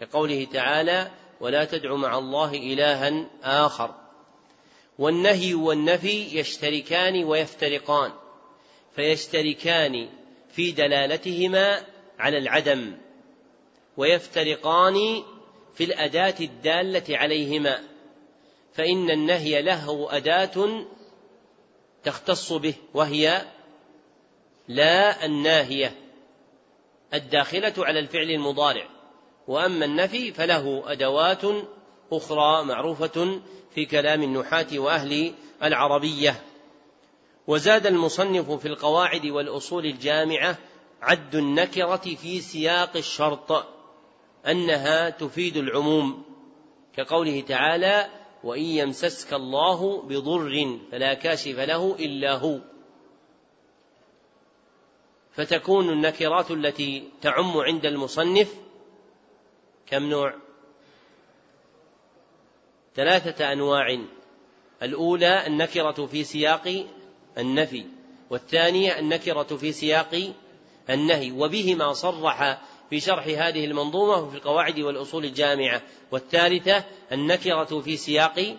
كقوله 0.01 0.47
تعالى 0.53 1.11
ولا 1.41 1.65
تدع 1.65 1.95
مع 1.95 2.19
الله 2.19 2.51
إلها 2.55 3.27
آخر. 3.43 4.04
والنهي 4.99 5.55
والنفي 5.55 6.39
يشتركان 6.39 7.25
ويفترقان 7.25 8.13
فيشتركان 8.97 10.09
في 10.49 10.73
دلالتهما 10.73 11.87
على 12.19 12.39
العدم 12.39 12.97
ويفترقان 13.97 15.23
في 15.75 15.85
الأداة 15.85 16.35
الدالة 16.41 17.19
عليهما 17.19 17.81
فإن 18.73 19.11
النهي 19.11 19.63
له 19.63 20.09
أداة 20.17 20.87
تختص 22.05 22.53
به 22.53 22.75
وهي 22.95 23.45
لا 24.69 25.25
الناهية 25.25 25.97
الداخلة 27.15 27.73
على 27.79 27.99
الفعل 27.99 28.31
المضارع 28.31 28.89
وأما 29.49 29.85
النفي 29.85 30.33
فله 30.33 30.83
أدوات 30.87 31.45
أخرى 32.13 32.65
معروفة 32.65 33.41
في 33.75 33.87
كلام 33.87 34.23
النحاة 34.23 34.67
وأهل 34.75 35.35
العربية. 35.63 36.43
وزاد 37.47 37.87
المصنف 37.87 38.51
في 38.51 38.69
القواعد 38.69 39.27
والأصول 39.27 39.87
الجامعة 39.87 40.59
عد 41.03 41.35
النكرة 41.35 41.97
في 41.97 42.41
سياق 42.41 42.97
الشرط 42.97 43.67
أنها 44.47 45.11
تفيد 45.11 45.57
العموم. 45.57 46.23
كقوله 46.97 47.41
تعالى 47.41 48.07
وإن 48.45 48.63
يمسسك 48.63 49.33
الله 49.33 50.03
بضر 50.03 50.79
فلا 50.93 51.15
كاشف 51.15 51.59
له 51.59 51.97
إلا 51.99 52.37
هو 52.37 52.61
فتكون 55.33 55.89
النكرات 55.89 56.51
التي 56.51 57.09
تعم 57.23 57.57
عند 57.57 57.87
المصنف 57.87 58.55
كم 59.87 60.03
نوع؟ 60.03 60.44
ثلاثة 62.97 63.53
أنواع. 63.53 63.99
الأولى 64.83 65.47
النكرة 65.47 66.07
في 66.07 66.25
سياق 66.25 66.87
النفي 67.39 67.87
والثانية 68.31 68.99
النكرة 68.99 69.57
في 69.57 69.73
سياق 69.73 70.33
النهي 70.91 71.33
وبهما 71.33 71.93
صرح 71.93 72.63
في 72.91 73.01
شرح 73.01 73.27
هذه 73.27 73.65
المنظومة 73.65 74.31
في 74.31 74.37
القواعد 74.37 74.81
والأصول 74.81 75.25
الجامعة. 75.25 75.83
والثالثة 76.13 76.85
النكرة 77.13 77.81
في 77.81 77.97
سياق 77.97 78.57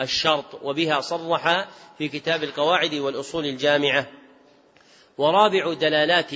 الشرط 0.00 0.60
وبها 0.62 1.00
صرح 1.00 1.68
في 1.98 2.08
كتاب 2.08 2.42
القواعد 2.42 2.94
والأصول 2.94 3.46
الجامعة. 3.46 4.06
ورابع 5.18 5.72
دلالات 5.72 6.32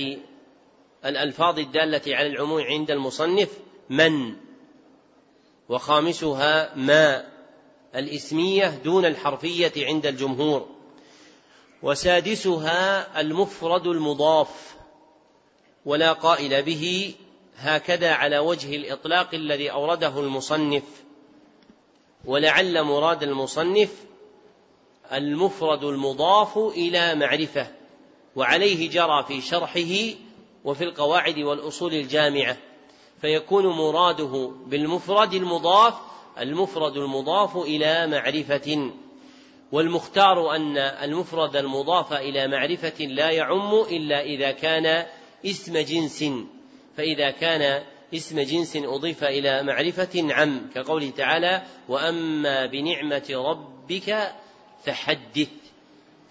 الألفاظ 1.05 1.59
الدالة 1.59 2.15
على 2.15 2.27
العموم 2.27 2.61
عند 2.61 2.91
المصنف 2.91 3.49
من. 3.89 4.35
وخامسها 5.69 6.75
ما. 6.75 7.36
الإسمية 7.97 8.67
دون 8.67 9.05
الحرفية 9.05 9.73
عند 9.77 10.05
الجمهور. 10.05 10.67
وسادسها 11.83 13.21
المفرد 13.21 13.87
المضاف 13.87 14.75
ولا 15.85 16.13
قائل 16.13 16.63
به 16.63 17.15
هكذا 17.57 18.13
على 18.13 18.37
وجه 18.39 18.75
الإطلاق 18.75 19.33
الذي 19.33 19.71
أورده 19.71 20.19
المصنف. 20.19 20.83
ولعل 22.25 22.83
مراد 22.83 23.23
المصنف 23.23 23.89
المفرد 25.11 25.83
المضاف 25.83 26.57
إلى 26.57 27.15
معرفة 27.15 27.67
وعليه 28.35 28.89
جرى 28.89 29.23
في 29.27 29.41
شرحه 29.41 30.17
وفي 30.65 30.83
القواعد 30.83 31.39
والأصول 31.39 31.93
الجامعة 31.93 32.57
فيكون 33.21 33.67
مراده 33.67 34.51
بالمفرد 34.65 35.33
المضاف 35.33 35.93
المفرد 36.39 36.97
المضاف 36.97 37.57
إلى 37.57 38.07
معرفة 38.07 38.91
والمختار 39.71 40.55
أن 40.55 40.77
المفرد 40.77 41.55
المضاف 41.55 42.13
إلى 42.13 42.47
معرفة 42.47 43.05
لا 43.05 43.29
يعم 43.29 43.73
إلا 43.73 44.21
إذا 44.21 44.51
كان 44.51 45.05
اسم 45.45 45.77
جنس. 45.77 46.25
فإذا 46.97 47.31
كان 47.31 47.83
اسم 48.13 48.39
جنس 48.39 48.75
أضيف 48.75 49.23
إلى 49.23 49.63
معرفة 49.63 50.33
عم 50.33 50.69
كقوله 50.75 51.09
تعالى 51.09 51.61
وأما 51.89 52.65
بنعمة 52.65 53.29
ربك 53.31 54.31
فحدث. 54.83 55.49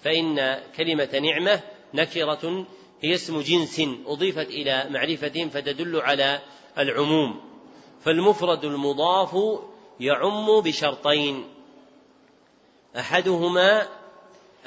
فإن 0.03 0.59
كلمة 0.77 1.19
نعمة 1.19 1.61
نكرة 1.95 2.67
هي 3.01 3.15
اسم 3.15 3.41
جنس 3.41 3.83
أضيفت 4.07 4.49
إلى 4.49 4.87
معرفة 4.91 5.49
فتدل 5.49 6.01
على 6.01 6.41
العموم. 6.79 7.41
فالمفرد 8.01 8.65
المضاف 8.65 9.37
يعم 10.01 10.61
بشرطين. 10.61 11.45
أحدهما 12.99 13.83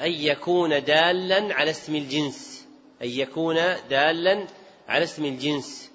أن 0.00 0.10
يكون 0.12 0.84
دالا 0.84 1.54
على 1.54 1.70
اسم 1.70 1.94
الجنس. 1.94 2.66
أن 3.02 3.08
يكون 3.08 3.54
دالا 3.90 4.46
على 4.88 5.04
اسم 5.04 5.24
الجنس. 5.24 5.90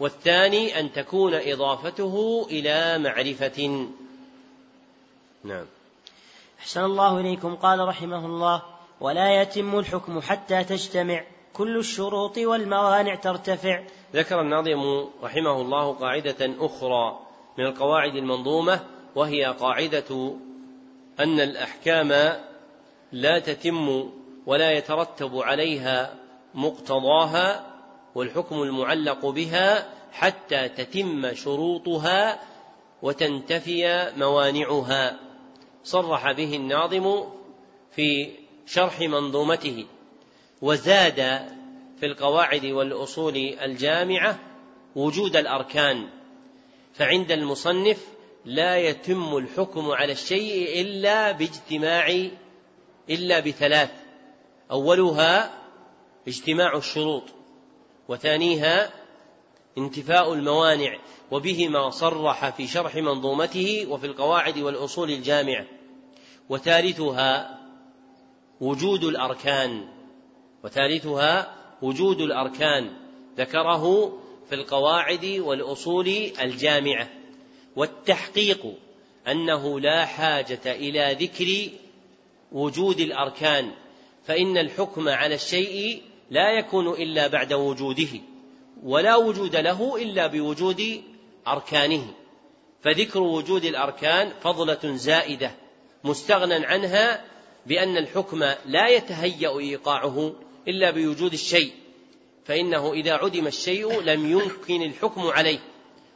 والثاني 0.00 0.80
أن 0.80 0.92
تكون 0.92 1.34
إضافته 1.34 2.46
إلى 2.50 2.98
معرفة. 2.98 3.88
نعم. 5.44 5.66
أحسن 6.60 6.84
الله 6.84 7.20
إليكم. 7.20 7.54
قال 7.54 7.88
رحمه 7.88 8.26
الله 8.26 8.62
ولا 9.00 9.42
يتم 9.42 9.78
الحكم 9.78 10.20
حتى 10.20 10.64
تجتمع. 10.64 11.24
كل 11.52 11.78
الشروط 11.78 12.38
والموانع 12.38 13.14
ترتفع. 13.14 13.84
ذكر 14.14 14.40
الناظم 14.40 15.08
رحمه 15.22 15.60
الله 15.60 15.92
قاعدة 15.92 16.54
أخرى 16.58 17.20
من 17.58 17.66
القواعد 17.66 18.16
المنظومة 18.16 18.80
وهي 19.14 19.44
قاعدة 19.44 20.34
أن 21.20 21.40
الأحكام 21.40 22.38
لا 23.12 23.38
تتم 23.38 24.10
ولا 24.46 24.72
يترتب 24.72 25.36
عليها 25.38 26.14
مقتضاها 26.54 27.66
والحكم 28.14 28.62
المعلق 28.62 29.26
بها 29.26 29.88
حتى 30.12 30.68
تتم 30.68 31.34
شروطها 31.34 32.38
وتنتفي 33.02 34.12
موانعها. 34.16 35.18
صرح 35.84 36.32
به 36.32 36.56
الناظم 36.56 37.24
في 37.90 38.30
شرح 38.66 39.00
منظومته. 39.00 39.86
وزاد 40.62 41.48
في 42.02 42.06
القواعد 42.06 42.64
والأصول 42.64 43.36
الجامعة 43.36 44.38
وجود 44.96 45.36
الأركان 45.36 46.08
فعند 46.94 47.32
المصنف 47.32 48.06
لا 48.44 48.76
يتم 48.76 49.36
الحكم 49.36 49.90
على 49.90 50.12
الشيء 50.12 50.80
إلا 50.80 51.32
باجتماع 51.32 52.28
إلا 53.10 53.40
بثلاث 53.40 53.90
أولها 54.70 55.50
اجتماع 56.28 56.76
الشروط 56.76 57.22
وثانيها 58.08 58.90
انتفاء 59.78 60.32
الموانع 60.32 60.98
وبهما 61.30 61.90
صرح 61.90 62.50
في 62.50 62.66
شرح 62.66 62.96
منظومته 62.96 63.86
وفي 63.88 64.06
القواعد 64.06 64.58
والأصول 64.58 65.10
الجامعة 65.10 65.66
وثالثها 66.48 67.58
وجود 68.60 69.04
الأركان 69.04 69.88
وثالثها 70.64 71.61
وجود 71.82 72.20
الأركان 72.20 72.90
ذكره 73.36 74.12
في 74.48 74.54
القواعد 74.54 75.24
والأصول 75.24 76.08
الجامعة 76.40 77.08
والتحقيق 77.76 78.74
أنه 79.28 79.80
لا 79.80 80.04
حاجة 80.04 80.60
إلى 80.66 81.16
ذكر 81.20 81.70
وجود 82.52 83.00
الأركان 83.00 83.70
فإن 84.24 84.58
الحكم 84.58 85.08
على 85.08 85.34
الشيء 85.34 86.02
لا 86.30 86.58
يكون 86.58 86.88
إلا 86.88 87.26
بعد 87.26 87.52
وجوده 87.52 88.20
ولا 88.82 89.16
وجود 89.16 89.56
له 89.56 90.02
إلا 90.02 90.26
بوجود 90.26 91.02
أركانه. 91.48 92.14
فذكر 92.82 93.22
وجود 93.22 93.64
الأركان 93.64 94.32
فضلة 94.40 94.96
زائدة 94.96 95.54
مستغنى 96.04 96.66
عنها 96.66 97.24
بأن 97.66 97.96
الحكم 97.96 98.44
لا 98.66 98.88
يتهيأ 98.88 99.58
إيقاعه 99.58 100.32
إلا 100.68 100.90
بوجود 100.90 101.32
الشيء 101.32 101.72
فإنه 102.44 102.92
إذا 102.92 103.12
عدم 103.12 103.46
الشيء 103.46 104.00
لم 104.00 104.30
يمكن 104.30 104.82
الحكم 104.82 105.20
عليه 105.20 105.58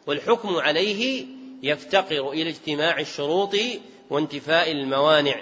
والحكم 0.07 0.57
عليه 0.57 1.27
يفتقر 1.63 2.31
إلى 2.31 2.51
اجتماع 2.51 3.01
الشروط 3.01 3.57
وانتفاء 4.11 4.73
الموانع 4.73 5.41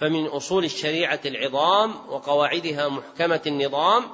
فمن 0.00 0.26
أصول 0.26 0.64
الشريعة 0.64 1.20
العظام 1.26 1.94
وقواعدها 2.08 2.88
محكمة 2.88 3.40
النظام 3.46 4.04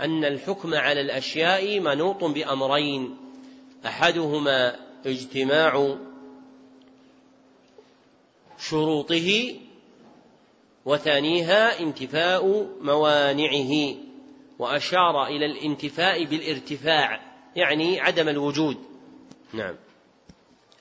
أن 0.00 0.24
الحكم 0.24 0.74
على 0.74 1.00
الأشياء 1.00 1.80
منوط 1.80 2.24
بأمرين 2.24 3.16
أحدهما 3.86 4.76
اجتماع 5.06 5.96
شروطه 8.58 9.54
وثانيها 10.84 11.80
انتفاء 11.80 12.66
موانعه 12.80 13.94
وأشار 14.58 15.26
إلى 15.26 15.46
الانتفاء 15.46 16.24
بالارتفاع 16.24 17.20
يعني 17.56 18.00
عدم 18.00 18.28
الوجود. 18.28 18.76
نعم. 19.52 19.74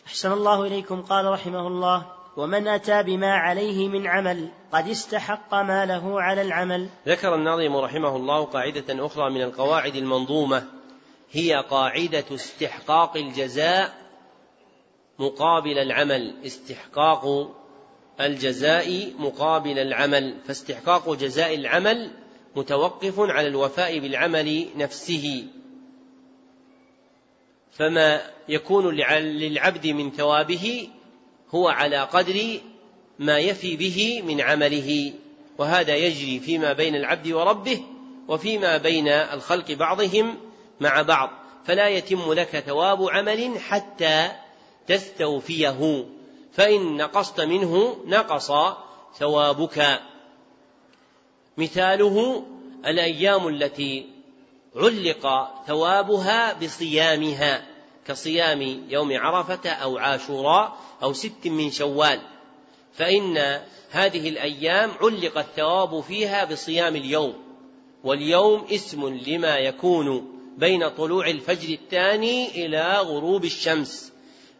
أحسن 0.07 0.31
الله 0.31 0.67
إليكم 0.67 1.01
قال 1.01 1.25
رحمه 1.25 1.67
الله 1.67 2.05
ومن 2.37 2.67
أتى 2.67 3.03
بما 3.03 3.33
عليه 3.33 3.87
من 3.87 4.07
عمل 4.07 4.49
قد 4.71 4.87
استحق 4.87 5.53
ما 5.53 5.85
له 5.85 6.21
على 6.21 6.41
العمل. 6.41 6.89
ذكر 7.07 7.35
الناظم 7.35 7.75
رحمه 7.75 8.15
الله 8.15 8.43
قاعدة 8.43 9.05
أخرى 9.05 9.29
من 9.29 9.41
القواعد 9.41 9.95
المنظومة 9.95 10.79
هي 11.31 11.65
قاعدة 11.69 12.25
استحقاق 12.31 13.17
الجزاء 13.17 13.93
مقابل 15.19 15.77
العمل 15.77 16.35
استحقاق 16.45 17.51
الجزاء 18.21 19.13
مقابل 19.19 19.79
العمل 19.79 20.35
فاستحقاق 20.47 21.13
جزاء 21.13 21.55
العمل 21.55 22.11
متوقف 22.55 23.19
على 23.19 23.47
الوفاء 23.47 23.99
بالعمل 23.99 24.67
نفسه. 24.75 25.45
فما 27.71 28.21
يكون 28.49 28.95
للعبد 28.95 29.87
من 29.87 30.11
ثوابه 30.11 30.89
هو 31.49 31.67
على 31.67 31.97
قدر 31.97 32.59
ما 33.19 33.39
يفي 33.39 33.75
به 33.75 34.21
من 34.25 34.41
عمله. 34.41 35.13
وهذا 35.57 35.95
يجري 35.95 36.39
فيما 36.39 36.73
بين 36.73 36.95
العبد 36.95 37.27
وربه 37.31 37.81
وفيما 38.27 38.77
بين 38.77 39.07
الخلق 39.07 39.71
بعضهم 39.71 40.37
مع 40.79 41.01
بعض. 41.01 41.29
فلا 41.65 41.89
يتم 41.89 42.33
لك 42.33 42.59
ثواب 42.59 43.09
عمل 43.09 43.59
حتى 43.59 44.31
تستوفيه. 44.87 46.05
فإن 46.51 46.97
نقصت 46.97 47.41
منه 47.41 47.97
نقص 48.05 48.51
ثوابك. 49.17 50.01
مثاله 51.57 52.45
الأيام 52.85 53.47
التي 53.47 54.05
علق 54.75 55.51
ثوابها 55.67 56.53
بصيامها 56.53 57.65
كصيام 58.07 58.61
يوم 58.89 59.17
عرفة 59.17 59.69
أو 59.69 59.97
عاشوراء 59.97 60.77
أو 61.03 61.13
ست 61.13 61.47
من 61.47 61.71
شوال. 61.71 62.21
فإن 62.93 63.61
هذه 63.89 64.29
الأيام 64.29 64.91
علق 65.01 65.37
الثواب 65.37 66.01
فيها 66.01 66.45
بصيام 66.45 66.95
اليوم 66.95 67.33
واليوم 68.03 68.65
اسم 68.71 69.07
لما 69.27 69.57
يكون 69.57 70.39
بين 70.57 70.89
طلوع 70.89 71.27
الفجر 71.27 71.73
الثاني 71.73 72.65
إلى 72.65 72.97
غروب 72.97 73.45
الشمس. 73.45 74.11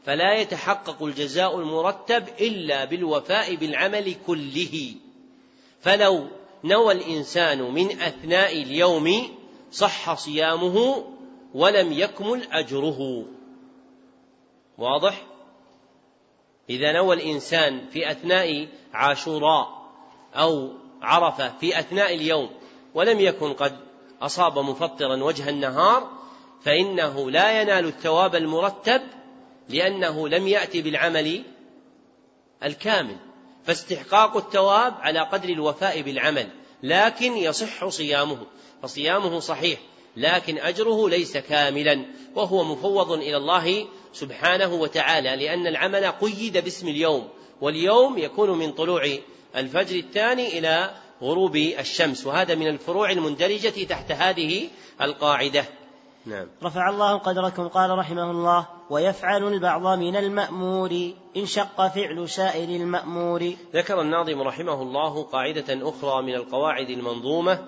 فلا 0.06 0.36
يتحقق 0.36 1.04
الجزاء 1.04 1.60
المرتب 1.60 2.24
إلا 2.42 2.86
بالوفاء 2.86 3.56
بالعمل 3.56 4.16
كله. 4.28 4.96
فلو 5.82 6.28
نوى 6.64 6.94
الإنسان 6.94 7.62
من 7.62 8.02
أثناء 8.02 8.62
اليوم 8.62 9.38
صح 9.72 10.14
صيامه 10.14 11.06
ولم 11.54 11.92
يكمل 11.92 12.44
أجره. 12.52 13.26
واضح؟ 14.78 15.26
إذا 16.70 16.92
نوى 16.92 17.16
الإنسان 17.16 17.90
في 17.92 18.12
أثناء 18.12 18.68
عاشوراء 18.94 19.80
أو 20.36 20.70
عرفة 21.02 21.58
في 21.58 21.80
أثناء 21.80 22.16
اليوم 22.16 22.50
ولم 22.94 23.20
يكن 23.20 23.54
قد 23.54 23.80
أصاب 24.22 24.60
مفطرا 24.60 25.24
وجه 25.24 25.50
النهار 25.50 26.10
فإنه 26.62 27.32
لا 27.32 27.62
ينال 27.62 27.86
الثواب 27.86 28.36
المرتب 28.36 29.02
لأنه 29.70 30.28
لم 30.28 30.48
يأتي 30.48 30.82
بالعمل 30.82 31.44
الكامل 32.64 33.18
فاستحقاق 33.66 34.38
الثواب 34.38 34.94
على 35.00 35.20
قدر 35.20 35.50
الوفاء 35.50 36.02
بالعمل 36.02 36.50
لكن 36.84 37.38
يصح 37.38 37.88
صيامه 37.88 38.38
فصيامه 38.84 39.40
صحيح 39.40 39.80
لكن 40.18 40.58
أجره 40.58 41.10
ليس 41.10 41.38
كاملا 41.38 42.06
وهو 42.36 42.64
مفوض 42.64 43.12
إلى 43.12 43.38
الله 43.38 43.88
سبحانه 44.14 44.74
وتعالى 44.74 45.36
لأن 45.36 45.68
العمل 45.68 46.06
قيد 46.06 46.58
باسم 46.58 46.88
اليوم 46.88 47.30
واليوم 47.62 48.18
يكون 48.18 48.58
من 48.58 48.72
طلوع 48.72 49.18
الفجر 49.56 49.96
الثاني 49.96 50.60
إلى 50.60 50.92
غروب 51.22 51.56
الشمس 51.56 52.26
وهذا 52.26 52.56
من 52.56 52.68
الفروع 52.68 53.12
المندرجة 53.12 53.84
تحت 53.84 54.12
هذه 54.12 54.70
القاعدة. 55.02 55.66
نعم. 56.26 56.48
رفع 56.64 56.90
الله 56.90 57.18
قدركم 57.18 57.68
قال 57.68 57.90
رحمه 57.90 58.32
الله 58.32 58.79
ويفعل 58.90 59.44
البعض 59.44 60.00
من 60.00 60.16
المأمور 60.16 61.12
إن 61.38 61.46
شق 61.46 61.88
فعل 61.88 62.30
سائر 62.30 62.70
المأمور. 62.70 63.54
ذكر 63.74 64.02
الناظم 64.02 64.42
رحمه 64.42 64.82
الله 64.82 65.24
قاعدة 65.24 65.90
أخرى 65.90 66.24
من 66.24 66.36
القواعد 66.36 66.90
المنظومة 66.90 67.66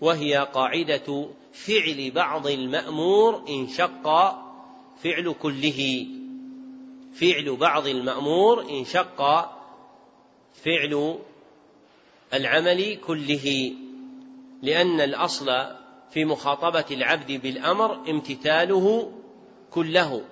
وهي 0.00 0.48
قاعدة 0.54 1.28
فعل 1.52 2.10
بعض 2.14 2.46
المأمور 2.46 3.42
إن 3.48 3.68
شق 3.68 4.08
فعل 5.02 5.34
كله. 5.42 6.06
فعل 7.14 7.56
بعض 7.56 7.86
المأمور 7.86 8.70
إن 8.70 8.84
شق 8.84 9.22
فعل 10.64 11.18
العمل 12.34 12.96
كله. 13.06 13.72
لأن 14.62 15.00
الأصل 15.00 15.46
في 16.10 16.24
مخاطبة 16.24 16.84
العبد 16.90 17.32
بالأمر 17.32 18.10
امتثاله 18.10 19.12
كله. 19.70 20.22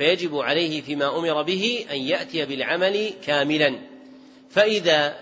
فيجب 0.00 0.36
عليه 0.36 0.82
فيما 0.82 1.18
أمر 1.18 1.42
به 1.42 1.86
أن 1.90 1.96
يأتي 1.96 2.44
بالعمل 2.44 3.10
كاملا. 3.26 3.78
فإذا 4.50 5.18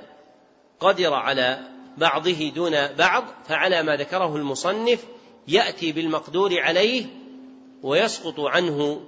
قدر 0.80 1.14
على 1.14 1.60
بعضه 1.96 2.52
دون 2.54 2.86
بعض 2.86 3.24
فعلى 3.48 3.82
ما 3.82 3.96
ذكره 3.96 4.36
المصنف 4.36 5.04
يأتي 5.48 5.92
بالمقدور 5.92 6.60
عليه 6.60 7.06
ويسقط 7.82 8.40
عنه 8.40 9.00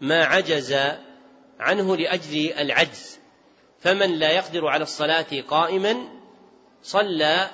ما 0.00 0.24
عجز 0.24 0.76
عنه 1.60 1.96
لأجل 1.96 2.52
العجز. 2.52 3.18
فمن 3.80 4.18
لا 4.18 4.32
يقدر 4.32 4.66
على 4.66 4.82
الصلاة 4.82 5.40
قائما 5.48 5.96
صلى 6.82 7.50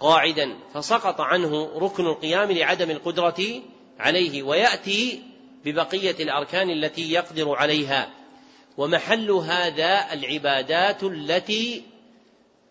قاعدا 0.00 0.58
فسقط 0.74 1.20
عنه 1.20 1.78
ركن 1.78 2.06
القيام 2.06 2.52
لعدم 2.52 2.90
القدرة 2.90 3.62
عليه 3.98 4.42
ويأتي 4.42 5.33
ببقية 5.64 6.16
الأركان 6.20 6.70
التي 6.70 7.12
يقدر 7.12 7.54
عليها. 7.54 8.10
ومحل 8.76 9.30
هذا 9.30 10.12
العبادات 10.12 11.02
التي 11.02 11.82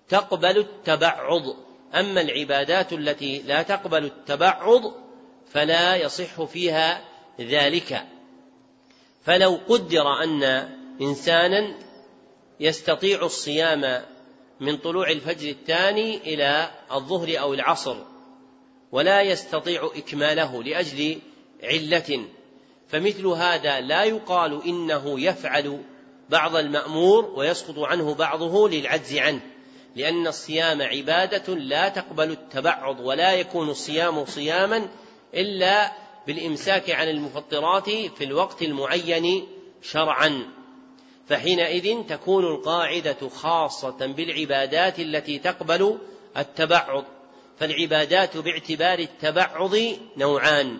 تقبل 0.10 0.58
التبعض. 0.58 1.42
أما 1.96 2.22
العبادات 2.22 2.94
التي 2.94 3.42
لا 3.42 3.62
تقبل 3.62 4.06
التبعض 4.06 4.82
فلا 5.52 5.96
يصح 5.96 6.44
فيها 6.44 7.02
ذلك. 7.40 8.04
فلو 9.26 9.60
قدر 9.70 10.24
أن 10.24 10.44
إنسانا 11.02 11.76
يستطيع 12.60 13.26
الصيام 13.26 14.04
من 14.60 14.78
طلوع 14.78 15.10
الفجر 15.10 15.50
الثاني 15.50 16.18
إلى 16.18 16.72
الظهر 16.92 17.40
أو 17.40 17.54
العصر 17.54 17.98
ولا 18.92 19.22
يستطيع 19.22 19.92
إكماله 19.96 20.64
لأجل 20.64 21.20
علة 21.64 22.26
فمثل 22.90 23.28
هذا 23.28 23.80
لا 23.80 24.04
يقال 24.04 24.64
إنه 24.66 25.20
يفعل 25.20 25.82
بعض 26.30 26.56
المأمور 26.56 27.26
ويسقط 27.26 27.80
عنه 27.80 28.14
بعضه 28.14 28.70
للعجز 28.70 29.18
عنه 29.18 29.42
لأن 29.96 30.28
الصيام 30.28 30.82
عبادة 30.82 31.54
لا 31.56 31.90
تقبل 31.90 32.32
التبعض 32.32 33.00
ولا 33.00 33.34
يكون 33.34 33.70
الصيام 33.70 34.26
صياما 34.26 34.88
إلا 35.34 35.92
بالإمساك 36.28 36.90
عن 36.90 37.10
المفطرات 37.10 37.90
في 37.90 38.24
الوقت 38.24 38.62
المعين 38.62 39.48
شرعا. 39.82 40.46
فحينئذ 41.28 42.04
تكون 42.08 42.46
القاعدة 42.46 43.30
خاصة 43.30 44.06
بالعبادات 44.06 45.00
التي 45.00 45.40
تقبل 45.40 45.98
التبعض 46.38 47.06
فالعبادات 47.60 48.38
باعتبار 48.38 49.00
التبعض 49.00 49.76
نوعان 50.18 50.80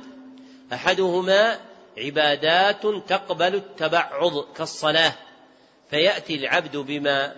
أحدهما 0.74 1.60
عبادات 1.98 2.82
تقبل 3.08 3.56
التبعض 3.56 4.54
كالصلاة 4.54 5.14
فيأتي 5.90 6.36
العبد 6.36 6.78
بما 6.78 7.36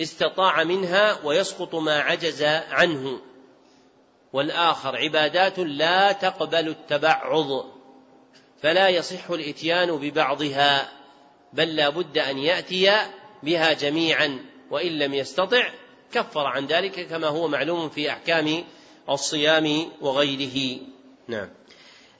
استطاع 0.00 0.64
منها 0.64 1.24
ويسقط 1.24 1.74
ما 1.74 2.00
عجز 2.00 2.42
عنه. 2.70 3.20
والآخر 4.32 4.96
عبادات 4.96 5.58
لا 5.58 6.12
تقبل 6.12 6.68
التبعض 6.68 7.66
فلا 8.62 8.88
يصح 8.88 9.30
الإتيان 9.30 9.96
ببعضها 9.96 10.92
بل 11.52 11.76
لا 11.76 11.88
بد 11.88 12.18
أن 12.18 12.38
يأتي 12.38 12.92
بها 13.42 13.72
جميعا 13.72 14.38
وإن 14.70 14.98
لم 14.98 15.14
يستطع 15.14 15.68
كفر 16.12 16.46
عن 16.46 16.66
ذلك 16.66 17.08
كما 17.08 17.26
هو 17.26 17.48
معلوم 17.48 17.88
في 17.88 18.10
أحكام 18.10 18.64
الصيام 19.08 19.88
وغيره. 20.00 20.78
نعم. 21.28 21.48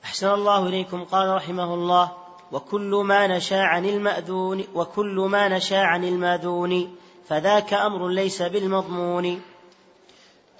أحسن 0.06 0.34
الله 0.34 0.68
إليكم. 0.68 1.04
قال 1.04 1.28
رحمه 1.28 1.74
الله 1.74 2.12
وكل 2.52 3.02
ما 3.04 3.26
نشا 3.26 3.60
عن 3.60 3.84
المأذون 3.84 4.64
وكل 4.74 5.26
ما 5.30 5.48
نشا 5.48 5.78
عن 5.78 6.04
المأذون 6.04 6.96
فذاك 7.28 7.74
أمر 7.74 8.08
ليس 8.08 8.42
بالمضمون. 8.42 9.42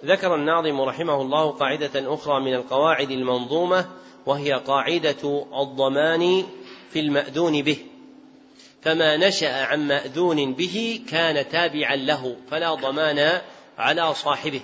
ذكر 0.05 0.35
الناظم 0.35 0.81
رحمه 0.81 1.23
الله 1.23 1.51
قاعدة 1.51 2.15
أخرى 2.15 2.41
من 2.41 2.55
القواعد 2.55 3.11
المنظومة 3.11 3.87
وهي 4.27 4.53
قاعدة 4.53 5.47
الضمان 5.63 6.45
في 6.91 7.01
المأذون 7.01 7.63
به. 7.63 7.79
فما 8.83 9.17
نشأ 9.17 9.65
عن 9.65 9.89
مأذون 9.89 10.55
به 10.55 11.01
كان 11.09 11.49
تابعا 11.49 11.97
له 11.97 12.37
فلا 12.51 12.75
ضمان 12.75 13.41
على 13.79 14.15
صاحبه. 14.15 14.61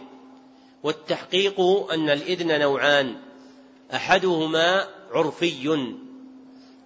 والتحقيق 0.82 1.60
أن 1.92 2.10
الإذن 2.10 2.60
نوعان. 2.60 3.31
أحدهما 3.94 4.88
عرفي 5.12 5.88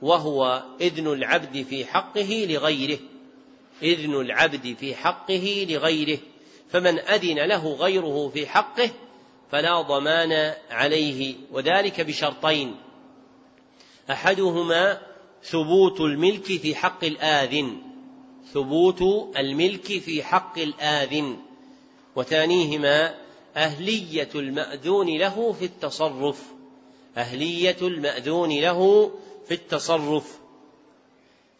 وهو 0.02 0.62
إذن 0.80 1.06
العبد 1.06 1.62
في 1.62 1.84
حقه 1.84 2.46
لغيره 2.50 2.98
إذن 3.82 4.20
العبد 4.20 4.76
في 4.80 4.94
حقه 4.94 5.66
لغيره 5.70 6.18
فمن 6.70 6.98
أذن 6.98 7.38
له 7.38 7.74
غيره 7.74 8.30
في 8.34 8.46
حقه 8.46 8.90
فلا 9.50 9.80
ضمان 9.80 10.54
عليه 10.70 11.34
وذلك 11.52 12.00
بشرطين. 12.00 12.76
أحدهما 14.10 15.00
ثبوت 15.42 16.00
الملك 16.00 16.44
في 16.44 16.74
حق 16.74 17.04
الآذن 17.04 17.82
ثبوت 18.52 19.02
الملك 19.36 19.86
في 19.86 20.22
حق 20.22 20.58
الآذن 20.58 21.36
وثانيهما 22.16 23.14
أهلية 23.56 24.28
المأذون 24.34 25.18
له 25.18 25.52
في 25.52 25.64
التصرف. 25.64 26.55
أهلية 27.16 27.76
المأذون 27.82 28.60
له 28.60 29.10
في 29.46 29.54
التصرف. 29.54 30.38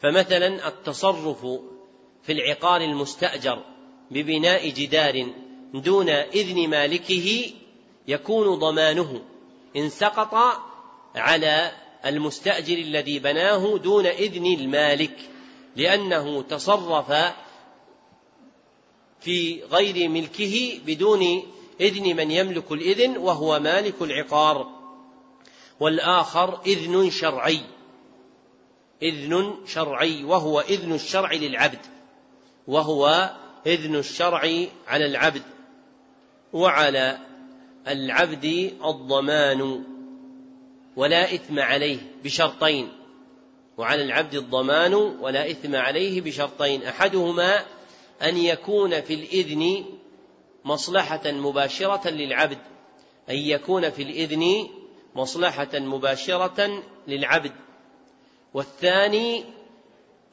فمثلا 0.01 0.69
التصرف 0.69 1.47
في 2.23 2.33
العقار 2.33 2.81
المستأجر 2.81 3.65
ببناء 4.11 4.69
جدار 4.69 5.27
دون 5.75 6.09
إذن 6.09 6.69
مالكه 6.69 7.51
يكون 8.09 8.55
ضمانه 8.55 9.23
إن 9.77 9.89
سقط 9.89 10.35
على 11.15 11.73
المستأجر 12.07 12.79
الذي 12.79 13.19
بناه 13.19 13.79
دون 13.79 14.07
إذن 14.07 14.47
المالك 14.47 15.17
لأنه 15.77 16.43
تصرف 16.43 17.13
في 19.21 19.63
غير 19.63 20.09
ملكه 20.09 20.81
بدون 20.87 21.43
إذن 21.81 22.17
من 22.17 22.31
يملك 22.31 22.73
الإذن 22.73 23.17
وهو 23.17 23.61
مالك 23.61 24.03
العقار. 24.03 24.76
والآخر 25.81 26.61
إذن 26.66 27.11
شرعي. 27.11 27.61
إذن 29.03 29.55
شرعي 29.66 30.24
وهو 30.24 30.61
إذن 30.61 30.93
الشرع 30.93 31.33
للعبد. 31.33 31.81
وهو 32.66 33.31
إذن 33.66 33.97
الشرع 33.97 34.66
على 34.87 35.07
العبد. 35.07 35.43
وعلى 36.53 37.18
العبد 37.89 38.72
الضمان 38.85 39.85
ولا 40.97 41.35
إثم 41.35 41.59
عليه 41.59 41.99
بشرطين. 42.24 42.89
وعلى 43.77 44.03
العبد 44.03 44.35
الضمان 44.35 44.95
ولا 44.95 45.51
إثم 45.51 45.77
عليه 45.77 46.20
بشرطين. 46.20 46.82
أحدهما 46.82 47.65
أن 48.23 48.36
يكون 48.36 49.01
في 49.01 49.15
الإذن 49.15 49.85
مصلحة 50.65 51.32
مباشرة 51.32 52.11
للعبد. 52.11 52.59
أن 53.31 53.36
يكون 53.36 53.90
في 53.90 54.03
الإذن 54.03 54.69
مصلحة 55.16 55.68
مباشرة 55.74 56.82
للعبد. 57.09 57.52
والثاني 58.55 59.44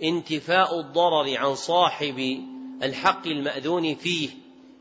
انتفاء 0.03 0.79
الضرر 0.79 1.37
عن 1.37 1.55
صاحب 1.55 2.43
الحق 2.83 3.27
المأذون 3.27 3.95
فيه. 3.95 4.29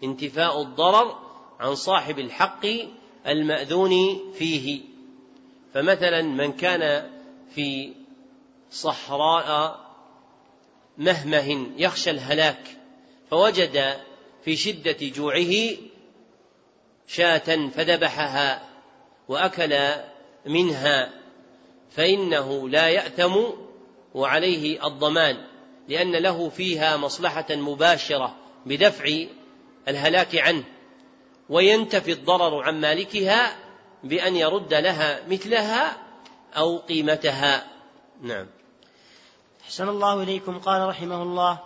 انتفاء 0.05 0.63
الضرر 0.63 1.19
عن 1.61 1.75
صاحب 1.75 2.19
الحق 2.19 2.67
المأذون 3.27 3.93
فيه. 4.35 4.81
فمثلا 5.75 6.23
من 6.23 6.53
كان 6.53 7.11
في 7.55 7.93
صحراء 8.71 9.81
مهمه 10.99 11.67
يخشى 11.77 12.11
الهلاك 12.11 12.77
فوجد 13.31 14.01
في 14.45 14.57
شدة 14.57 14.97
جوعه 15.01 15.77
شاة 17.07 17.69
فذبحها. 17.69 18.72
وأكل 19.29 19.79
منها 20.47 21.11
فإنه 21.91 22.69
لا 22.69 22.89
يأثم 22.89 23.37
وعليه 24.15 24.87
الضمان 24.87 25.37
لأن 25.89 26.13
له 26.13 26.49
فيها 26.49 26.97
مصلحة 26.97 27.47
مباشرة 27.51 28.37
بدفع 28.67 29.25
الهلاك 29.89 30.37
عنه 30.37 30.65
وينتفي 31.49 32.13
الضرر 32.13 32.63
عن 32.63 32.81
مالكها 32.81 33.57
بأن 34.05 34.37
يرد 34.37 34.75
لها 34.75 35.29
مثلها 35.29 35.97
أو 36.57 36.79
قيمتها. 36.79 37.67
نعم. 38.23 38.47
أحسن 39.65 39.89
الله 39.89 40.23
إليكم. 40.23 40.59
قال 40.59 40.89
رحمه 40.89 41.23
الله 41.23 41.59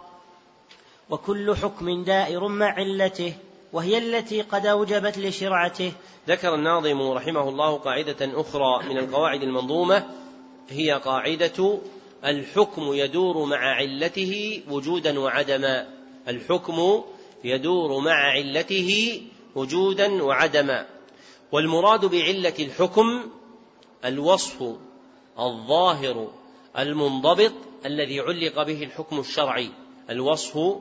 وكل 1.10 1.56
حكم 1.56 2.04
دائر 2.04 2.48
مع 2.48 2.66
علته 2.66 3.34
وهي 3.76 3.98
التي 3.98 4.42
قد 4.42 4.66
أوجبت 4.66 5.18
لشرعته. 5.18 5.92
ذكر 6.28 6.54
الناظم 6.54 7.10
رحمه 7.10 7.48
الله 7.48 7.76
قاعدة 7.76 8.40
أخرى 8.40 8.88
من 8.88 8.98
القواعد 8.98 9.42
المنظومة 9.42 10.06
هي 10.68 10.92
قاعدة 10.92 11.78
الحكم 12.24 12.82
يدور 12.92 13.44
مع 13.44 13.56
علته 13.56 14.62
وجودا 14.70 15.18
وعدما. 15.18 15.88
الحكم 16.28 17.02
يدور 17.44 18.00
مع 18.00 18.14
علته 18.14 19.22
وجودا 19.54 20.22
وعدما. 20.22 20.86
والمراد 21.52 22.04
بعلة 22.04 22.54
الحكم 22.58 23.22
الوصف 24.04 24.62
الظاهر 25.38 26.30
المنضبط 26.78 27.52
الذي 27.86 28.20
علق 28.20 28.62
به 28.62 28.82
الحكم 28.82 29.20
الشرعي. 29.20 29.70
الوصف 30.10 30.76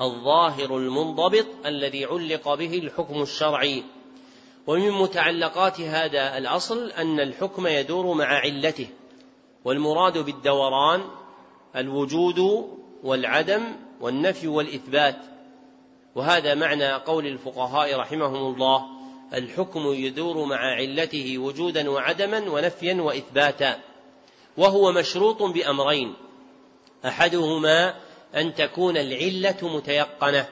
الظاهر 0.00 0.76
المنضبط 0.76 1.46
الذي 1.66 2.04
علق 2.04 2.54
به 2.54 2.78
الحكم 2.78 3.22
الشرعي. 3.22 3.84
ومن 4.66 4.90
متعلقات 4.90 5.80
هذا 5.80 6.38
الأصل 6.38 6.90
أن 6.90 7.20
الحكم 7.20 7.66
يدور 7.66 8.14
مع 8.14 8.26
علته 8.26 8.88
والمراد 9.64 10.18
بالدوران 10.18 11.04
الوجود 11.76 12.68
والعدم 13.02 13.62
والنفي 14.00 14.48
والإثبات. 14.48 15.16
وهذا 16.14 16.54
معنى 16.54 16.92
قول 16.92 17.26
الفقهاء 17.26 17.96
رحمهم 17.96 18.54
الله 18.54 18.86
الحكم 19.34 19.92
يدور 19.92 20.44
مع 20.44 20.74
علته 20.74 21.38
وجودا 21.38 21.90
وعدما 21.90 22.50
ونفيا 22.50 22.94
وإثباتا. 22.94 23.80
وهو 24.56 24.92
مشروط 24.92 25.42
بأمرين 25.42 26.14
أحدهما 27.04 27.94
أن 28.34 28.54
تكون 28.54 28.96
العلة 28.96 29.76
متيقنة. 29.76 30.48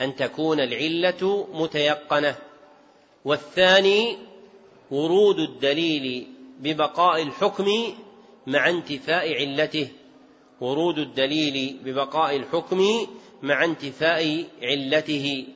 أن 0.00 0.16
تكون 0.16 0.60
العلة 0.60 1.46
متيقنة. 1.52 2.36
والثاني 3.24 4.18
ورود 4.90 5.38
الدليل 5.38 6.26
ببقاء 6.60 7.22
الحكم 7.22 7.66
مع 8.46 8.68
انتفاء 8.68 9.34
علته. 9.34 9.88
ورود 10.60 10.98
الدليل 10.98 11.78
ببقاء 11.84 12.36
الحكم 12.36 13.06
مع 13.42 13.64
انتفاء 13.64 14.44
علته. 14.62 15.46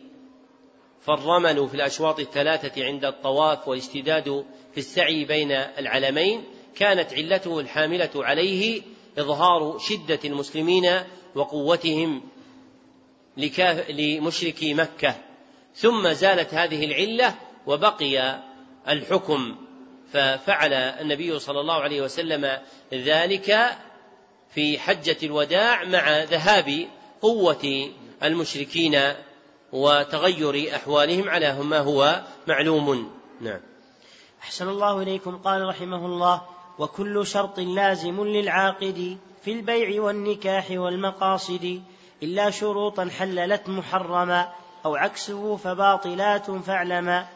فالرمل 1.01 1.69
في 1.69 1.75
الأشواط 1.75 2.21
الثلاثة 2.21 2.85
عند 2.85 3.05
الطواف 3.05 3.69
والاستداد 3.69 4.45
في 4.73 4.79
السعي 4.79 5.25
بين 5.25 5.53
العلمين 5.53 6.45
كانت 6.75 7.15
علته 7.15 7.61
الحاملة 7.61 8.11
عليه 8.17 8.83
إظهار 9.19 9.79
شدة 9.79 10.21
المسلمين 10.25 11.01
وقوتهم 11.35 12.23
لمشركي 13.89 14.75
مكة. 14.75 15.15
ثم 15.75 16.13
زالت 16.13 16.55
هذه 16.55 16.85
العلة 16.85 17.35
وبقي 17.67 18.43
الحكم. 18.89 19.57
ففعل 20.13 20.73
النبي 20.73 21.39
صلى 21.39 21.61
الله 21.61 21.75
عليه 21.75 22.03
وسلم 22.03 22.59
ذلك 22.93 23.79
في 24.55 24.79
حجة 24.79 25.17
الوداع 25.23 25.85
مع 25.85 26.23
ذهاب 26.23 26.89
قوة 27.23 27.91
المشركين 28.23 29.01
وتغير 29.73 30.77
أحوالهم 30.77 31.29
على 31.29 31.55
ما 31.55 31.79
هو 31.79 32.23
معلوم. 32.47 33.13
نعم. 33.41 33.61
أحسن 34.43 34.69
الله 34.69 35.03
إليكم. 35.03 35.37
قال 35.37 35.69
رحمه 35.69 36.07
الله 36.07 36.43
وكل 36.79 37.27
شرط 37.27 37.61
لازم 37.61 38.25
للعاقد 38.25 39.19
في 39.45 39.53
البيع 39.53 40.03
والنكاح 40.03 40.71
والمقاصد 40.71 41.83
إلا 42.23 42.51
شروطا 42.51 43.09
حللت 43.19 43.69
محرما 43.69 44.53
أو 44.85 44.97
عكسه 44.97 45.57
فباطلات 45.57 46.51
فاعلما. 46.51 47.27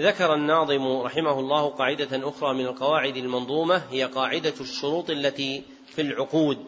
ذكر 0.00 0.34
الناظم 0.34 1.00
رحمه 1.00 1.40
الله 1.40 1.68
قاعدة 1.68 2.28
أخرى 2.28 2.54
من 2.54 2.66
القواعد 2.66 3.16
المنظومة 3.16 3.82
هي 3.90 4.04
قاعدة 4.04 4.54
الشروط 4.60 5.10
التي 5.10 5.62
في 5.86 6.02
العقود 6.02 6.58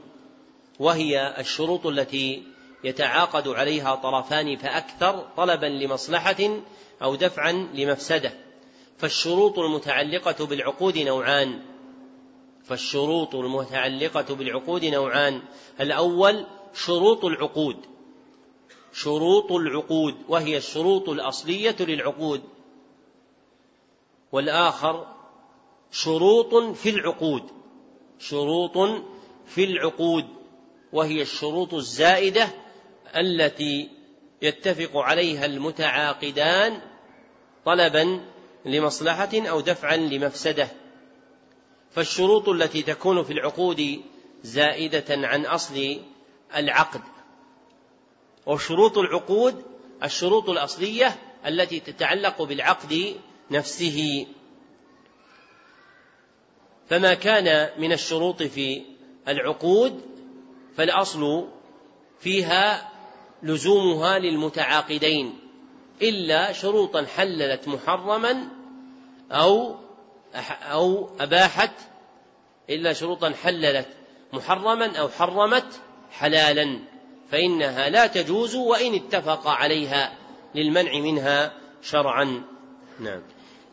وهي 0.79 1.35
الشروط 1.39 1.87
التي 1.87 2.43
يتعاقد 2.85 3.49
عليها 3.49 3.95
طرفان 3.95 4.57
فأكثر 4.57 5.25
طلبا 5.37 5.67
لمصلحة 5.67 6.61
أو 7.03 7.15
دفعا 7.15 7.53
لمفسدة. 7.53 8.33
فالشروط 8.99 9.59
المتعلقة 9.59 10.47
بالعقود 10.47 10.99
نوعان 10.99 11.74
فالشروط 12.65 13.35
المتعلقة 13.35 14.35
بالعقود 14.35 14.85
نوعان. 14.85 15.43
الأول 15.81 16.47
شروط 16.75 17.25
العقود. 17.25 17.77
شروط 18.93 19.53
العقود 19.53 20.15
وهي 20.29 20.57
الشروط 20.57 21.09
الأصلية 21.09 21.77
للعقود. 21.81 22.43
والآخر 24.33 25.07
شروط 25.91 26.55
في 26.55 26.91
العقود. 26.91 27.43
شروط 28.19 28.79
في 29.47 29.65
العقود 29.65 30.27
وهي 30.93 31.23
الشروط 31.23 31.75
الزائدة 31.75 32.49
التي 33.17 33.91
يتفق 34.43 34.97
عليها 34.97 35.47
المتعاقدان 35.47 36.81
طلبا 37.65 38.21
لمصلحة 38.65 39.31
أو 39.35 39.61
دفعا 39.61 39.97
لمفسدة. 39.97 40.84
فالشروط 41.95 42.49
التي 42.49 42.83
تكون 42.83 43.25
في 43.25 43.33
العقود 43.33 44.03
زائدة 44.43 45.05
عن 45.09 45.47
أصل 45.47 46.01
العقد. 46.57 47.01
وشروط 48.47 48.99
العقود 48.99 49.63
الشروط 50.03 50.51
الأصلية 50.51 51.17
التي 51.47 51.81
تتعلق 51.81 52.43
بالعقد 52.43 53.17
نفسه. 53.51 54.27
فما 56.89 57.15
كان 57.15 57.71
من 57.81 57.93
الشروط 57.93 58.43
في 58.43 58.83
العقود 59.29 60.01
فالأصل 60.77 61.49
فيها 62.21 62.91
لزومها 63.43 64.19
للمتعاقدين 64.19 65.39
إلا 66.03 66.53
شروطا 66.53 67.05
حللت 67.05 67.69
محرما 67.69 68.49
أو 69.33 69.77
أو 70.63 71.09
أباحت 71.21 71.71
إلا 72.71 72.93
شروطا 72.93 73.33
حللت 73.43 73.89
محرما 74.33 74.97
أو 74.97 75.09
حرمت 75.09 75.81
حلالا 76.11 76.79
فإنها 77.31 77.89
لا 77.89 78.07
تجوز 78.07 78.55
وإن 78.55 78.95
اتفق 78.95 79.49
عليها 79.49 80.13
للمنع 80.55 80.93
منها 80.99 81.53
شرعا. 81.83 82.43
نعم. 83.01 83.23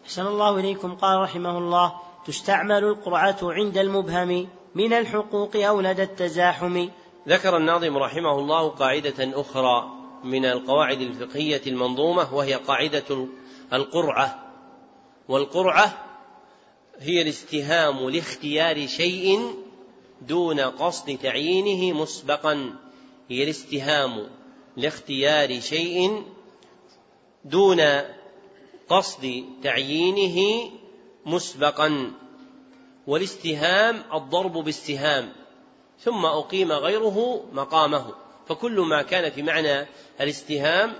أحسن 0.05 0.27
الله 0.27 0.59
إليكم. 0.59 0.95
قال 0.95 1.19
رحمه 1.19 1.57
الله 1.57 1.93
تستعمل 2.25 2.83
القرعة 2.83 3.37
عند 3.41 3.77
المبهم 3.77 4.47
من 4.75 4.93
الحقوق 4.93 5.55
أو 5.55 5.81
لدى 5.81 6.03
التزاحم. 6.03 6.87
ذكر 7.27 7.57
الناظم 7.57 7.97
رحمه 7.97 8.39
الله 8.39 8.69
قاعدة 8.69 9.41
أخرى 9.41 10.01
من 10.23 10.45
القواعد 10.45 11.01
الفقهية 11.01 11.61
المنظومة 11.67 12.33
وهي 12.33 12.53
قاعدة 12.53 13.27
القرعة 13.73 14.39
والقرعة 15.27 16.10
هي 17.01 17.21
الاستهام 17.21 18.09
لاختيار 18.09 18.87
شيء 18.87 19.55
دون 20.21 20.59
قصد 20.59 21.17
تعيينه 21.17 22.01
مسبقا. 22.01 22.75
هي 23.29 23.43
الاستهام 23.43 24.29
لاختيار 24.77 25.59
شيء 25.59 26.23
دون 27.45 27.81
قصد 28.89 29.43
تعيينه 29.63 30.69
مسبقا. 31.25 32.11
والاستهام 33.07 34.03
الضرب 34.13 34.53
بالسهام 34.53 35.33
ثم 35.99 36.25
أقيم 36.25 36.71
غيره 36.71 37.45
مقامه. 37.53 38.13
فكل 38.47 38.79
ما 38.79 39.01
كان 39.01 39.31
في 39.31 39.41
معنى 39.41 39.87
الاستهام 40.21 40.93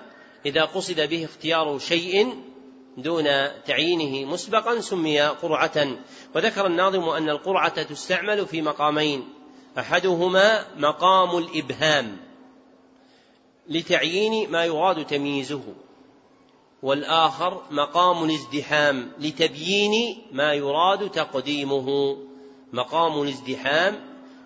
إذا 0.45 0.65
قصد 0.65 1.02
به 1.02 1.26
اختيار 1.26 1.80
شيء 1.80 2.51
دون 2.97 3.23
تعيينه 3.65 4.31
مسبقا 4.31 4.80
سمي 4.80 5.22
قرعة. 5.22 5.88
وذكر 6.35 6.65
الناظم 6.65 7.09
أن 7.09 7.30
القرعة 7.30 7.84
تستعمل 7.84 8.45
في 8.45 8.61
مقامين. 8.61 9.30
أحدهما 9.77 10.65
مقام 10.77 11.38
الإبهام 11.38 12.18
لتعيين 13.68 14.51
ما 14.51 14.65
يراد 14.65 15.05
تمييزه. 15.05 15.63
والآخر 16.84 17.61
مقام 17.72 18.23
الازدحام 18.23 19.11
لتبيين 19.19 20.22
ما 20.31 20.53
يراد 20.53 21.09
تقديمه. 21.09 22.18
مقام 22.73 23.22
الازدحام 23.22 23.99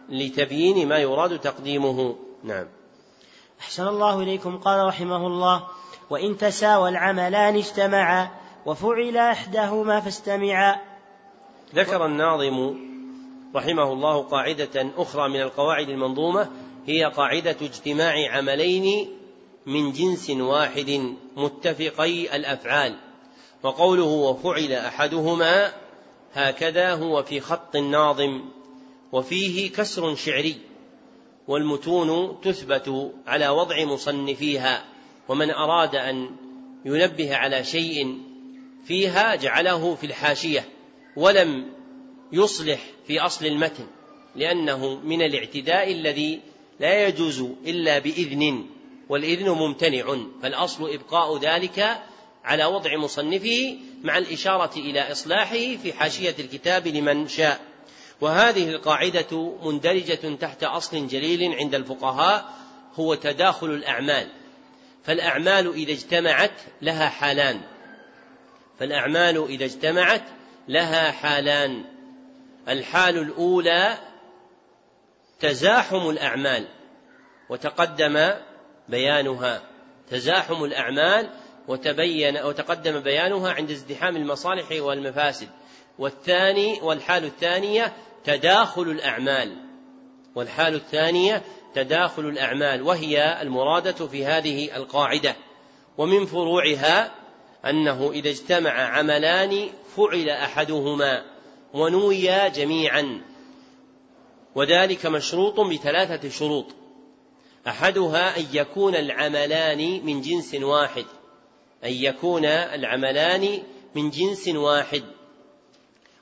لتبيين 0.10 0.88
ما 0.88 0.98
يراد 0.98 1.40
تقديمه. 1.40 2.16
نعم. 2.44 2.68
أحسن 3.60 3.88
الله 3.88 4.22
إليكم. 4.22 4.58
قال 4.58 4.88
رحمه 4.88 5.28
الله 5.28 5.68
وإن 6.10 6.38
تساوى 6.38 6.90
العملان 6.90 7.56
اجتمعا 7.56 8.30
وفعل 8.66 9.18
إحداهما 9.18 10.00
فاستمعا. 10.00 10.76
ذكر 11.76 12.06
الناظم 12.06 12.76
رحمه 13.56 13.94
الله 13.94 14.22
قاعدة 14.22 14.90
أخرى 14.98 15.30
من 15.30 15.42
القواعد 15.42 15.90
المنظومة 15.90 16.50
هي 16.88 17.06
قاعدة 17.06 17.58
اجتماع 17.62 18.32
عملين 18.32 19.10
من 19.66 19.92
جنس 19.92 20.30
واحد 20.30 21.16
متفقي 21.38 22.36
الأفعال 22.36 22.96
وقوله 23.64 24.04
وفعل 24.04 24.72
أحدهما 24.72 25.72
هكذا 26.34 26.94
هو 26.94 27.24
في 27.24 27.40
خط 27.40 27.76
الناظم 27.76 28.42
وفيه 29.12 29.72
كسر 29.72 30.16
شعري 30.16 30.58
والمتون 31.48 32.42
تثبت 32.42 33.12
على 33.28 33.50
وضع 33.50 33.86
مصنفيها. 33.86 34.95
ومن 35.28 35.52
أراد 35.52 35.96
أن 35.96 36.30
ينبه 36.86 37.36
على 37.36 37.64
شيء 37.64 38.22
فيها 38.86 39.36
جعله 39.36 39.96
في 39.96 40.06
الحاشية 40.06 40.66
ولم 41.16 41.72
يصلح 42.32 42.80
في 43.08 43.20
أصل 43.20 43.46
المتن 43.46 43.88
لأنه 44.36 44.96
من 44.96 45.22
الاعتداء 45.22 45.92
الذي 45.92 46.42
لا 46.80 47.08
يجوز 47.08 47.40
إلا 47.66 48.00
بإذن 48.00 48.66
والإذن 49.10 49.50
ممتنع 49.50 50.18
فالأصل 50.42 50.90
إبقاء 50.90 51.38
ذلك 51.38 52.04
على 52.44 52.66
وضع 52.66 52.98
مصنفه 52.98 53.78
مع 54.04 54.18
الإشارة 54.18 54.80
إلى 54.80 55.12
إصلاحه 55.12 55.76
في 55.84 55.94
حاشية 55.94 56.36
الكتاب 56.40 56.88
لمن 56.88 57.28
شاء. 57.28 57.60
وهذه 58.22 58.70
القاعدة 58.70 59.56
مندرجة 59.64 60.36
تحت 60.36 60.64
أصل 60.64 61.08
جليل 61.08 61.54
عند 61.54 61.76
الفقهاء 61.76 62.54
هو 62.96 63.16
تداخل 63.16 63.68
الأعمال. 63.68 64.28
فالأعمال 65.06 65.74
إذا 65.74 65.92
اجتمعت 65.92 66.62
لها 66.82 67.10
حالان. 67.10 67.62
فالأعمال 68.80 69.46
إذا 69.50 69.66
اجتمعت 69.66 70.24
لها 70.68 71.12
حالان. 71.12 71.86
الحال 72.70 73.18
الأولى 73.18 73.98
تزاحم 75.40 76.10
الأعمال 76.10 76.68
وتقدم 77.50 78.32
بيانها. 78.90 79.62
تزاحم 80.10 80.64
الأعمال 80.64 81.30
وتبين 81.68 82.38
وتقدم 82.38 83.00
بيانها 83.00 83.54
عند 83.54 83.72
ازدحام 83.72 84.16
المصالح 84.16 84.68
والمفاسد. 84.72 85.50
والثاني 86.00 86.80
والحال 86.82 87.24
الثانية 87.24 87.94
تداخل 88.24 88.82
الأعمال. 88.82 89.58
والحال 90.36 90.76
الثانية 90.76 91.42
تداخل 91.76 92.26
الأعمال 92.26 92.82
وهي 92.82 93.42
المرادة 93.42 94.08
في 94.08 94.26
هذه 94.26 94.76
القاعدة. 94.76 95.36
ومن 95.98 96.26
فروعها 96.26 97.12
أنه 97.66 98.12
إذا 98.12 98.30
اجتمع 98.30 98.72
عملان 98.72 99.70
فعل 99.96 100.30
أحدهما 100.30 101.26
ونويا 101.74 102.48
جميعا. 102.48 103.22
وذلك 104.56 105.06
مشروط 105.06 105.60
بثلاثة 105.60 106.30
شروط. 106.30 106.66
أحدها 107.68 108.38
أن 108.40 108.46
يكون 108.54 108.96
العملان 108.96 110.06
من 110.06 110.22
جنس 110.22 110.56
واحد. 110.56 111.06
أن 111.84 111.94
يكون 111.94 112.46
العملان 112.46 113.64
من 113.96 114.10
جنس 114.10 114.48
واحد. 114.48 115.04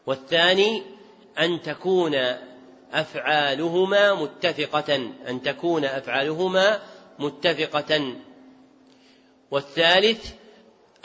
والثاني 0.08 0.84
أن 1.40 1.62
تكون 1.62 2.16
أفعالهما 2.94 4.14
متفقة 4.14 4.96
أن 5.30 5.42
تكون 5.42 5.86
أفعالهما 5.86 6.80
متفقة. 7.20 8.16
والثالث 9.52 10.32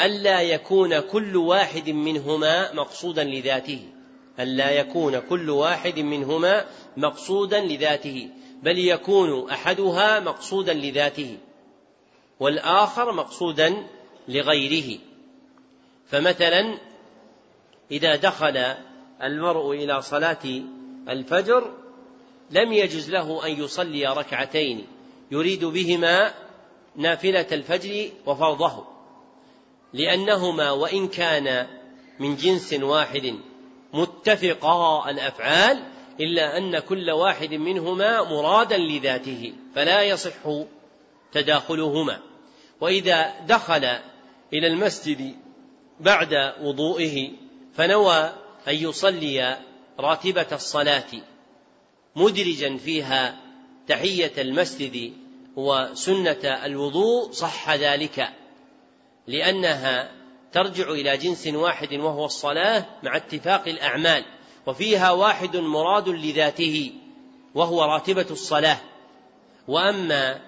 ألا 0.01 0.41
يكون 0.41 1.01
كل 1.01 1.37
واحد 1.37 1.91
منهما 1.91 2.73
مقصودا 2.73 3.25
لذاته. 3.25 3.81
ألا 4.41 4.71
يكون 4.71 5.19
كل 5.19 5.51
واحد 5.51 5.99
منهما 5.99 6.65
مقصودا 6.97 7.61
لذاته 7.61 8.31
بل 8.63 8.79
يكون 8.79 9.51
أحدها 9.51 10.21
مقصودا 10.21 10.75
لذاته 10.75 11.39
والآخر 12.41 13.13
مقصودا 13.13 13.87
لغيره. 14.29 14.99
فمثلا 16.07 16.79
إذا 17.91 18.17
دخل 18.17 18.75
المرء 19.23 19.73
إلى 19.73 20.03
صلاة 20.03 20.63
الفجر 21.09 21.78
لم 22.51 22.73
يجز 22.73 23.11
له 23.11 23.47
أن 23.47 23.63
يصلي 23.65 24.07
ركعتين 24.07 24.87
يريد 25.31 25.65
بهما 25.65 26.35
نافلة 26.97 27.47
الفجر 27.53 28.11
وفرضه 28.27 28.85
لأنهما 29.93 30.71
وإن 30.71 31.09
كان 31.09 31.67
من 32.19 32.37
جنس 32.37 32.73
واحد 32.73 33.35
متفقا 33.93 35.11
الأفعال 35.11 35.83
إلا 36.21 36.59
أن 36.59 36.79
كل 36.79 37.11
واحد 37.11 37.55
منهما 37.55 38.23
مرادا 38.23 38.77
لذاته 38.77 39.53
فلا 39.75 40.03
يصح 40.03 40.65
تداخلهما. 41.33 42.19
وإذا 42.81 43.41
دخل 43.47 43.85
إلى 44.53 44.67
المسجد 44.67 45.37
بعد 46.01 46.55
وضوئه 46.63 47.31
فنوى 47.75 48.33
أن 48.69 48.75
يصلي 48.75 49.59
راتبة 50.01 50.47
الصلاة. 50.53 51.11
مدرجا 52.19 52.77
فيها 52.77 53.39
تحية 53.87 54.33
المسجد 54.39 55.13
وسنة 55.57 56.45
الوضوء 56.45 57.31
صح 57.31 57.75
ذلك. 57.75 58.29
لأنها 59.27 60.11
ترجع 60.53 60.91
إلى 60.91 61.17
جنس 61.17 61.47
واحد 61.47 61.95
وهو 61.95 62.25
الصلاة 62.25 62.87
مع 63.03 63.17
اتفاق 63.17 63.69
الأعمال 63.69 64.25
وفيها 64.67 65.11
واحد 65.11 65.57
مراد 65.57 66.09
لذاته 66.09 66.93
وهو 67.55 67.83
راتبة 67.85 68.27
الصلاة. 68.31 68.79
وأما 69.69 70.41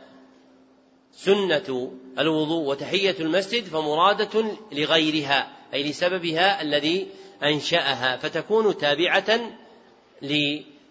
سنة 1.13 1.93
الوضوء 2.19 2.69
وتحية 2.69 3.17
المسجد 3.21 3.65
فمرادة 3.65 4.45
لغيرها 4.73 5.53
أي 5.75 5.83
لسببها 5.83 6.63
الذي 6.63 7.07
أنشأها 7.43 8.17
فتكون 8.17 8.79
تابعة 8.79 9.41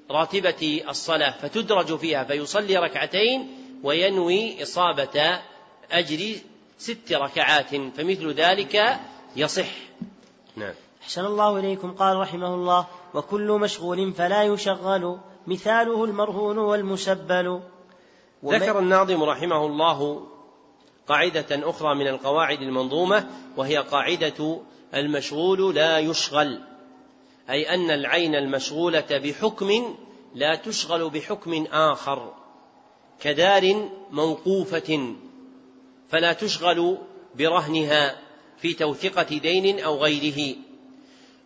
لراتبة 0.09 0.81
الصلاة 0.89 1.31
فتدرج 1.41 1.95
فيها 1.95 2.23
فيصلي 2.23 2.77
ركعتين 2.77 3.47
وينوي 3.83 4.63
إصابة 4.63 5.39
أجر 5.91 6.35
ست 6.77 7.13
ركعات 7.13 7.69
فمثل 7.75 8.31
ذلك 8.31 8.99
يصح. 9.35 9.67
نعم. 10.55 10.73
أحسن 11.03 11.25
الله 11.25 11.59
إليكم. 11.59 11.91
قال 11.91 12.17
رحمه 12.17 12.55
الله 12.55 12.87
وكل 13.13 13.51
مشغول 13.51 14.13
فلا 14.13 14.43
يشغل 14.43 15.19
مثاله 15.47 16.05
المرهون 16.05 16.57
والمسبل. 16.57 17.61
ذكر 18.45 18.79
الناظم 18.79 19.23
رحمه 19.23 19.65
الله 19.65 20.27
قاعدة 21.07 21.69
أخرى 21.69 21.95
من 21.95 22.07
القواعد 22.07 22.61
المنظومة 22.61 23.27
وهي 23.57 23.77
قاعدة 23.77 24.59
المشغول 24.93 25.75
لا 25.75 25.99
يشغل. 25.99 26.68
أي 27.49 27.73
أن 27.73 27.91
العين 27.91 28.35
المشغولة 28.35 29.05
بحكم 29.11 29.95
لا 30.35 30.55
تشغل 30.55 31.09
بحكم 31.09 31.65
آخر 31.71 32.33
كدار 33.21 33.89
موقوفة 34.11 35.15
فلا 36.09 36.33
تشغل 36.33 36.97
برهنها 37.35 38.19
في 38.57 38.73
توثقة 38.73 39.37
دين 39.37 39.79
أو 39.79 39.97
غيره. 39.97 40.55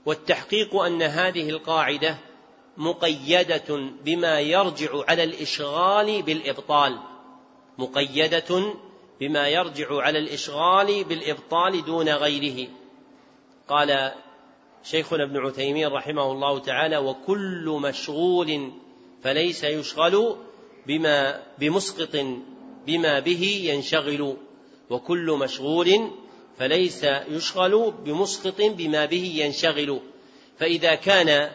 والتحقيق 0.05 0.75
أن 0.75 1.01
هذه 1.01 1.49
القاعدة 1.49 2.17
مقيدة 2.77 3.93
بما 4.05 4.39
يرجع 4.39 4.89
على 5.07 5.23
الإشغال 5.23 6.21
بالإبطال 6.21 6.99
مقيدة 7.77 8.73
بما 9.19 9.47
يرجع 9.47 10.01
على 10.01 10.19
الإشغال 10.19 11.03
بالإبطال 11.03 11.85
دون 11.85 12.09
غيره. 12.09 12.67
قال 13.67 14.11
شيخنا 14.83 15.23
ابن 15.23 15.37
عثيمين 15.37 15.87
رحمه 15.87 16.31
الله 16.31 16.59
تعالى 16.59 16.97
وكل 16.97 17.79
مشغول 17.81 18.71
فليس 19.23 19.63
يشغل 19.63 20.35
بما 20.87 21.43
بمسقط 21.59 22.15
بما 22.87 23.19
به 23.19 23.61
ينشغل. 23.63 24.37
وكل 24.89 25.31
مشغول 25.39 26.11
فليس 26.57 27.03
يشغل 27.27 27.93
بمسقط 28.05 28.61
بما 28.61 29.05
به 29.05 29.33
ينشغل. 29.35 29.99
فإذا 30.59 30.95
كان 30.95 31.51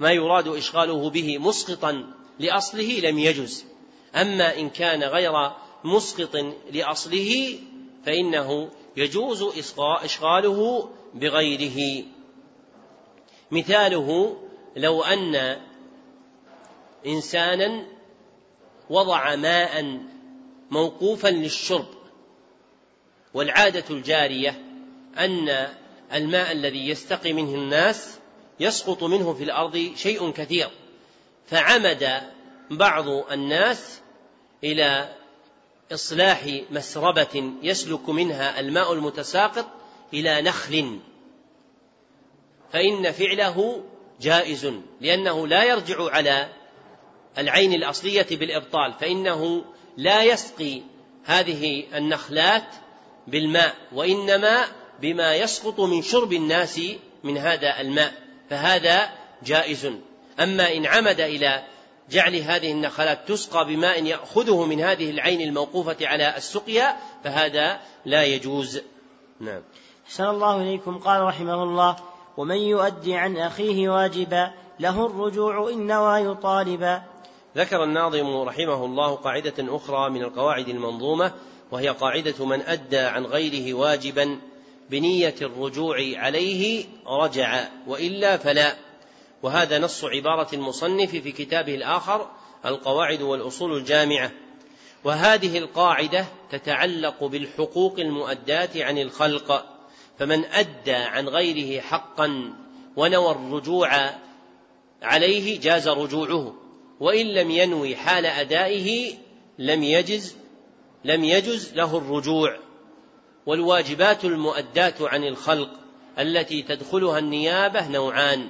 ما 0.00 0.12
يراد 0.12 0.48
إشغاله 0.48 1.10
به 1.10 1.38
مسقطا 1.38 2.06
لأصله 2.38 3.00
لم 3.00 3.18
يجز. 3.18 3.64
أما 4.14 4.58
إن 4.58 4.70
كان 4.70 5.02
غير 5.02 5.32
مسقط 5.84 6.36
لأصله 6.72 7.58
فإنه 8.06 8.70
يجوز 8.96 9.42
إشغاله 9.78 10.88
بغيره. 11.14 12.04
مثاله 13.54 14.36
لو 14.76 15.02
أن 15.02 15.60
إنسانا 17.06 17.84
وضع 18.90 19.36
ماء 19.36 20.00
موقوفا 20.70 21.28
للشرب 21.28 21.86
والعادة 23.34 23.84
الجارية 23.90 24.62
أن 25.18 25.68
الماء 26.12 26.52
الذي 26.52 26.88
يستقي 26.88 27.32
منه 27.32 27.54
الناس 27.54 28.18
يسقط 28.60 29.02
منه 29.04 29.34
في 29.34 29.44
الأرض 29.44 29.92
شيء 29.96 30.30
كثير 30.30 30.68
فعمد 31.46 32.22
بعض 32.70 33.08
الناس 33.08 34.00
إلى 34.64 35.14
إصلاح 35.92 36.60
مسربة 36.70 37.52
يسلك 37.62 38.08
منها 38.08 38.60
الماء 38.60 38.92
المتساقط 38.92 39.66
إلى 40.14 40.42
نخل. 40.42 40.98
فإن 42.74 43.12
فعله 43.12 43.84
جائز 44.20 44.72
لأنه 45.00 45.46
لا 45.46 45.64
يرجع 45.64 46.10
على 46.10 46.48
العين 47.38 47.72
الأصلية 47.72 48.26
بالإبطال 48.30 48.94
فإنه 49.00 49.64
لا 49.96 50.22
يسقي 50.22 50.80
هذه 51.24 51.84
النخلات 51.94 52.66
بالماء 53.26 53.74
وإنما 53.92 54.64
بما 55.00 55.34
يسقط 55.34 55.80
من 55.80 56.02
شرب 56.02 56.32
الناس 56.32 56.80
من 57.24 57.38
هذا 57.38 57.80
الماء 57.80 58.12
فهذا 58.50 59.10
جائز. 59.42 59.90
أما 60.40 60.72
إن 60.72 60.86
عمد 60.86 61.20
إلى 61.20 61.64
جعل 62.10 62.36
هذه 62.36 62.72
النخلات 62.72 63.28
تسقى 63.28 63.64
بماء 63.64 64.04
يأخذه 64.04 64.64
من 64.64 64.80
هذه 64.80 65.10
العين 65.10 65.40
الموقوفة 65.40 65.96
على 66.02 66.36
السقيا 66.36 66.96
فهذا 67.24 67.80
لا 68.04 68.24
يجوز. 68.24 68.80
نعم. 69.40 69.62
أحسن 70.06 70.24
الله 70.24 70.62
إليكم. 70.62 70.98
قال 70.98 71.22
رحمه 71.22 71.62
الله 71.62 72.13
ومن 72.36 72.56
يؤدي 72.56 73.14
عن 73.14 73.36
أخيه 73.36 73.88
واجبا 73.88 74.50
له 74.80 75.06
الرجوع 75.06 75.70
إن 75.70 75.86
نوى 75.86 76.20
يطالبا. 76.20 77.02
ذكر 77.56 77.84
الناظم 77.84 78.36
رحمه 78.36 78.84
الله 78.84 79.14
قاعدة 79.14 79.54
أخرى 79.58 80.10
من 80.10 80.22
القواعد 80.22 80.68
المنظومة 80.68 81.32
وهي 81.70 81.88
قاعدة 81.88 82.46
من 82.46 82.60
أدى 82.60 82.98
عن 82.98 83.24
غيره 83.26 83.74
واجبا 83.74 84.38
بنية 84.90 85.34
الرجوع 85.42 85.96
عليه 86.16 86.84
رجع 87.06 87.68
وإلا 87.86 88.36
فلا. 88.36 88.76
وهذا 89.42 89.78
نص 89.78 90.04
عبارة 90.04 90.54
المصنف 90.54 91.10
في 91.10 91.32
كتابه 91.32 91.74
الآخر 91.74 92.28
القواعد 92.66 93.22
والأصول 93.22 93.76
الجامعة. 93.76 94.30
وهذه 95.04 95.58
القاعدة 95.58 96.26
تتعلق 96.50 97.24
بالحقوق 97.24 97.98
المؤداة 97.98 98.70
عن 98.76 98.98
الخلق. 98.98 99.73
فمن 100.18 100.44
أدى 100.44 100.94
عن 100.94 101.28
غيره 101.28 101.80
حقا 101.80 102.54
ونوى 102.96 103.30
الرجوع 103.30 104.10
عليه 105.02 105.60
جاز 105.60 105.88
رجوعه 105.88 106.54
وإن 107.00 107.26
لم 107.26 107.50
ينوي 107.50 107.96
حال 107.96 108.26
أدائه 108.26 109.14
لم 109.58 109.82
يجز 109.82 110.36
لم 111.04 111.24
يجز 111.24 111.74
له 111.74 111.98
الرجوع. 111.98 112.56
والواجبات 113.46 114.24
المؤداة 114.24 114.94
عن 115.00 115.24
الخلق 115.24 115.70
التي 116.18 116.62
تدخلها 116.62 117.18
النيابة 117.18 117.88
نوعان. 117.88 118.48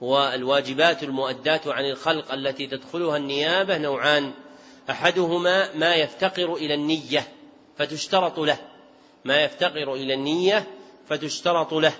والواجبات 0.00 1.02
المؤداة 1.02 1.60
عن 1.66 1.84
الخلق 1.84 2.32
التي 2.32 2.66
تدخلها 2.66 3.16
النيابة 3.16 3.78
نوعان. 3.78 4.32
أحدهما 4.90 5.74
ما 5.74 5.94
يفتقر 5.94 6.54
إلى 6.54 6.74
النية 6.74 7.28
فتشترط 7.76 8.38
له. 8.38 8.58
ما 9.24 9.44
يفتقر 9.44 9.94
إلى 9.94 10.14
النية 10.14 10.66
فتشترط 11.06 11.74
له. 11.74 11.92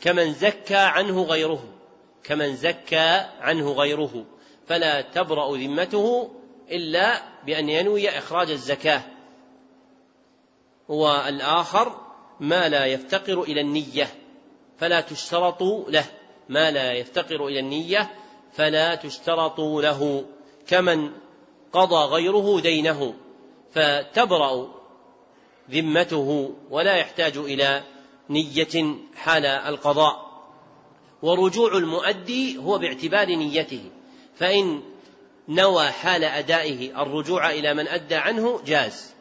كمن 0.00 0.32
زكى 0.32 0.76
عنه 0.76 1.22
غيره. 1.22 1.64
كمن 2.24 2.56
زكى 2.56 3.26
عنه 3.40 3.72
غيره. 3.72 4.24
فلا 4.66 5.00
تبرأ 5.00 5.56
ذمته 5.56 6.30
إلا 6.70 7.22
بأن 7.46 7.68
ينوي 7.68 8.08
إخراج 8.08 8.50
الزكاة. 8.50 9.02
والآخر 10.88 12.00
ما 12.40 12.68
لا 12.68 12.86
يفتقر 12.86 13.42
إلى 13.42 13.60
النية 13.60 14.08
فلا 14.78 15.00
تشترط 15.00 15.62
له. 15.88 16.04
ما 16.48 16.70
لا 16.70 16.92
يفتقر 16.92 17.46
إلى 17.46 17.60
النية 17.60 18.10
فلا 18.52 18.94
تشترط 18.94 19.60
له. 19.60 20.24
كمن 20.66 21.10
قضى 21.72 22.04
غيره 22.14 22.60
دينه 22.60 23.14
فتبرأ 23.72 24.83
ذمته 25.70 26.54
ولا 26.70 26.96
يحتاج 26.96 27.36
إلى 27.36 27.82
نية 28.30 28.96
حال 29.16 29.46
القضاء. 29.46 30.24
ورجوع 31.22 31.76
المؤدي 31.76 32.58
هو 32.58 32.78
باعتبار 32.78 33.26
نيته 33.26 33.90
فإن 34.36 34.82
نوى 35.48 35.86
حال 35.86 36.24
أدائه 36.24 37.02
الرجوع 37.02 37.50
إلى 37.50 37.74
من 37.74 37.88
أدى 37.88 38.14
عنه 38.14 38.60
جاز. 38.66 39.14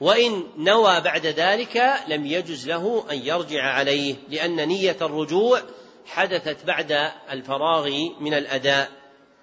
وإن 0.00 0.42
نوى 0.56 1.00
بعد 1.00 1.26
ذلك 1.26 1.94
لم 2.08 2.26
يجز 2.26 2.68
له 2.68 3.04
أن 3.10 3.18
يرجع 3.18 3.62
عليه 3.62 4.14
لأن 4.28 4.68
نية 4.68 4.96
الرجوع 5.02 5.62
حدثت 6.06 6.64
بعد 6.64 7.12
الفراغ 7.30 7.90
من 8.20 8.34
الأداء. 8.34 8.90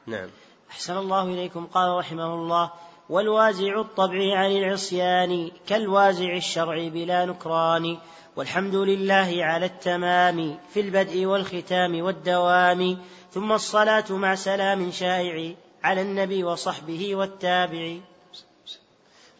نعم. 0.07 0.29
أحسن 0.71 0.97
الله 0.97 1.23
إليكم. 1.23 1.65
قال 1.65 1.97
رحمه 1.97 2.33
الله 2.33 2.71
والوازع 3.11 3.79
الطبع 3.81 4.37
عن 4.37 4.51
العصيان 4.51 5.51
كالوازع 5.67 6.35
الشرع 6.35 6.87
بلا 6.87 7.25
نكران. 7.25 7.97
والحمد 8.35 8.75
لله 8.75 9.37
على 9.39 9.65
التمام 9.65 10.57
في 10.73 10.79
البدء 10.79 11.25
والختام 11.25 12.01
والدوام. 12.01 12.97
ثم 13.31 13.51
الصلاة 13.51 14.05
مع 14.09 14.35
سلام 14.35 14.91
شائع 14.91 15.53
على 15.83 16.01
النبي 16.01 16.43
وصحبه 16.43 17.15
والتابع. 17.15 17.97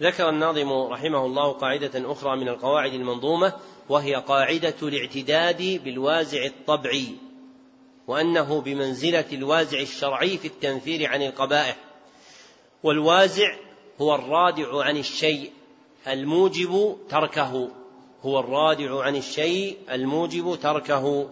ذكر 0.01 0.29
الناظم 0.29 0.71
رحمه 0.71 1.25
الله 1.25 1.51
قاعدة 1.51 2.11
أخرى 2.11 2.37
من 2.37 2.47
القواعد 2.47 2.93
المنظومة 2.93 3.53
وهي 3.89 4.15
قاعدة 4.15 4.75
الاعتداد 4.81 5.81
بالوازع 5.83 6.45
الطبعي 6.45 7.07
وأنه 8.07 8.61
بمنزلة 8.61 9.25
الوازع 9.33 9.79
الشرعي 9.79 10.37
في 10.37 10.47
التنفير 10.47 11.09
عن 11.09 11.21
القبائح. 11.21 11.90
والوازع 12.83 13.55
هو 14.01 14.15
الرادع 14.15 14.83
عن 14.83 14.97
الشيء 14.97 15.51
الموجب 16.07 16.97
تركه. 17.09 17.69
هو 18.23 18.39
الرادع 18.39 19.03
عن 19.03 19.15
الشيء 19.15 19.77
الموجب 19.91 20.59
تركه. 20.61 21.29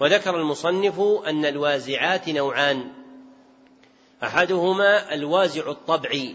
وذكر 0.00 0.36
المصنف 0.36 1.00
أن 1.00 1.44
الوازعات 1.44 2.28
نوعان. 2.28 2.92
أحدهما 4.22 5.14
الوازع 5.14 5.70
الطبعي 5.70 6.34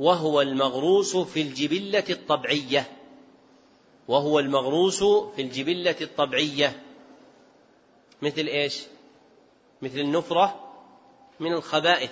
وهو 0.00 0.40
المغروس 0.40 1.16
في 1.16 1.42
الجبلة 1.42 2.04
الطبعية. 2.10 2.88
وهو 4.08 4.38
المغروس 4.38 5.04
في 5.04 5.42
الجبلة 5.42 5.96
الطبعية. 6.00 6.82
مثل 8.22 8.46
إيش؟ 8.46 8.82
مثل 9.82 9.98
النفرة 9.98 10.60
من 11.40 11.52
الخبائث. 11.52 12.10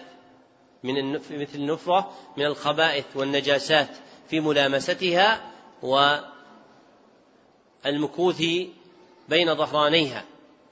من. 0.83 1.13
مثل 1.13 1.55
النفرة 1.55 2.13
من 2.37 2.45
الخبائث 2.45 3.05
والنجاسات 3.15 3.89
في 4.29 4.41
ملامستها 4.41 5.51
والمكوث 7.85 8.43
بين 9.29 9.55
ظهرانيها. 9.55 10.25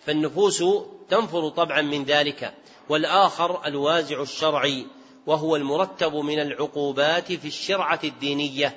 فالنفوس 0.06 0.64
تنفر 1.08 1.48
طبعا 1.48 1.82
من 1.82 2.04
ذلك. 2.04 2.54
والآخر 2.88 3.66
الوازع 3.66 4.22
الشرعي 4.22 4.86
وهو 5.26 5.56
المرتب 5.56 6.14
من 6.14 6.40
العقوبات 6.40 7.32
في 7.32 7.48
الشرعة 7.48 8.00
الدينية. 8.04 8.76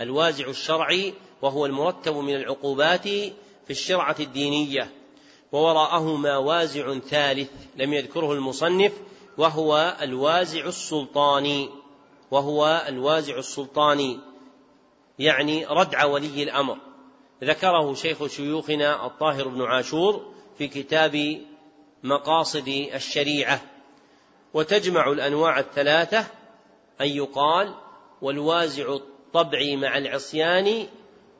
الوازع 0.00 0.48
الشرعي 0.48 1.14
وهو 1.42 1.66
المرتب 1.66 2.16
من 2.16 2.34
العقوبات 2.34 3.08
في 3.66 3.70
الشرعة 3.70 4.16
الدينية. 4.20 4.90
ووراءهما 5.52 6.36
وازع 6.36 6.98
ثالث 6.98 7.50
لم 7.76 7.92
يذكره 7.92 8.32
المصنف 8.32 8.92
وهو 9.38 9.96
الوازع 10.02 10.66
السلطاني 10.66 11.70
وهو 12.30 12.84
الوازع 12.88 13.38
السلطاني 13.38 14.18
يعني 15.18 15.66
ردع 15.66 16.04
ولي 16.04 16.42
الأمر. 16.42 16.76
ذكره 17.44 17.94
شيخ 17.94 18.26
شيوخنا 18.26 19.06
الطاهر 19.06 19.48
بن 19.48 19.62
عاشور 19.62 20.32
في 20.58 20.68
كتاب 20.68 21.40
مقاصد 22.02 22.68
الشريعة. 22.68 23.62
وتجمع 24.54 25.12
الأنواع 25.12 25.58
الثلاثة 25.58 26.26
أن 27.00 27.06
يقال 27.06 27.74
والوازع 28.22 28.94
الطبعي 28.94 29.76
مع 29.76 29.98
العصيان 29.98 30.86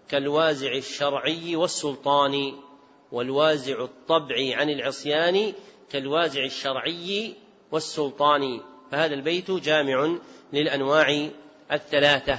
كالوازع 0.09 0.73
الشرعي 0.73 1.57
والسلطاني 1.57 2.55
والوازع 3.13 3.85
الطبعي 3.85 4.55
عن 4.55 4.71
العصيان 4.71 5.53
كالوازع 5.91 6.45
الشرعي 6.45 7.35
والسلطاني 7.73 8.61
فهذا 8.91 9.15
البيت 9.15 9.51
جامع 9.51 10.17
للأنواع 10.53 11.29
الثلاثة. 11.73 12.39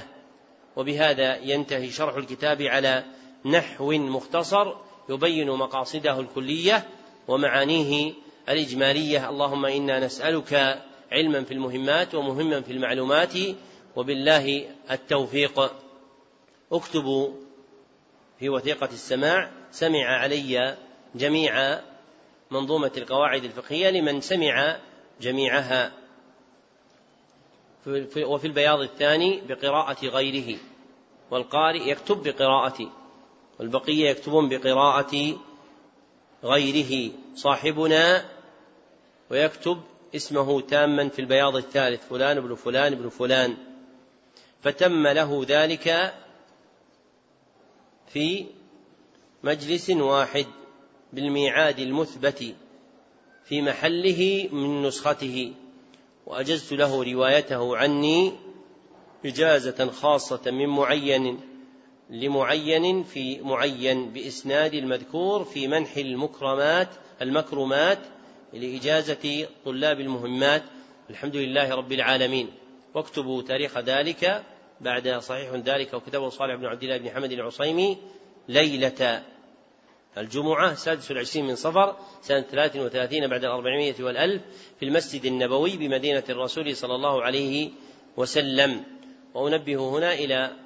وبهذا 0.76 1.36
ينتهي 1.36 1.90
شرح 1.90 2.14
الكتاب 2.14 2.62
على 2.62 3.04
نحو 3.44 3.92
مختصر 3.92 4.74
يبين 5.08 5.50
مقاصده 5.50 6.20
الكلية 6.20 6.88
ومعانيه 7.28 8.12
الإجمالية. 8.48 9.28
اللهم 9.28 9.66
إنا 9.66 10.00
نسألك 10.00 10.82
علما 11.12 11.44
في 11.44 11.54
المهمات 11.54 12.14
ومهما 12.14 12.60
في 12.60 12.72
المعلومات 12.72 13.32
وبالله 13.96 14.68
التوفيق. 14.90 15.72
اكتبوا 16.72 17.30
في 18.38 18.48
وثيقة 18.48 18.88
السماع 18.92 19.50
سمع 19.70 20.04
علي 20.06 20.76
جميع 21.14 21.80
منظومة 22.50 22.92
القواعد 22.96 23.44
الفقهية 23.44 23.90
لمن 23.90 24.20
سمع 24.20 24.80
جميعها 25.22 25.92
وفي 28.26 28.46
البياض 28.46 28.80
الثاني 28.80 29.40
بقراءة 29.48 30.06
غيره 30.06 30.58
والقارئ 31.30 31.90
يكتب 31.90 32.22
بقراءة 32.22 32.92
والبقية 33.58 34.10
يكتبون 34.10 34.48
بقراءة 34.48 35.38
غيره. 36.44 37.12
صاحبنا 37.34 38.24
ويكتب 39.30 39.80
اسمه 40.14 40.60
تاما 40.60 41.08
في 41.08 41.18
البياض 41.18 41.56
الثالث 41.56 42.08
فلان 42.08 42.36
ابن 42.36 42.54
فلان 42.54 42.92
ابن 42.92 43.08
فلان. 43.08 43.56
فتم 44.62 45.06
له 45.06 45.44
ذلك 45.48 46.14
في 48.12 48.46
مجلس 49.42 49.90
واحد 49.90 50.46
بالميعاد 51.12 51.78
المثبت. 51.78 52.54
في 53.52 53.62
محله 53.62 54.48
من 54.52 54.82
نسخته 54.82 55.52
وأجزت 56.26 56.72
له 56.72 57.12
روايته 57.12 57.76
عني 57.76 58.32
إجازة 59.26 59.90
خاصة 59.90 60.50
من 60.50 60.66
معين 60.66 61.40
لمعين 62.10 63.02
في 63.02 63.40
معين 63.40 64.12
بإسناد 64.12 64.74
المذكور 64.74 65.44
في 65.44 65.68
منح 65.68 65.96
المكرمات 65.96 66.88
المكرمات 67.22 67.98
لإجازة 68.52 69.46
طلاب 69.64 70.00
المهمات. 70.00 70.62
الحمد 71.10 71.36
لله 71.36 71.74
رب 71.74 71.92
العالمين. 71.92 72.48
واكتبوا 72.94 73.42
تاريخ 73.42 73.78
ذلك 73.78 74.44
بعد 74.80 75.08
صحيح 75.08 75.52
ذلك 75.54 75.94
وكتبه 75.94 76.28
صالح 76.28 76.54
بن 76.54 76.66
عبد 76.66 76.82
الله 76.82 76.96
بن 76.96 77.10
حمد 77.10 77.32
العصيمي 77.32 77.96
ليلة 78.48 79.22
الجمعة 80.18 80.72
السادس 80.72 81.10
والعشرين 81.10 81.46
من 81.46 81.56
صفر 81.56 81.96
سنة 82.22 82.40
ثلاث 82.40 82.76
وثلاثين 82.76 83.26
بعد 83.26 83.44
الأربعمائة 83.44 84.02
والألف 84.02 84.42
في 84.80 84.84
المسجد 84.84 85.24
النبوي 85.24 85.76
بمدينة 85.76 86.24
الرسول 86.28 86.76
صلى 86.76 86.94
الله 86.94 87.22
عليه 87.22 87.70
وسلم. 88.16 88.84
وأنبه 89.34 89.88
هنا 89.88 90.12
إلى 90.12 90.56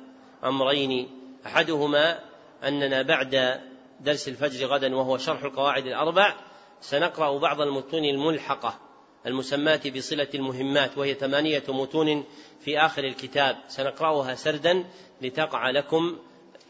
أمرين. 0.44 1.08
أحدهما 1.46 2.18
أننا 2.64 3.02
بعد 3.02 3.60
درس 4.00 4.28
الفجر 4.28 4.66
غدا 4.66 4.96
وهو 4.96 5.18
شرح 5.18 5.42
القواعد 5.42 5.86
الأربع 5.86 6.36
سنقرأ 6.80 7.38
بعض 7.38 7.60
المتون 7.60 8.04
الملحقة 8.04 8.78
المسماة 9.26 9.80
بصلة 9.96 10.28
المهمات 10.34 10.98
وهي 10.98 11.14
ثمانية 11.14 11.62
متون 11.68 12.24
في 12.60 12.78
آخر 12.78 13.04
الكتاب. 13.04 13.56
سنقرأها 13.68 14.34
سردا 14.34 14.84
لتقع 15.22 15.70
لكم 15.70 16.18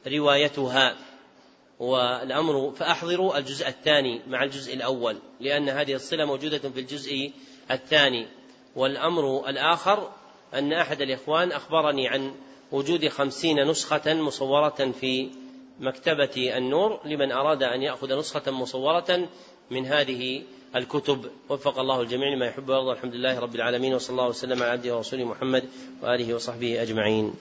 روايتها. 0.06 0.96
والأمر 1.78 2.70
فأحضروا 2.70 3.38
الجزء 3.38 3.68
الثاني 3.68 4.20
مع 4.28 4.44
الجزء 4.44 4.74
الأول 4.74 5.16
لأن 5.40 5.68
هذه 5.68 5.94
الصلة 5.94 6.24
موجودة 6.24 6.58
في 6.58 6.80
الجزء 6.80 7.32
الثاني. 7.70 8.26
والأمر 8.76 9.48
الآخر 9.48 10.10
أن 10.54 10.72
أحد 10.72 11.00
الإخوان 11.02 11.52
أخبرني 11.52 12.08
عن 12.08 12.34
وجود 12.72 13.08
خمسين 13.08 13.68
نسخة 13.70 14.14
مصورة 14.14 14.92
في 15.00 15.30
مكتبة 15.80 16.56
النور 16.56 17.00
لمن 17.04 17.32
أراد 17.32 17.62
أن 17.62 17.82
يأخذ 17.82 18.18
نسخة 18.18 18.52
مصورة 18.52 19.28
من 19.70 19.86
هذه 19.86 20.42
الكتب. 20.76 21.30
وفق 21.48 21.78
الله 21.78 22.00
الجميع 22.00 22.34
لما 22.34 22.46
يحب 22.46 22.68
ويرضى 22.68 22.92
الحمد 22.92 23.14
لله 23.14 23.38
رب 23.38 23.54
العالمين 23.54 23.94
وصلى 23.94 24.10
الله 24.10 24.28
وسلم 24.28 24.62
على 24.62 24.70
عبده 24.70 24.96
ورسوله 24.96 25.24
محمد 25.24 25.64
وآله 26.02 26.34
وصحبه 26.34 26.82
أجمعين. 26.82 27.34